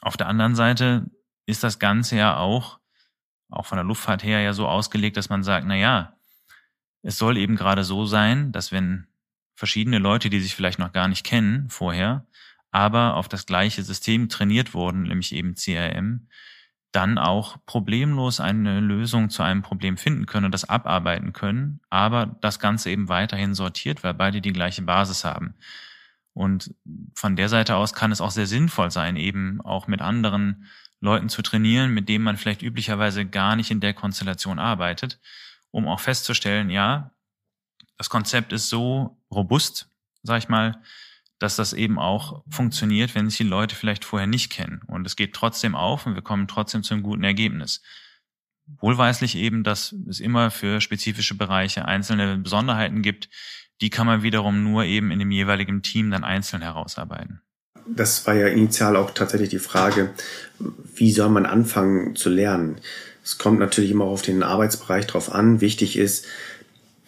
Auf 0.00 0.16
der 0.16 0.28
anderen 0.28 0.54
Seite 0.54 1.10
ist 1.46 1.64
das 1.64 1.78
Ganze 1.78 2.16
ja 2.16 2.36
auch, 2.36 2.80
auch 3.50 3.66
von 3.66 3.76
der 3.76 3.84
Luftfahrt 3.84 4.24
her 4.24 4.40
ja 4.40 4.52
so 4.52 4.66
ausgelegt, 4.66 5.16
dass 5.16 5.28
man 5.28 5.42
sagt, 5.42 5.66
na 5.66 5.76
ja, 5.76 6.15
es 7.06 7.18
soll 7.18 7.36
eben 7.36 7.54
gerade 7.54 7.84
so 7.84 8.04
sein, 8.04 8.50
dass 8.50 8.72
wenn 8.72 9.06
verschiedene 9.54 9.98
Leute, 9.98 10.28
die 10.28 10.40
sich 10.40 10.56
vielleicht 10.56 10.80
noch 10.80 10.92
gar 10.92 11.06
nicht 11.06 11.24
kennen 11.24 11.70
vorher, 11.70 12.26
aber 12.72 13.14
auf 13.14 13.28
das 13.28 13.46
gleiche 13.46 13.84
System 13.84 14.28
trainiert 14.28 14.74
wurden, 14.74 15.04
nämlich 15.04 15.32
eben 15.32 15.54
CRM, 15.54 16.26
dann 16.90 17.16
auch 17.16 17.58
problemlos 17.64 18.40
eine 18.40 18.80
Lösung 18.80 19.30
zu 19.30 19.44
einem 19.44 19.62
Problem 19.62 19.96
finden 19.96 20.26
können 20.26 20.46
und 20.46 20.52
das 20.52 20.68
abarbeiten 20.68 21.32
können, 21.32 21.80
aber 21.90 22.36
das 22.40 22.58
Ganze 22.58 22.90
eben 22.90 23.08
weiterhin 23.08 23.54
sortiert, 23.54 24.02
weil 24.02 24.14
beide 24.14 24.40
die 24.40 24.52
gleiche 24.52 24.82
Basis 24.82 25.24
haben. 25.24 25.54
Und 26.32 26.74
von 27.14 27.36
der 27.36 27.48
Seite 27.48 27.76
aus 27.76 27.94
kann 27.94 28.10
es 28.10 28.20
auch 28.20 28.32
sehr 28.32 28.48
sinnvoll 28.48 28.90
sein, 28.90 29.14
eben 29.14 29.60
auch 29.60 29.86
mit 29.86 30.02
anderen 30.02 30.66
Leuten 31.00 31.28
zu 31.28 31.42
trainieren, 31.42 31.94
mit 31.94 32.08
denen 32.08 32.24
man 32.24 32.36
vielleicht 32.36 32.62
üblicherweise 32.62 33.26
gar 33.26 33.54
nicht 33.54 33.70
in 33.70 33.80
der 33.80 33.94
Konstellation 33.94 34.58
arbeitet, 34.58 35.20
um 35.70 35.88
auch 35.88 36.00
festzustellen, 36.00 36.70
ja, 36.70 37.12
das 37.98 38.10
Konzept 38.10 38.52
ist 38.52 38.68
so 38.68 39.18
robust, 39.30 39.88
sag 40.22 40.38
ich 40.38 40.48
mal, 40.48 40.80
dass 41.38 41.56
das 41.56 41.72
eben 41.72 41.98
auch 41.98 42.42
funktioniert, 42.48 43.14
wenn 43.14 43.28
sich 43.28 43.38
die 43.38 43.44
Leute 43.44 43.74
vielleicht 43.74 44.04
vorher 44.04 44.26
nicht 44.26 44.50
kennen. 44.50 44.80
Und 44.86 45.06
es 45.06 45.16
geht 45.16 45.34
trotzdem 45.34 45.74
auf 45.74 46.06
und 46.06 46.14
wir 46.14 46.22
kommen 46.22 46.48
trotzdem 46.48 46.82
zu 46.82 46.94
einem 46.94 47.02
guten 47.02 47.24
Ergebnis. 47.24 47.82
Wohlweislich 48.80 49.36
eben, 49.36 49.62
dass 49.62 49.94
es 50.08 50.18
immer 50.18 50.50
für 50.50 50.80
spezifische 50.80 51.36
Bereiche 51.36 51.84
einzelne 51.84 52.38
Besonderheiten 52.38 53.02
gibt, 53.02 53.28
die 53.80 53.90
kann 53.90 54.06
man 54.06 54.22
wiederum 54.22 54.62
nur 54.62 54.84
eben 54.84 55.10
in 55.10 55.18
dem 55.18 55.30
jeweiligen 55.30 55.82
Team 55.82 56.10
dann 56.10 56.24
einzeln 56.24 56.62
herausarbeiten. 56.62 57.42
Das 57.86 58.26
war 58.26 58.34
ja 58.34 58.48
initial 58.48 58.96
auch 58.96 59.12
tatsächlich 59.12 59.50
die 59.50 59.58
Frage, 59.58 60.12
wie 60.58 61.12
soll 61.12 61.28
man 61.28 61.46
anfangen 61.46 62.16
zu 62.16 62.30
lernen? 62.30 62.80
Es 63.26 63.38
kommt 63.38 63.58
natürlich 63.58 63.90
immer 63.90 64.04
auf 64.04 64.22
den 64.22 64.44
Arbeitsbereich 64.44 65.04
drauf 65.08 65.34
an. 65.34 65.60
Wichtig 65.60 65.98
ist, 65.98 66.26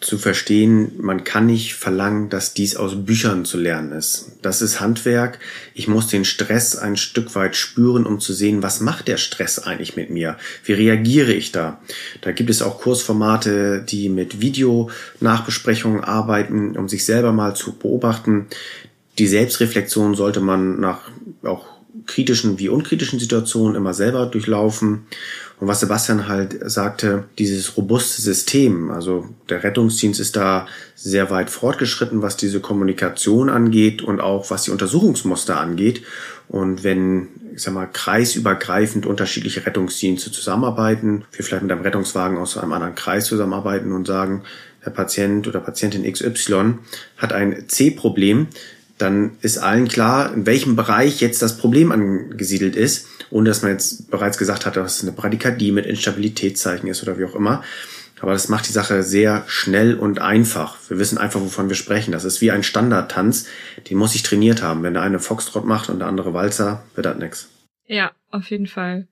zu 0.01 0.17
verstehen, 0.17 0.91
man 0.97 1.23
kann 1.23 1.45
nicht 1.45 1.75
verlangen, 1.75 2.29
dass 2.29 2.53
dies 2.53 2.75
aus 2.75 3.05
Büchern 3.05 3.45
zu 3.45 3.57
lernen 3.57 3.93
ist. 3.93 4.33
Das 4.41 4.61
ist 4.61 4.81
Handwerk. 4.81 5.39
Ich 5.73 5.87
muss 5.87 6.07
den 6.07 6.25
Stress 6.25 6.75
ein 6.75 6.97
Stück 6.97 7.35
weit 7.35 7.55
spüren, 7.55 8.05
um 8.05 8.19
zu 8.19 8.33
sehen, 8.33 8.61
was 8.61 8.81
macht 8.81 9.07
der 9.07 9.15
Stress 9.15 9.59
eigentlich 9.59 9.95
mit 9.95 10.09
mir? 10.09 10.37
Wie 10.65 10.73
reagiere 10.73 11.31
ich 11.31 11.53
da? 11.53 11.81
Da 12.19 12.33
gibt 12.33 12.49
es 12.49 12.61
auch 12.61 12.81
Kursformate, 12.81 13.81
die 13.81 14.09
mit 14.09 14.41
Video-Nachbesprechungen 14.41 16.03
arbeiten, 16.03 16.77
um 16.77 16.89
sich 16.89 17.05
selber 17.05 17.31
mal 17.31 17.55
zu 17.55 17.73
beobachten. 17.73 18.47
Die 19.19 19.27
Selbstreflexion 19.27 20.15
sollte 20.15 20.41
man 20.41 20.81
nach 20.81 20.99
auch 21.43 21.65
kritischen 22.05 22.59
wie 22.59 22.69
unkritischen 22.69 23.19
Situationen 23.19 23.75
immer 23.75 23.93
selber 23.93 24.25
durchlaufen. 24.25 25.05
Und 25.59 25.67
was 25.67 25.81
Sebastian 25.81 26.29
halt 26.29 26.57
sagte, 26.71 27.25
dieses 27.37 27.75
robuste 27.75 28.21
System, 28.21 28.91
also 28.91 29.27
der 29.49 29.63
Rettungsdienst 29.63 30.19
ist 30.19 30.37
da 30.37 30.67
sehr 30.95 31.29
weit 31.29 31.49
fortgeschritten, 31.49 32.21
was 32.21 32.37
diese 32.37 32.61
Kommunikation 32.61 33.49
angeht 33.49 34.01
und 34.01 34.21
auch 34.21 34.49
was 34.51 34.63
die 34.63 34.71
Untersuchungsmuster 34.71 35.59
angeht. 35.59 36.03
Und 36.47 36.83
wenn, 36.85 37.27
ich 37.53 37.61
sag 37.61 37.73
mal, 37.73 37.87
kreisübergreifend 37.87 39.05
unterschiedliche 39.05 39.65
Rettungsdienste 39.65 40.31
zusammenarbeiten, 40.31 41.25
wir 41.33 41.43
vielleicht 41.43 41.63
mit 41.63 41.71
einem 41.73 41.81
Rettungswagen 41.81 42.37
aus 42.37 42.57
einem 42.57 42.71
anderen 42.71 42.95
Kreis 42.95 43.25
zusammenarbeiten 43.25 43.91
und 43.91 44.07
sagen, 44.07 44.43
der 44.85 44.91
Patient 44.91 45.45
oder 45.45 45.59
Patientin 45.59 46.09
XY 46.09 46.75
hat 47.17 47.33
ein 47.33 47.67
C-Problem, 47.67 48.47
dann 48.99 49.37
ist 49.41 49.57
allen 49.57 49.87
klar, 49.87 50.33
in 50.33 50.45
welchem 50.45 50.75
Bereich 50.75 51.21
jetzt 51.21 51.41
das 51.41 51.57
Problem 51.57 51.91
angesiedelt 51.91 52.75
ist, 52.75 53.07
ohne 53.31 53.49
dass 53.49 53.61
man 53.61 53.71
jetzt 53.71 54.11
bereits 54.11 54.37
gesagt 54.37 54.65
hat, 54.65 54.75
dass 54.75 54.97
es 54.97 55.03
eine 55.03 55.13
Bradykardie 55.13 55.71
mit 55.71 55.85
Instabilitätszeichen 55.85 56.87
ist 56.87 57.01
oder 57.01 57.17
wie 57.17 57.25
auch 57.25 57.35
immer. 57.35 57.63
Aber 58.21 58.33
das 58.33 58.49
macht 58.49 58.67
die 58.67 58.73
Sache 58.73 59.03
sehr 59.03 59.45
schnell 59.47 59.95
und 59.95 60.19
einfach. 60.19 60.75
Wir 60.89 60.99
wissen 60.99 61.17
einfach, 61.17 61.39
wovon 61.39 61.69
wir 61.69 61.75
sprechen. 61.75 62.11
Das 62.11 62.25
ist 62.25 62.41
wie 62.41 62.51
ein 62.51 62.63
Standardtanz, 62.63 63.47
den 63.89 63.97
muss 63.97 64.15
ich 64.15 64.23
trainiert 64.23 64.61
haben. 64.61 64.83
Wenn 64.83 64.93
der 64.93 65.03
eine 65.03 65.19
Foxtrot 65.19 65.65
macht 65.65 65.89
und 65.89 65.99
der 65.99 66.09
andere 66.09 66.33
Walzer, 66.33 66.83
wird 66.95 67.05
das 67.05 67.17
nix. 67.17 67.47
Ja, 67.87 68.11
auf 68.29 68.49
jeden 68.49 68.67
Fall. 68.67 69.07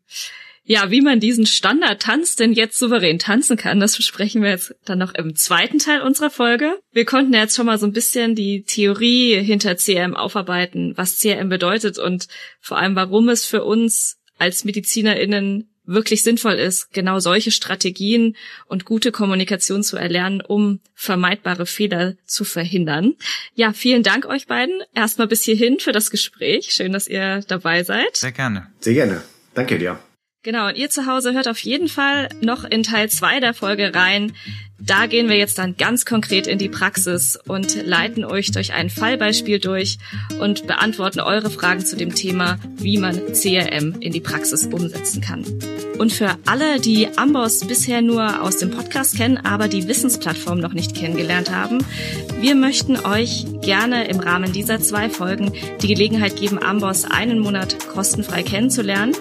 Ja, 0.70 0.92
wie 0.92 1.00
man 1.00 1.22
diesen 1.22 1.46
Standardtanz 1.46 2.36
denn 2.36 2.52
jetzt 2.52 2.78
souverän 2.78 3.20
tanzen 3.20 3.56
kann, 3.56 3.80
das 3.80 3.96
besprechen 3.96 4.44
wir 4.44 4.50
jetzt 4.50 4.76
dann 4.84 5.00
noch 5.00 5.16
im 5.16 5.34
zweiten 5.34 5.80
Teil 5.80 6.02
unserer 6.02 6.30
Folge. 6.30 6.78
Wir 6.92 7.06
konnten 7.06 7.34
jetzt 7.34 7.56
schon 7.56 7.68
mal 7.68 7.78
so 7.78 7.86
ein 7.86 7.94
bisschen 7.94 8.36
die 8.36 8.64
Theorie 8.64 9.42
hinter 9.42 9.78
CRM 9.78 10.14
aufarbeiten, 10.14 10.92
was 10.98 11.20
CRM 11.20 11.48
bedeutet 11.48 11.98
und 11.98 12.28
vor 12.60 12.78
allem, 12.78 12.98
warum 12.98 13.30
es 13.30 13.46
für 13.46 13.64
uns 13.64 14.18
als 14.38 14.66
MedizinerInnen 14.66 15.70
wirklich 15.86 16.22
sinnvoll 16.22 16.56
ist, 16.56 16.92
genau 16.92 17.20
solche 17.20 17.52
Strategien 17.52 18.36
und 18.66 18.84
gute 18.84 19.14
Kommunikation 19.14 19.84
zu 19.84 19.96
erlernen, 19.96 20.42
um 20.42 20.82
vermeidbare 20.96 21.66
Fehler 21.66 22.16
zu 22.26 22.44
verhindern. 22.44 23.16
Ja, 23.56 23.72
vielen 23.72 24.04
Dank 24.04 24.26
euch 24.26 24.48
beiden 24.48 24.82
erstmal 24.94 25.28
bis 25.28 25.44
hierhin 25.44 25.80
für 25.80 25.94
das 25.94 26.12
Gespräch. 26.12 26.74
Schön, 26.74 26.92
dass 26.92 27.08
ihr 27.08 27.40
dabei 27.48 27.84
seid. 27.84 28.18
Sehr 28.18 28.34
gerne. 28.34 28.68
Sehr 28.82 28.96
gerne. 28.96 29.22
Danke 29.54 29.80
dir. 29.80 29.98
Genau, 30.48 30.68
und 30.68 30.78
ihr 30.78 30.90
zu 30.90 31.06
Hause 31.06 31.34
hört 31.34 31.50
auf 31.50 31.60
jeden 31.60 31.90
Fall 31.90 32.30
noch 32.40 32.64
in 32.64 32.82
Teil 32.82 33.10
zwei 33.10 33.42
der 33.42 33.54
Folge 33.54 33.94
rein. 33.94 34.32
Da 34.80 35.08
gehen 35.08 35.28
wir 35.28 35.38
jetzt 35.38 35.58
dann 35.58 35.76
ganz 35.76 36.06
konkret 36.06 36.46
in 36.46 36.60
die 36.60 36.70
Praxis 36.70 37.38
und 37.48 37.84
leiten 37.86 38.24
euch 38.24 38.52
durch 38.52 38.74
ein 38.74 38.90
Fallbeispiel 38.90 39.60
durch 39.60 39.98
und 40.40 40.68
beantworten 40.68 41.20
eure 41.20 41.50
Fragen 41.50 41.84
zu 41.84 41.96
dem 41.98 42.14
Thema, 42.14 42.60
wie 42.76 42.98
man 42.98 43.16
CRM 43.34 43.96
in 44.00 44.12
die 44.12 44.22
Praxis 44.22 44.68
umsetzen 44.68 45.22
kann. 45.22 45.44
Und 45.98 46.14
für 46.14 46.38
alle, 46.46 46.80
die 46.80 47.08
Amboss 47.18 47.66
bisher 47.66 48.04
nur 48.04 48.44
aus 48.44 48.58
dem 48.58 48.70
Podcast 48.70 49.18
kennen, 49.18 49.38
aber 49.38 49.68
die 49.68 49.88
Wissensplattform 49.88 50.60
noch 50.60 50.74
nicht 50.74 50.96
kennengelernt 50.96 51.52
haben, 51.52 51.80
wir 52.40 52.54
möchten 52.54 52.98
euch 52.98 53.46
gerne 53.62 54.08
im 54.08 54.20
Rahmen 54.20 54.54
dieser 54.54 54.80
zwei 54.80 55.10
Folgen 55.10 55.54
die 55.82 55.88
Gelegenheit 55.88 56.36
geben, 56.36 56.62
Amboss 56.62 57.06
einen 57.06 57.40
Monat 57.40 57.88
kostenfrei 57.90 58.44
kennenzulernen. 58.44 59.16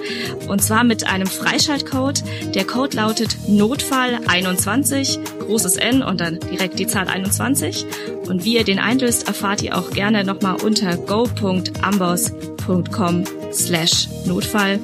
Und 0.48 0.62
zwar 0.62 0.84
mit 0.84 1.07
einem 1.07 1.26
Freischaltcode. 1.26 2.22
Der 2.54 2.66
Code 2.66 2.94
lautet 2.94 3.38
Notfall 3.48 4.20
21 4.26 5.18
großes 5.47 5.76
N 5.76 6.03
und 6.03 6.20
dann 6.20 6.40
direkt 6.40 6.78
die 6.78 6.86
Zahl 6.86 7.09
21. 7.09 7.86
Und 8.28 8.44
wie 8.44 8.57
ihr 8.57 8.64
den 8.64 8.78
einlöst, 8.78 9.26
erfahrt 9.28 9.62
ihr 9.62 9.78
auch 9.78 9.90
gerne 9.90 10.24
nochmal 10.24 10.57
unter 10.62 10.97
go.amboss.com 10.97 13.24
slash 13.53 14.09
Notfall. 14.26 14.80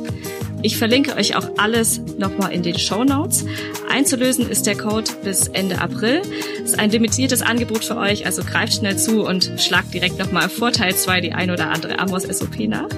Ich 0.63 0.79
verlinke 0.79 1.17
euch 1.17 1.35
auch 1.35 1.49
alles 1.59 2.01
nochmal 2.19 2.53
in 2.53 2.63
den 2.63 2.79
Show 2.79 3.03
Notes. 3.03 3.45
Einzulösen 3.91 4.49
ist 4.49 4.67
der 4.67 4.77
Code 4.77 5.11
bis 5.25 5.49
Ende 5.49 5.81
April. 5.81 6.23
Ist 6.65 6.79
ein 6.79 6.91
limitiertes 6.91 7.43
Angebot 7.43 7.85
für 7.85 7.97
euch, 7.97 8.27
also 8.27 8.45
greift 8.45 8.75
schnell 8.75 8.97
zu 8.97 9.27
und 9.27 9.51
schlagt 9.59 9.93
direkt 9.93 10.19
nochmal 10.19 10.49
Vorteil 10.49 10.95
2 10.95 11.21
die 11.21 11.33
ein 11.33 11.51
oder 11.51 11.71
andere 11.71 11.99
Amos 11.99 12.23
SOP 12.23 12.61
nach. 12.69 12.89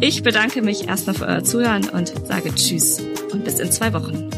Ich 0.00 0.22
bedanke 0.22 0.62
mich 0.62 0.88
erstmal 0.88 1.16
für 1.16 1.26
euer 1.26 1.44
Zuhören 1.44 1.88
und 1.88 2.12
sage 2.26 2.54
Tschüss 2.54 3.02
und 3.32 3.44
bis 3.44 3.58
in 3.58 3.72
zwei 3.72 3.92
Wochen. 3.92 4.30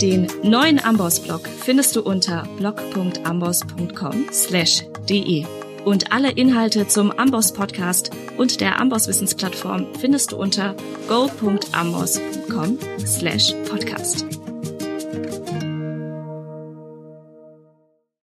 Den 0.00 0.26
neuen 0.42 0.78
Amboss-Blog 0.84 1.48
findest 1.48 1.96
du 1.96 2.02
unter 2.02 2.46
blog.amboss.com 2.58 4.26
slash 4.30 4.84
de. 5.08 5.46
Und 5.84 6.12
alle 6.12 6.32
Inhalte 6.32 6.86
zum 6.88 7.12
Amboss 7.12 7.52
Podcast 7.52 8.10
und 8.36 8.60
der 8.60 8.78
Amboss 8.80 9.08
Wissensplattform 9.08 9.86
findest 9.98 10.32
du 10.32 10.36
unter 10.36 10.74
go.amboss.com 11.08 12.78
slash 13.06 13.54
podcast. 13.70 14.35